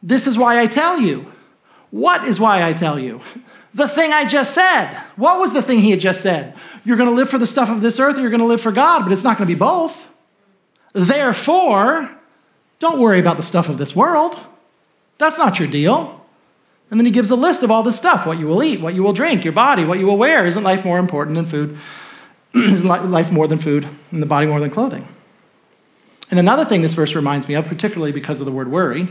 This 0.00 0.28
is 0.28 0.38
why 0.38 0.60
I 0.60 0.68
tell 0.68 1.00
you. 1.00 1.32
What 1.90 2.24
is 2.28 2.38
why 2.38 2.62
I 2.62 2.72
tell 2.72 2.98
you? 2.98 3.20
the 3.74 3.88
thing 3.88 4.12
I 4.12 4.24
just 4.24 4.54
said. 4.54 5.00
What 5.16 5.40
was 5.40 5.52
the 5.52 5.62
thing 5.62 5.80
he 5.80 5.90
had 5.90 6.00
just 6.00 6.20
said? 6.20 6.54
You're 6.84 6.96
going 6.96 7.08
to 7.08 7.14
live 7.14 7.28
for 7.28 7.38
the 7.38 7.46
stuff 7.46 7.70
of 7.70 7.80
this 7.80 8.00
earth 8.00 8.16
or 8.16 8.20
you're 8.20 8.30
going 8.30 8.40
to 8.40 8.46
live 8.46 8.60
for 8.60 8.72
God, 8.72 9.02
but 9.02 9.12
it's 9.12 9.24
not 9.24 9.36
going 9.36 9.46
to 9.46 9.54
be 9.54 9.58
both. 9.58 10.08
Therefore, 10.94 12.10
don't 12.78 13.00
worry 13.00 13.20
about 13.20 13.36
the 13.36 13.42
stuff 13.42 13.68
of 13.68 13.78
this 13.78 13.94
world. 13.94 14.38
That's 15.18 15.38
not 15.38 15.58
your 15.58 15.68
deal. 15.68 16.14
And 16.90 16.98
then 16.98 17.04
he 17.04 17.12
gives 17.12 17.30
a 17.30 17.36
list 17.36 17.62
of 17.62 17.70
all 17.70 17.82
this 17.82 17.96
stuff 17.96 18.26
what 18.26 18.38
you 18.38 18.46
will 18.46 18.62
eat, 18.62 18.80
what 18.80 18.94
you 18.94 19.02
will 19.02 19.12
drink, 19.12 19.44
your 19.44 19.52
body, 19.52 19.84
what 19.84 19.98
you 19.98 20.06
will 20.06 20.16
wear. 20.16 20.46
Isn't 20.46 20.64
life 20.64 20.84
more 20.84 20.98
important 20.98 21.36
than 21.36 21.46
food? 21.46 21.78
Isn't 22.54 22.86
life 22.86 23.30
more 23.30 23.46
than 23.46 23.58
food 23.58 23.86
and 24.10 24.22
the 24.22 24.26
body 24.26 24.46
more 24.46 24.60
than 24.60 24.70
clothing? 24.70 25.06
And 26.30 26.38
another 26.38 26.64
thing 26.64 26.82
this 26.82 26.94
verse 26.94 27.14
reminds 27.14 27.48
me 27.48 27.54
of, 27.54 27.66
particularly 27.66 28.12
because 28.12 28.40
of 28.40 28.46
the 28.46 28.52
word 28.52 28.70
worry, 28.70 29.08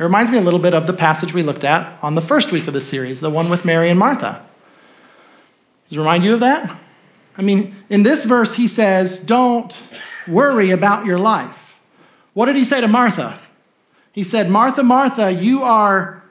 it 0.00 0.02
reminds 0.02 0.32
me 0.32 0.38
a 0.38 0.40
little 0.40 0.58
bit 0.58 0.72
of 0.72 0.86
the 0.86 0.94
passage 0.94 1.34
we 1.34 1.42
looked 1.42 1.62
at 1.62 1.98
on 2.02 2.14
the 2.14 2.22
first 2.22 2.52
week 2.52 2.66
of 2.66 2.72
the 2.72 2.80
series, 2.80 3.20
the 3.20 3.28
one 3.28 3.50
with 3.50 3.66
Mary 3.66 3.90
and 3.90 3.98
Martha. 3.98 4.42
Does 5.84 5.98
it 5.98 6.00
remind 6.00 6.24
you 6.24 6.32
of 6.32 6.40
that? 6.40 6.74
I 7.36 7.42
mean, 7.42 7.76
in 7.90 8.02
this 8.02 8.24
verse, 8.24 8.54
he 8.54 8.66
says, 8.66 9.18
Don't 9.18 9.82
worry 10.26 10.70
about 10.70 11.04
your 11.04 11.18
life. 11.18 11.78
What 12.32 12.46
did 12.46 12.56
he 12.56 12.64
say 12.64 12.80
to 12.80 12.88
Martha? 12.88 13.38
He 14.12 14.24
said, 14.24 14.48
Martha, 14.48 14.82
Martha, 14.82 15.32
you 15.32 15.62
are 15.62 16.24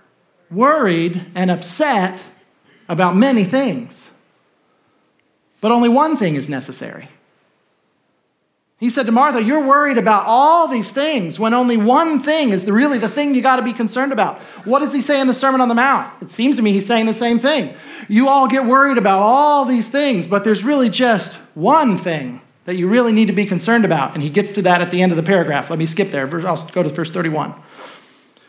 worried 0.49 1.27
and 1.35 1.51
upset 1.51 2.23
about 2.87 3.15
many 3.15 3.43
things, 3.43 4.09
but 5.61 5.71
only 5.71 5.89
one 5.89 6.17
thing 6.17 6.33
is 6.33 6.49
necessary. 6.49 7.07
He 8.79 8.89
said 8.89 9.07
to 9.07 9.11
Martha, 9.11 9.43
You're 9.43 9.65
worried 9.65 9.97
about 9.97 10.25
all 10.25 10.67
these 10.67 10.89
things 10.89 11.37
when 11.37 11.53
only 11.53 11.75
one 11.75 12.19
thing 12.19 12.51
is 12.51 12.65
really 12.69 12.97
the 12.97 13.09
thing 13.09 13.35
you 13.35 13.41
got 13.41 13.57
to 13.57 13.61
be 13.61 13.73
concerned 13.73 14.13
about. 14.13 14.39
What 14.63 14.79
does 14.79 14.93
he 14.93 15.01
say 15.01 15.19
in 15.19 15.27
the 15.27 15.33
Sermon 15.33 15.59
on 15.59 15.67
the 15.67 15.75
Mount? 15.75 16.13
It 16.21 16.31
seems 16.31 16.55
to 16.55 16.61
me 16.61 16.71
he's 16.71 16.85
saying 16.85 17.05
the 17.05 17.13
same 17.13 17.39
thing. 17.39 17.75
You 18.07 18.29
all 18.29 18.47
get 18.47 18.65
worried 18.65 18.97
about 18.97 19.21
all 19.21 19.65
these 19.65 19.89
things, 19.89 20.27
but 20.27 20.45
there's 20.45 20.63
really 20.63 20.89
just 20.89 21.35
one 21.55 21.97
thing 21.97 22.41
that 22.63 22.75
you 22.75 22.87
really 22.87 23.11
need 23.11 23.25
to 23.25 23.33
be 23.33 23.45
concerned 23.45 23.83
about. 23.83 24.13
And 24.13 24.23
he 24.23 24.29
gets 24.29 24.53
to 24.53 24.61
that 24.61 24.81
at 24.81 24.91
the 24.91 25.01
end 25.01 25.11
of 25.11 25.17
the 25.17 25.23
paragraph. 25.23 25.69
Let 25.69 25.77
me 25.77 25.85
skip 25.85 26.11
there. 26.11 26.47
I'll 26.47 26.65
go 26.67 26.81
to 26.81 26.89
verse 26.89 27.11
31. 27.11 27.53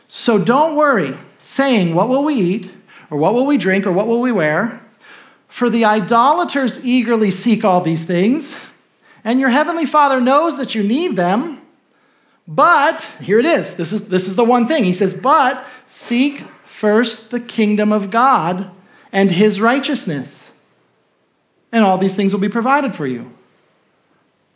So 0.06 0.38
don't 0.38 0.76
worry, 0.76 1.18
saying, 1.38 1.92
What 1.94 2.08
will 2.08 2.24
we 2.24 2.34
eat? 2.34 2.70
Or 3.10 3.18
what 3.18 3.34
will 3.34 3.46
we 3.46 3.58
drink? 3.58 3.84
Or 3.84 3.90
what 3.90 4.06
will 4.06 4.20
we 4.20 4.30
wear? 4.30 4.80
For 5.48 5.68
the 5.68 5.84
idolaters 5.84 6.84
eagerly 6.84 7.32
seek 7.32 7.64
all 7.64 7.80
these 7.80 8.04
things 8.04 8.54
and 9.24 9.40
your 9.40 9.50
heavenly 9.50 9.86
Father 9.86 10.20
knows 10.20 10.56
that 10.58 10.74
you 10.74 10.82
need 10.82 11.16
them. 11.16 11.60
But, 12.46 13.02
here 13.20 13.38
it 13.38 13.46
is. 13.46 13.74
This 13.74 13.92
is, 13.92 14.08
this 14.08 14.26
is 14.26 14.34
the 14.34 14.44
one 14.44 14.66
thing. 14.66 14.84
He 14.84 14.92
says, 14.92 15.14
But 15.14 15.64
seek 15.86 16.44
first 16.64 17.30
the 17.30 17.40
kingdom 17.40 17.92
of 17.92 18.10
God 18.10 18.70
and 19.12 19.30
his 19.30 19.60
righteousness, 19.60 20.50
and 21.70 21.84
all 21.84 21.98
these 21.98 22.14
things 22.14 22.32
will 22.32 22.40
be 22.40 22.48
provided 22.48 22.94
for 22.94 23.06
you. 23.06 23.32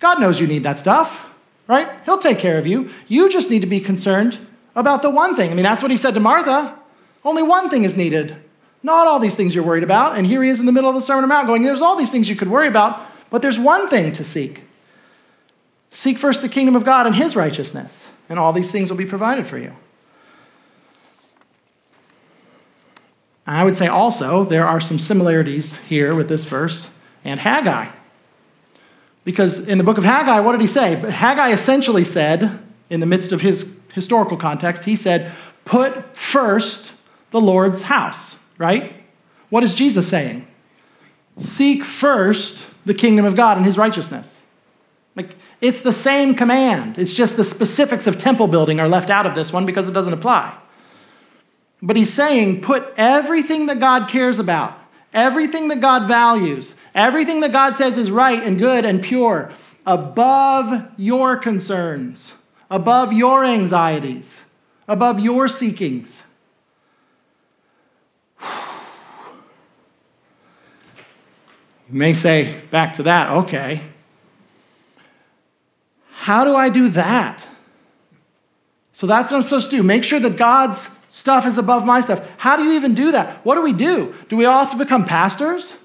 God 0.01 0.21
knows 0.21 0.41
you 0.41 0.47
need 0.47 0.65
that 0.65 0.79
stuff. 0.79 1.25
right? 1.67 1.89
He'll 2.05 2.19
take 2.19 2.39
care 2.39 2.59
of 2.59 2.67
you. 2.67 2.91
You 3.07 3.31
just 3.31 3.51
need 3.51 3.61
to 3.61 3.67
be 3.67 3.81
concerned 3.81 4.39
about 4.75 5.03
the 5.03 5.11
one 5.11 5.37
thing. 5.37 5.51
I 5.51 5.55
mean, 5.55 5.63
that's 5.63 5.83
what 5.83 5.91
he 5.91 5.97
said 5.97 6.15
to 6.15 6.21
Martha. 6.21 6.79
Only 7.25 7.43
one 7.43 7.69
thing 7.69 7.85
is 7.85 7.97
needed. 7.97 8.37
Not 8.83 9.07
all 9.07 9.19
these 9.19 9.35
things 9.35 9.55
you're 9.55 9.65
worried 9.65 9.83
about. 9.83 10.17
And 10.17 10.27
here 10.27 10.43
he 10.43 10.51
is 10.51 10.61
in 10.61 10.67
the 10.67 10.73
middle 10.73 10.91
of 10.91 10.95
the 10.95 11.01
Sermon 11.01 11.25
on 11.25 11.29
the 11.29 11.35
Mount 11.35 11.47
going, 11.47 11.63
There's 11.63 11.81
all 11.81 11.97
these 11.97 12.11
things 12.11 12.29
you 12.29 12.37
could 12.37 12.49
worry 12.49 12.69
about, 12.69 13.07
but 13.35 13.43
there's 13.43 13.59
one 13.59 13.89
thing 13.89 14.13
to 14.13 14.23
seek. 14.23 14.63
Seek 15.91 16.19
first 16.19 16.41
the 16.41 16.49
kingdom 16.49 16.77
of 16.77 16.85
God 16.85 17.05
and 17.05 17.17
his 17.17 17.35
righteousness, 17.35 18.07
and 18.29 18.39
all 18.39 18.53
these 18.53 18.71
things 18.71 18.91
will 18.91 18.97
be 18.97 19.07
provided 19.07 19.45
for 19.45 19.59
you. 19.59 19.73
I 23.45 23.65
would 23.65 23.77
say 23.77 23.89
also 23.89 24.45
there 24.45 24.65
are 24.65 24.81
some 24.81 25.01
similarities 25.01 25.79
here 25.79 26.15
with 26.15 26.29
this 26.29 26.45
verse 26.45 26.93
and 27.25 27.41
Haggai. 27.41 27.89
Because 29.25 29.67
in 29.67 29.79
the 29.79 29.85
book 29.85 29.99
of 29.99 30.05
Haggai, 30.05 30.39
what 30.39 30.53
did 30.53 30.61
he 30.61 30.69
say? 30.69 30.95
Haggai 30.95 31.51
essentially 31.51 32.05
said, 32.05 32.61
in 32.89 33.01
the 33.01 33.07
midst 33.07 33.33
of 33.33 33.41
his 33.41 33.77
historical 33.95 34.37
context, 34.37 34.85
he 34.85 34.95
said, 34.95 35.33
Put 35.65 36.17
first 36.17 36.93
the 37.33 37.41
Lord's 37.41 37.83
house, 37.83 38.37
right? 38.59 38.93
What 39.51 39.65
is 39.65 39.75
Jesus 39.75 40.07
saying? 40.07 40.47
Seek 41.37 41.85
first 41.85 42.71
the 42.87 42.95
kingdom 42.95 43.25
of 43.25 43.35
God 43.35 43.57
and 43.57 43.67
his 43.67 43.79
righteousness. 43.79 44.43
Like, 45.17 45.37
it's 45.61 45.83
the 45.83 45.93
same 45.93 46.35
command. 46.35 46.99
It's 46.99 47.15
just 47.15 47.37
the 47.37 47.45
specifics 47.45 48.07
of 48.07 48.19
temple 48.19 48.49
building 48.49 48.81
are 48.81 48.89
left 48.89 49.11
out 49.11 49.27
of 49.27 49.35
this 49.35 49.53
one 49.53 49.65
because 49.67 49.89
it 49.89 49.93
doesn't 49.93 50.13
apply. 50.13 50.57
But 51.83 51.97
he's 51.97 52.13
saying, 52.13 52.63
put 52.63 52.93
everything 52.97 53.67
that 53.67 53.79
God 53.79 54.09
cares 54.09 54.39
about, 54.39 54.79
everything 55.13 55.69
that 55.69 55.81
God 55.81 56.09
values, 56.09 56.77
everything 56.95 57.41
that 57.41 57.53
God 57.53 57.77
says 57.77 57.97
is 57.97 58.11
right 58.11 58.43
and 58.43 58.59
good 58.59 58.85
and 58.85 59.03
pure 59.03 59.53
above 59.87 60.89
your 60.97 61.37
concerns, 61.37 62.35
above 62.71 63.13
your 63.13 63.45
anxieties, 63.45 64.43
above 64.89 65.21
your 65.21 65.47
seekings. 65.47 66.23
You 71.95 72.01
may 72.01 72.13
say, 72.13 72.61
back 72.73 72.95
to 72.95 73.05
that, 73.05 73.31
okay. 73.31 73.81
How 76.11 76.43
do 76.43 76.57
I 76.57 76.69
do 76.69 76.89
that? 76.89 77.47
So 78.91 79.07
that's 79.07 79.31
what 79.31 79.37
I'm 79.37 79.43
supposed 79.45 79.71
to 79.71 79.77
do. 79.77 79.85
Make 79.85 80.03
sure 80.03 80.19
that 80.19 80.37
God's 80.37 80.91
stuff 81.07 81.47
is 81.47 81.57
above 81.57 81.87
my 81.87 82.01
stuff. 82.01 82.27
How 82.37 82.57
do 82.57 82.65
you 82.65 82.73
even 82.73 82.97
do 82.97 83.13
that? 83.13 83.47
What 83.47 83.55
do 83.55 83.63
we 83.63 83.73
do? 83.73 84.13
Do 84.29 84.37
we 84.37 84.45
all 84.45 84.65
have 84.65 84.73
to 84.73 84.77
become 84.77 85.05
pastors? 85.05 85.77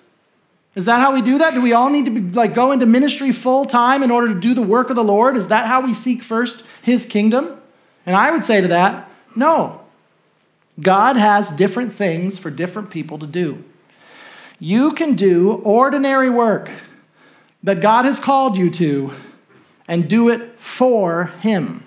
Is 0.74 0.86
that 0.86 1.00
how 1.00 1.14
we 1.14 1.22
do 1.22 1.38
that? 1.38 1.54
Do 1.54 1.62
we 1.62 1.74
all 1.74 1.92
need 1.92 2.06
to 2.06 2.12
be, 2.12 2.22
like 2.32 2.56
go 2.56 2.72
into 2.72 2.88
ministry 2.88 3.32
full 3.32 3.68
time 3.68 4.02
in 4.02 4.10
order 4.10 4.34
to 4.34 4.40
do 4.40 4.56
the 4.56 4.64
work 4.64 4.90
of 4.90 4.96
the 4.96 5.04
Lord? 5.04 5.38
Is 5.38 5.50
that 5.50 5.68
how 5.68 5.82
we 5.82 5.94
seek 5.94 6.24
first 6.24 6.66
his 6.82 7.06
kingdom? 7.06 7.56
And 8.08 8.16
I 8.16 8.32
would 8.32 8.46
say 8.46 8.62
to 8.62 8.70
that, 8.70 9.12
no. 9.36 9.82
God 10.82 11.18
has 11.18 11.52
different 11.52 11.94
things 11.94 12.40
for 12.40 12.50
different 12.50 12.90
people 12.90 13.20
to 13.20 13.28
do. 13.28 13.64
You 14.60 14.92
can 14.92 15.16
do 15.16 15.54
ordinary 15.64 16.30
work 16.30 16.70
that 17.64 17.82
God 17.82 18.06
has 18.06 18.20
called 18.20 18.58
you 18.58 18.70
to 18.72 19.14
and 19.88 20.10
do 20.10 20.30
it 20.30 20.60
for 20.60 21.26
him. 21.40 21.84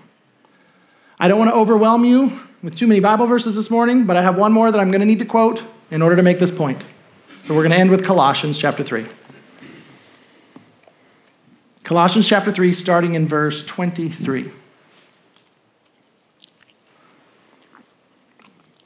I 1.18 1.28
don't 1.28 1.38
want 1.38 1.50
to 1.50 1.56
overwhelm 1.56 2.04
you 2.04 2.40
with 2.62 2.74
too 2.74 2.86
many 2.86 3.00
Bible 3.00 3.26
verses 3.26 3.54
this 3.54 3.70
morning, 3.70 4.06
but 4.06 4.16
I 4.16 4.22
have 4.22 4.36
one 4.36 4.52
more 4.52 4.72
that 4.72 4.80
I'm 4.80 4.90
going 4.90 5.00
to 5.00 5.06
need 5.06 5.18
to 5.20 5.24
quote 5.24 5.62
in 5.90 6.02
order 6.02 6.16
to 6.16 6.22
make 6.22 6.38
this 6.38 6.50
point. 6.50 6.82
So 7.42 7.54
we're 7.54 7.62
going 7.62 7.72
to 7.72 7.78
end 7.78 7.90
with 7.90 8.04
Colossians 8.04 8.58
chapter 8.58 8.82
3. 8.82 9.06
Colossians 11.84 12.26
chapter 12.26 12.50
3, 12.50 12.72
starting 12.72 13.14
in 13.14 13.28
verse 13.28 13.64
23. 13.64 14.50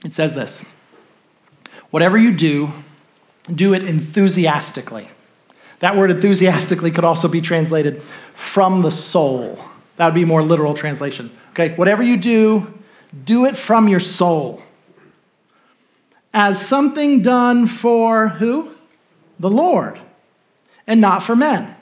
It 0.05 0.15
says 0.15 0.35
this 0.35 0.65
Whatever 1.91 2.19
you 2.19 2.33
do, 2.33 2.73
do 3.55 3.75
it 3.75 3.83
enthusiastically. 3.83 5.09
That 5.81 5.97
word 5.97 6.11
enthusiastically 6.11 6.91
could 6.91 7.05
also 7.05 7.29
be 7.29 7.41
translated 7.41 8.03
from 8.35 8.83
the 8.83 8.91
soul. 8.91 9.59
That 9.97 10.07
would 10.07 10.15
be 10.15 10.25
more 10.25 10.43
literal 10.43 10.75
translation. 10.75 11.31
Okay, 11.51 11.75
whatever 11.75 12.03
you 12.03 12.17
do, 12.17 12.73
do 13.25 13.45
it 13.45 13.57
from 13.57 13.89
your 13.89 14.01
soul. 14.01 14.63
As 16.33 16.65
something 16.65 17.23
done 17.23 17.67
for 17.67 18.29
who? 18.29 18.75
The 19.39 19.51
Lord, 19.51 19.99
and 20.87 21.01
not 21.01 21.23
for 21.23 21.37
men. 21.37 21.75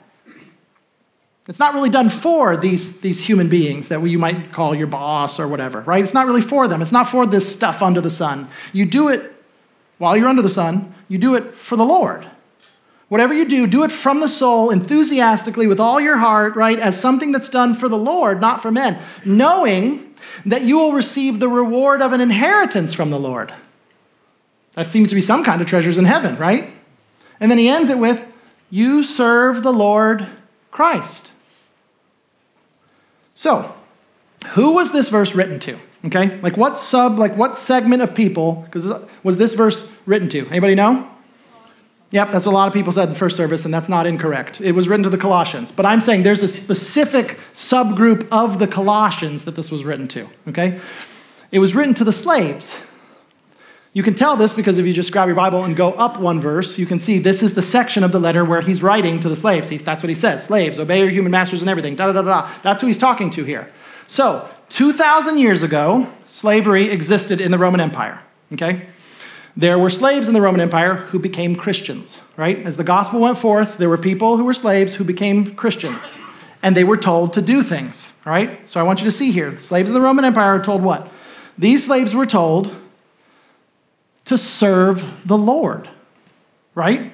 It's 1.47 1.59
not 1.59 1.73
really 1.73 1.89
done 1.89 2.09
for 2.09 2.57
these, 2.57 2.97
these 2.97 3.23
human 3.23 3.49
beings 3.49 3.89
that 3.89 4.01
you 4.01 4.17
might 4.17 4.51
call 4.51 4.73
your 4.73 4.87
boss 4.87 5.39
or 5.39 5.47
whatever, 5.47 5.81
right? 5.81 6.03
It's 6.03 6.13
not 6.13 6.25
really 6.25 6.41
for 6.41 6.67
them. 6.67 6.81
It's 6.81 6.91
not 6.91 7.07
for 7.07 7.25
this 7.27 7.51
stuff 7.51 7.83
under 7.83 8.01
the 8.01 8.09
sun. 8.09 8.49
You 8.73 8.85
do 8.85 9.09
it 9.09 9.34
while 9.97 10.17
you're 10.17 10.27
under 10.27 10.41
the 10.41 10.49
sun, 10.49 10.93
you 11.07 11.17
do 11.17 11.35
it 11.35 11.55
for 11.55 11.75
the 11.75 11.85
Lord. 11.85 12.27
Whatever 13.07 13.33
you 13.33 13.45
do, 13.45 13.67
do 13.67 13.83
it 13.83 13.91
from 13.91 14.19
the 14.19 14.27
soul, 14.27 14.71
enthusiastically, 14.71 15.67
with 15.67 15.79
all 15.79 16.01
your 16.01 16.17
heart, 16.17 16.55
right, 16.55 16.79
as 16.79 16.99
something 16.99 17.31
that's 17.31 17.49
done 17.49 17.75
for 17.75 17.87
the 17.87 17.97
Lord, 17.97 18.41
not 18.41 18.61
for 18.61 18.71
men, 18.71 18.99
knowing 19.23 20.15
that 20.45 20.63
you 20.63 20.77
will 20.77 20.93
receive 20.93 21.39
the 21.39 21.47
reward 21.47 22.01
of 22.01 22.13
an 22.13 22.21
inheritance 22.21 22.93
from 22.93 23.11
the 23.11 23.19
Lord. 23.19 23.53
That 24.73 24.89
seems 24.89 25.09
to 25.09 25.15
be 25.15 25.21
some 25.21 25.43
kind 25.43 25.61
of 25.61 25.67
treasures 25.67 25.97
in 25.97 26.05
heaven, 26.05 26.35
right? 26.37 26.73
And 27.39 27.51
then 27.51 27.57
he 27.59 27.69
ends 27.69 27.89
it 27.89 27.99
with, 27.99 28.25
You 28.71 29.03
serve 29.03 29.61
the 29.61 29.73
Lord 29.73 30.27
Christ. 30.71 31.31
So, 33.35 33.73
who 34.53 34.73
was 34.73 34.91
this 34.91 35.09
verse 35.09 35.35
written 35.35 35.59
to? 35.61 35.79
Okay? 36.05 36.39
Like 36.41 36.57
what 36.57 36.77
sub, 36.77 37.17
like 37.17 37.35
what 37.35 37.57
segment 37.57 38.01
of 38.01 38.13
people 38.13 38.63
because 38.65 38.91
was 39.23 39.37
this 39.37 39.53
verse 39.53 39.87
written 40.05 40.29
to? 40.29 40.47
Anybody 40.47 40.75
know? 40.75 41.09
Yep, 42.11 42.31
that's 42.31 42.45
a 42.45 42.51
lot 42.51 42.67
of 42.67 42.73
people 42.73 42.93
said 42.93 43.05
in 43.05 43.09
the 43.09 43.19
first 43.19 43.35
service, 43.35 43.65
and 43.65 43.73
that's 43.73 43.89
not 43.89 44.05
incorrect. 44.05 44.61
It 44.61 44.71
was 44.71 44.87
written 44.87 45.03
to 45.03 45.09
the 45.09 45.17
Colossians. 45.17 45.71
But 45.71 45.85
I'm 45.85 45.99
saying 45.99 46.23
there's 46.23 46.43
a 46.43 46.47
specific 46.47 47.39
subgroup 47.51 48.27
of 48.31 48.59
the 48.59 48.67
Colossians 48.67 49.43
that 49.45 49.55
this 49.55 49.71
was 49.71 49.83
written 49.83 50.07
to, 50.09 50.29
okay? 50.47 50.79
It 51.51 51.59
was 51.59 51.75
written 51.75 51.93
to 51.95 52.03
the 52.03 52.13
slaves. 52.13 52.75
You 53.91 54.03
can 54.03 54.13
tell 54.13 54.35
this 54.35 54.53
because 54.53 54.77
if 54.77 54.85
you 54.85 54.93
just 54.93 55.11
grab 55.11 55.27
your 55.27 55.35
Bible 55.35 55.63
and 55.63 55.75
go 55.75 55.91
up 55.91 56.19
one 56.19 56.39
verse, 56.39 56.77
you 56.77 56.85
can 56.85 56.99
see 56.99 57.17
this 57.17 57.41
is 57.41 57.53
the 57.53 57.61
section 57.61 58.03
of 58.03 58.11
the 58.11 58.19
letter 58.19 58.45
where 58.45 58.61
he's 58.61 58.83
writing 58.83 59.19
to 59.21 59.29
the 59.29 59.35
slaves. 59.35 59.69
He's, 59.69 59.81
that's 59.81 60.03
what 60.03 60.09
he 60.09 60.15
says 60.15 60.45
slaves, 60.45 60.79
obey 60.79 60.99
your 60.99 61.09
human 61.09 61.31
masters 61.31 61.61
and 61.61 61.69
everything, 61.69 61.95
da 61.95 62.07
da 62.07 62.13
da 62.13 62.21
da. 62.21 62.51
That's 62.61 62.81
who 62.81 62.87
he's 62.87 62.97
talking 62.97 63.29
to 63.31 63.43
here. 63.43 63.71
So, 64.07 64.49
2,000 64.69 65.37
years 65.37 65.63
ago, 65.63 66.07
slavery 66.25 66.89
existed 66.89 67.41
in 67.41 67.51
the 67.51 67.57
Roman 67.57 67.79
Empire, 67.79 68.21
okay? 68.53 68.87
There 69.57 69.79
were 69.79 69.89
slaves 69.89 70.27
in 70.27 70.33
the 70.33 70.41
Roman 70.41 70.61
Empire 70.61 70.95
who 70.95 71.19
became 71.19 71.55
Christians, 71.55 72.19
right? 72.35 72.59
As 72.65 72.77
the 72.77 72.83
gospel 72.83 73.21
went 73.21 73.37
forth, 73.37 73.77
there 73.77 73.89
were 73.89 73.97
people 73.97 74.37
who 74.37 74.43
were 74.43 74.53
slaves 74.53 74.95
who 74.95 75.03
became 75.03 75.55
Christians. 75.55 76.13
And 76.61 76.75
they 76.75 76.83
were 76.83 76.97
told 76.97 77.33
to 77.33 77.41
do 77.41 77.63
things, 77.63 78.11
right? 78.25 78.67
So 78.69 78.79
I 78.79 78.83
want 78.83 78.99
you 78.99 79.05
to 79.05 79.11
see 79.11 79.31
here. 79.31 79.57
Slaves 79.59 79.89
in 79.89 79.93
the 79.93 80.01
Roman 80.01 80.25
Empire 80.25 80.59
are 80.59 80.63
told 80.63 80.83
what? 80.83 81.09
These 81.57 81.85
slaves 81.85 82.13
were 82.13 82.25
told 82.25 82.75
to 84.25 84.37
serve 84.37 85.07
the 85.25 85.37
Lord, 85.37 85.89
right? 86.73 87.13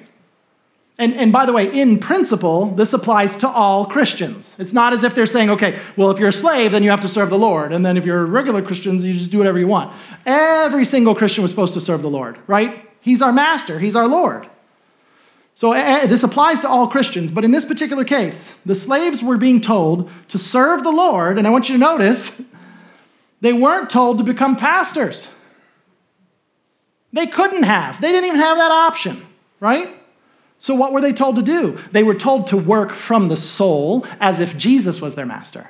And, 1.02 1.14
and 1.14 1.32
by 1.32 1.46
the 1.46 1.52
way, 1.52 1.66
in 1.66 1.98
principle, 1.98 2.66
this 2.76 2.92
applies 2.92 3.34
to 3.38 3.48
all 3.48 3.86
Christians. 3.86 4.54
It's 4.60 4.72
not 4.72 4.92
as 4.92 5.02
if 5.02 5.16
they're 5.16 5.26
saying, 5.26 5.50
okay, 5.50 5.80
well, 5.96 6.12
if 6.12 6.20
you're 6.20 6.28
a 6.28 6.32
slave, 6.32 6.70
then 6.70 6.84
you 6.84 6.90
have 6.90 7.00
to 7.00 7.08
serve 7.08 7.28
the 7.28 7.36
Lord. 7.36 7.72
And 7.72 7.84
then 7.84 7.96
if 7.96 8.06
you're 8.06 8.24
regular 8.24 8.62
Christians, 8.62 9.04
you 9.04 9.12
just 9.12 9.32
do 9.32 9.38
whatever 9.38 9.58
you 9.58 9.66
want. 9.66 9.92
Every 10.24 10.84
single 10.84 11.16
Christian 11.16 11.42
was 11.42 11.50
supposed 11.50 11.74
to 11.74 11.80
serve 11.80 12.02
the 12.02 12.08
Lord, 12.08 12.38
right? 12.46 12.88
He's 13.00 13.20
our 13.20 13.32
master, 13.32 13.80
He's 13.80 13.96
our 13.96 14.06
Lord. 14.06 14.48
So 15.54 15.72
uh, 15.72 16.06
this 16.06 16.22
applies 16.22 16.60
to 16.60 16.68
all 16.68 16.86
Christians. 16.86 17.32
But 17.32 17.44
in 17.44 17.50
this 17.50 17.64
particular 17.64 18.04
case, 18.04 18.52
the 18.64 18.76
slaves 18.76 19.24
were 19.24 19.36
being 19.36 19.60
told 19.60 20.08
to 20.28 20.38
serve 20.38 20.84
the 20.84 20.92
Lord. 20.92 21.36
And 21.36 21.48
I 21.48 21.50
want 21.50 21.68
you 21.68 21.74
to 21.74 21.80
notice, 21.80 22.40
they 23.40 23.52
weren't 23.52 23.90
told 23.90 24.18
to 24.18 24.24
become 24.24 24.54
pastors. 24.54 25.26
They 27.12 27.26
couldn't 27.26 27.64
have, 27.64 28.00
they 28.00 28.12
didn't 28.12 28.26
even 28.26 28.38
have 28.38 28.56
that 28.56 28.70
option, 28.70 29.26
right? 29.58 29.98
So, 30.62 30.76
what 30.76 30.92
were 30.92 31.00
they 31.00 31.12
told 31.12 31.34
to 31.34 31.42
do? 31.42 31.76
They 31.90 32.04
were 32.04 32.14
told 32.14 32.46
to 32.46 32.56
work 32.56 32.92
from 32.92 33.26
the 33.26 33.36
soul 33.36 34.06
as 34.20 34.38
if 34.38 34.56
Jesus 34.56 35.00
was 35.00 35.16
their 35.16 35.26
master. 35.26 35.68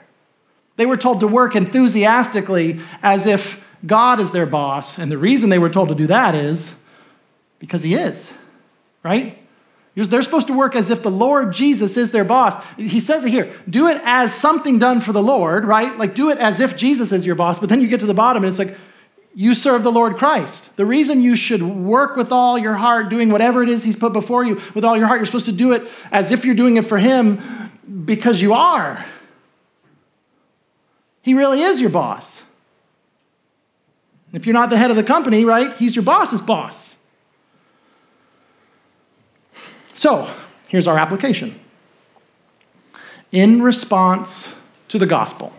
They 0.76 0.85
were 0.85 0.98
told 0.98 1.20
to 1.20 1.26
work 1.26 1.57
enthusiastically 1.57 2.78
as 3.02 3.24
if 3.24 3.59
God 3.87 4.20
is 4.20 4.33
their 4.33 4.44
boss. 4.44 4.98
And 4.98 5.11
the 5.11 5.16
reason 5.16 5.48
they 5.48 5.59
were 5.59 5.70
told 5.70 5.88
to 5.88 5.94
do 5.94 6.09
that 6.09 6.35
is 6.35 6.74
because 7.59 7.83
He 7.83 7.94
is, 7.94 8.35
right? 9.02 9.38
They're 9.94 10.20
supposed 10.20 10.48
to 10.48 10.52
work 10.52 10.76
as 10.76 10.90
if 10.90 11.02
the 11.02 11.11
Lord 11.11 11.55
Jesus 11.55 11.96
is 11.96 12.11
their 12.11 12.24
boss. 12.24 12.62
He 12.76 13.00
says 13.00 13.24
it 13.24 13.31
here 13.31 13.59
do 13.70 13.88
it 13.88 13.98
as 14.05 14.35
something 14.35 14.78
done 14.78 15.00
for 15.00 15.14
the 15.14 15.22
Lord, 15.22 15.64
right? 15.64 15.96
Like 15.96 16.14
do 16.14 16.28
it 16.28 16.37
as 16.37 16.61
if 16.61 16.76
Jesus 16.76 17.12
is 17.12 17.24
your 17.24 17.35
boss. 17.35 17.59
But 17.59 17.70
then 17.70 17.81
you 17.81 17.88
get 17.88 18.00
to 18.00 18.07
the 18.07 18.12
bottom 18.12 18.44
and 18.44 18.50
it's 18.50 18.59
like, 18.59 18.76
you 19.34 19.54
serve 19.54 19.82
the 19.82 19.92
Lord 19.92 20.16
Christ. 20.16 20.76
The 20.76 20.84
reason 20.86 21.20
you 21.20 21.36
should 21.36 21.62
work 21.62 22.16
with 22.16 22.32
all 22.32 22.58
your 22.58 22.74
heart, 22.74 23.08
doing 23.08 23.30
whatever 23.30 23.62
it 23.62 23.68
is 23.68 23.82
He's 23.82 23.96
put 23.96 24.12
before 24.12 24.44
you 24.44 24.60
with 24.74 24.84
all 24.84 24.96
your 24.96 25.06
heart, 25.06 25.18
you're 25.18 25.26
supposed 25.26 25.46
to 25.46 25.52
do 25.52 25.72
it 25.72 25.88
as 26.10 26.32
if 26.32 26.44
you're 26.44 26.54
doing 26.54 26.76
it 26.76 26.84
for 26.86 26.98
Him 26.98 27.40
because 28.04 28.42
you 28.42 28.52
are. 28.52 29.04
He 31.22 31.34
really 31.34 31.62
is 31.62 31.80
your 31.80 31.90
boss. 31.90 32.42
If 34.32 34.46
you're 34.46 34.54
not 34.54 34.70
the 34.70 34.76
head 34.76 34.90
of 34.90 34.96
the 34.96 35.04
company, 35.04 35.44
right, 35.44 35.72
he's 35.74 35.94
your 35.94 36.04
boss's 36.04 36.40
boss. 36.40 36.96
So, 39.94 40.28
here's 40.68 40.88
our 40.88 40.98
application. 40.98 41.60
In 43.30 43.62
response 43.62 44.54
to 44.88 44.98
the 44.98 45.06
gospel, 45.06 45.52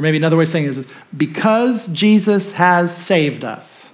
or 0.00 0.02
maybe 0.02 0.16
another 0.16 0.38
way 0.38 0.44
of 0.44 0.48
saying 0.48 0.66
this 0.66 0.78
is 0.78 0.86
because 1.14 1.86
Jesus 1.88 2.52
has 2.52 2.96
saved 2.96 3.44
us 3.44 3.90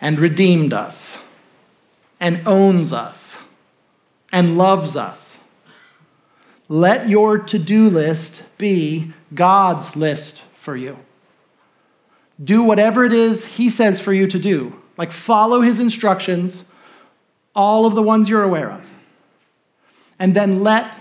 and 0.00 0.16
redeemed 0.16 0.72
us 0.72 1.18
and 2.20 2.46
owns 2.46 2.92
us 2.92 3.40
and 4.30 4.56
loves 4.56 4.94
us, 4.94 5.40
let 6.68 7.08
your 7.08 7.36
to 7.36 7.58
do 7.58 7.90
list 7.90 8.44
be 8.58 9.10
God's 9.34 9.96
list 9.96 10.44
for 10.54 10.76
you. 10.76 10.96
Do 12.44 12.62
whatever 12.62 13.04
it 13.04 13.12
is 13.12 13.44
He 13.44 13.70
says 13.70 14.00
for 14.00 14.12
you 14.12 14.28
to 14.28 14.38
do, 14.38 14.80
like 14.96 15.10
follow 15.10 15.62
His 15.62 15.80
instructions, 15.80 16.62
all 17.56 17.86
of 17.86 17.96
the 17.96 18.02
ones 18.04 18.28
you're 18.28 18.44
aware 18.44 18.70
of. 18.70 18.86
And 20.20 20.36
then 20.36 20.62
let 20.62 20.96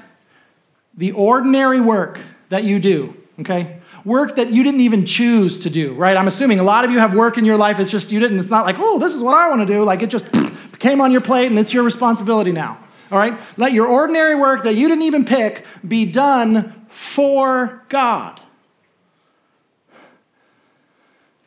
the 0.96 1.12
ordinary 1.12 1.80
work 1.80 2.20
that 2.50 2.64
you 2.64 2.80
do, 2.80 3.16
okay? 3.42 3.77
Work 4.06 4.36
that 4.36 4.52
you 4.52 4.64
didn't 4.64 4.82
even 4.82 5.06
choose 5.06 5.60
to 5.60 5.70
do, 5.70 5.94
right? 5.94 6.16
I'm 6.16 6.28
assuming 6.28 6.60
a 6.60 6.64
lot 6.64 6.86
of 6.86 6.92
you 6.92 7.00
have 7.00 7.14
work 7.14 7.38
in 7.38 7.46
your 7.46 7.58
life, 7.58 7.80
it's 7.80 7.92
just 7.92 8.12
you 8.12 8.20
didn't, 8.20 8.40
it's 8.40 8.50
not 8.50 8.66
like, 8.66 8.78
oh, 8.80 9.00
this 9.00 9.14
is 9.14 9.22
what 9.22 9.36
I 9.36 9.50
want 9.50 9.68
to 9.68 9.74
do. 9.74 9.84
Like 9.84 10.02
it 10.02 10.10
just 10.10 10.26
came 10.80 11.02
on 11.02 11.12
your 11.12 11.22
plate 11.22 11.48
and 11.48 11.58
it's 11.60 11.74
your 11.74 11.84
responsibility 11.84 12.52
now. 12.52 12.78
All 13.12 13.18
right? 13.18 13.40
Let 13.58 13.74
your 13.74 13.88
ordinary 13.88 14.36
work 14.36 14.64
that 14.64 14.76
you 14.76 14.88
didn't 14.88 15.04
even 15.04 15.26
pick 15.26 15.66
be 15.88 16.06
done 16.06 16.86
for 16.90 17.84
God. 17.90 18.42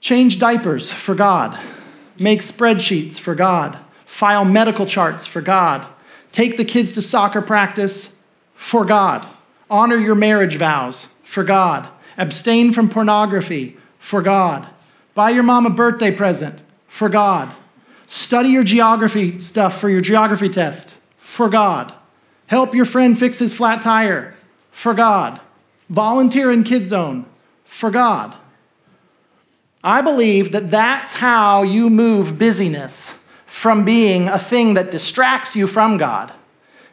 Change 0.01 0.39
diapers 0.39 0.91
for 0.91 1.15
God. 1.15 1.59
Make 2.19 2.41
spreadsheets 2.41 3.19
for 3.19 3.35
God. 3.35 3.79
File 4.07 4.45
medical 4.45 4.87
charts 4.87 5.27
for 5.27 5.41
God. 5.41 5.87
Take 6.33 6.57
the 6.57 6.65
kids 6.65 6.93
to 6.93 7.03
soccer 7.03 7.43
practice 7.43 8.15
for 8.55 8.85
God. 8.85 9.27
Honor 9.69 9.97
your 9.97 10.15
marriage 10.15 10.57
vows 10.57 11.09
for 11.23 11.45
God. 11.45 11.89
Abstain 12.17 12.73
from 12.73 12.89
pornography 12.89 13.77
for 13.99 14.23
God. 14.23 14.69
Buy 15.15 15.31
your 15.31 15.43
mom 15.43 15.67
a 15.67 15.71
birthday 15.71 16.11
present 16.11 16.59
for 16.87 17.09
God. 17.09 17.55
Study 18.07 18.49
your 18.49 18.65
geography 18.65 19.39
stuff 19.39 19.81
for 19.81 19.89
your 19.89 20.01
geography 20.01 20.49
test 20.49 20.95
for 21.19 21.49
God. 21.49 21.95
Help 22.47 22.75
your 22.75 22.85
friend 22.85 23.19
fix 23.19 23.39
his 23.39 23.55
flat 23.55 23.83
tire 23.83 24.35
for 24.71 24.95
God. 24.95 25.41
Volunteer 25.89 26.51
in 26.51 26.65
Kid 26.65 26.87
Zone 26.87 27.27
for 27.65 27.91
God. 27.91 28.35
I 29.83 30.03
believe 30.03 30.53
that 30.53 30.71
that's 30.71 31.15
how 31.15 31.63
you 31.63 31.89
move 31.89 32.39
busyness 32.39 33.15
from 33.47 33.85
being 33.85 34.29
a 34.29 34.39
thing 34.39 34.75
that 34.75 34.91
distracts 34.91 35.57
you 35.57 35.67
from 35.67 35.97
God 35.97 36.33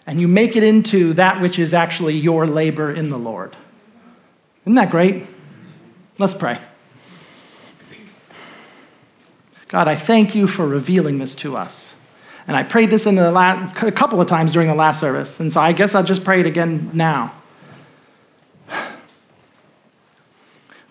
and 0.07 0.21
you 0.21 0.27
make 0.27 0.55
it 0.55 0.63
into 0.63 1.13
that 1.13 1.41
which 1.41 1.59
is 1.59 1.73
actually 1.73 2.15
your 2.15 2.47
labor 2.47 2.91
in 2.91 3.09
the 3.09 3.17
Lord. 3.17 3.55
Isn't 4.67 4.75
that 4.75 4.91
great? 4.91 5.25
Let's 6.17 6.33
pray. 6.33 6.59
God, 9.69 9.87
I 9.87 9.95
thank 9.95 10.35
you 10.35 10.45
for 10.45 10.67
revealing 10.67 11.19
this 11.19 11.35
to 11.35 11.55
us. 11.55 11.95
And 12.47 12.57
I 12.57 12.63
prayed 12.63 12.89
this 12.89 13.05
in 13.05 13.15
the 13.15 13.31
last, 13.31 13.81
a 13.81 13.93
couple 13.93 14.19
of 14.19 14.27
times 14.27 14.51
during 14.51 14.67
the 14.67 14.75
last 14.75 14.99
service. 14.99 15.39
And 15.39 15.53
so 15.53 15.61
I 15.61 15.71
guess 15.71 15.95
I'll 15.95 16.03
just 16.03 16.25
pray 16.25 16.41
it 16.41 16.45
again 16.45 16.91
now. 16.93 17.33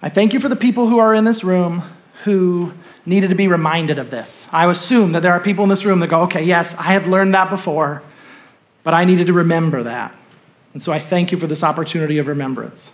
I 0.01 0.09
thank 0.09 0.33
you 0.33 0.41
for 0.41 0.49
the 0.49 0.57
people 0.57 0.89
who 0.89 0.99
are 0.99 1.13
in 1.13 1.27
this 1.27 1.45
room 1.45 1.83
who 2.25 2.73
needed 3.05 3.29
to 3.29 3.37
be 3.37 3.47
reminded 3.47 3.99
of 3.99 4.11
this. 4.11 4.49
I 4.53 4.71
assume 4.71 5.13
that 5.13 5.21
there 5.21 5.35
are 5.35 5.41
people 5.41 5.65
in 5.65 5.69
this 5.69 5.85
room 5.85 6.01
that 6.01 6.09
go, 6.09 6.23
okay, 6.23 6.43
yes, 6.43 6.75
I 6.77 6.95
have 6.95 7.07
learned 7.09 7.35
that 7.35 7.51
before, 7.51 8.03
but 8.85 8.95
I 8.95 9.05
needed 9.05 9.27
to 9.27 9.35
remember 9.35 9.83
that. 9.83 10.15
And 10.73 10.83
so 10.83 10.95
I 10.95 10.99
thank 10.99 11.31
you 11.31 11.37
for 11.37 11.47
this 11.47 11.63
opportunity 11.63 12.17
of 12.17 12.27
remembrance. 12.27 12.91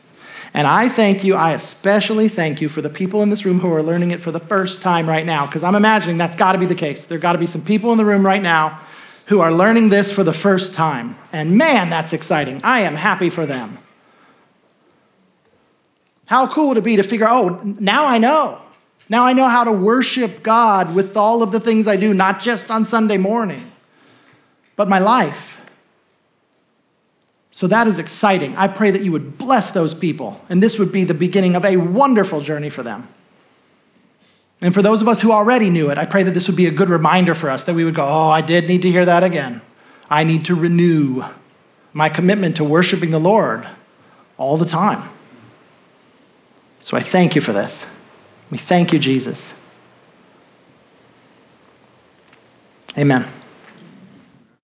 And 0.54 0.66
I 0.66 0.88
thank 0.88 1.24
you, 1.24 1.34
I 1.34 1.52
especially 1.52 2.28
thank 2.28 2.60
you 2.60 2.68
for 2.68 2.82
the 2.82 2.90
people 2.90 3.22
in 3.22 3.30
this 3.30 3.46
room 3.46 3.58
who 3.58 3.72
are 3.72 3.82
learning 3.82 4.10
it 4.10 4.20
for 4.20 4.30
the 4.30 4.40
first 4.40 4.82
time 4.82 5.08
right 5.08 5.24
now, 5.24 5.46
because 5.46 5.64
I'm 5.64 5.74
imagining 5.74 6.18
that's 6.18 6.36
got 6.36 6.52
to 6.52 6.58
be 6.58 6.66
the 6.66 6.74
case. 6.74 7.06
There 7.06 7.18
got 7.18 7.32
to 7.32 7.38
be 7.38 7.46
some 7.46 7.62
people 7.62 7.90
in 7.92 7.98
the 7.98 8.04
room 8.04 8.24
right 8.24 8.42
now 8.42 8.80
who 9.26 9.40
are 9.40 9.50
learning 9.50 9.88
this 9.88 10.12
for 10.12 10.22
the 10.24 10.32
first 10.32 10.74
time. 10.74 11.16
And 11.32 11.56
man, 11.56 11.88
that's 11.88 12.12
exciting. 12.12 12.60
I 12.62 12.80
am 12.80 12.96
happy 12.96 13.30
for 13.30 13.46
them. 13.46 13.78
How 16.26 16.46
cool 16.48 16.68
would 16.68 16.76
it 16.76 16.84
be 16.84 16.96
to 16.96 17.02
figure 17.02 17.26
out, 17.26 17.44
oh, 17.44 17.60
now 17.80 18.04
I 18.04 18.18
know. 18.18 18.60
Now 19.08 19.24
I 19.24 19.32
know 19.32 19.48
how 19.48 19.64
to 19.64 19.72
worship 19.72 20.42
God 20.42 20.94
with 20.94 21.16
all 21.16 21.42
of 21.42 21.50
the 21.50 21.60
things 21.60 21.88
I 21.88 21.96
do, 21.96 22.12
not 22.12 22.40
just 22.40 22.70
on 22.70 22.84
Sunday 22.84 23.16
morning, 23.16 23.72
but 24.76 24.86
my 24.88 24.98
life. 24.98 25.60
So 27.52 27.66
that 27.66 27.86
is 27.86 27.98
exciting. 27.98 28.56
I 28.56 28.66
pray 28.66 28.90
that 28.90 29.02
you 29.02 29.12
would 29.12 29.36
bless 29.36 29.70
those 29.70 29.94
people, 29.94 30.40
and 30.48 30.62
this 30.62 30.78
would 30.78 30.90
be 30.90 31.04
the 31.04 31.14
beginning 31.14 31.54
of 31.54 31.64
a 31.64 31.76
wonderful 31.76 32.40
journey 32.40 32.70
for 32.70 32.82
them. 32.82 33.08
And 34.62 34.72
for 34.72 34.80
those 34.80 35.02
of 35.02 35.08
us 35.08 35.20
who 35.20 35.32
already 35.32 35.68
knew 35.68 35.90
it, 35.90 35.98
I 35.98 36.06
pray 36.06 36.22
that 36.22 36.32
this 36.32 36.48
would 36.48 36.56
be 36.56 36.66
a 36.66 36.70
good 36.70 36.88
reminder 36.88 37.34
for 37.34 37.50
us 37.50 37.64
that 37.64 37.74
we 37.74 37.84
would 37.84 37.94
go, 37.94 38.06
Oh, 38.06 38.30
I 38.30 38.40
did 38.40 38.68
need 38.68 38.82
to 38.82 38.90
hear 38.90 39.04
that 39.04 39.22
again. 39.22 39.60
I 40.08 40.24
need 40.24 40.46
to 40.46 40.54
renew 40.54 41.24
my 41.92 42.08
commitment 42.08 42.56
to 42.56 42.64
worshiping 42.64 43.10
the 43.10 43.18
Lord 43.18 43.68
all 44.38 44.56
the 44.56 44.64
time. 44.64 45.10
So 46.80 46.96
I 46.96 47.00
thank 47.00 47.34
you 47.34 47.40
for 47.40 47.52
this. 47.52 47.86
We 48.50 48.58
thank 48.58 48.92
you, 48.92 48.98
Jesus. 48.98 49.54
Amen. 52.96 53.26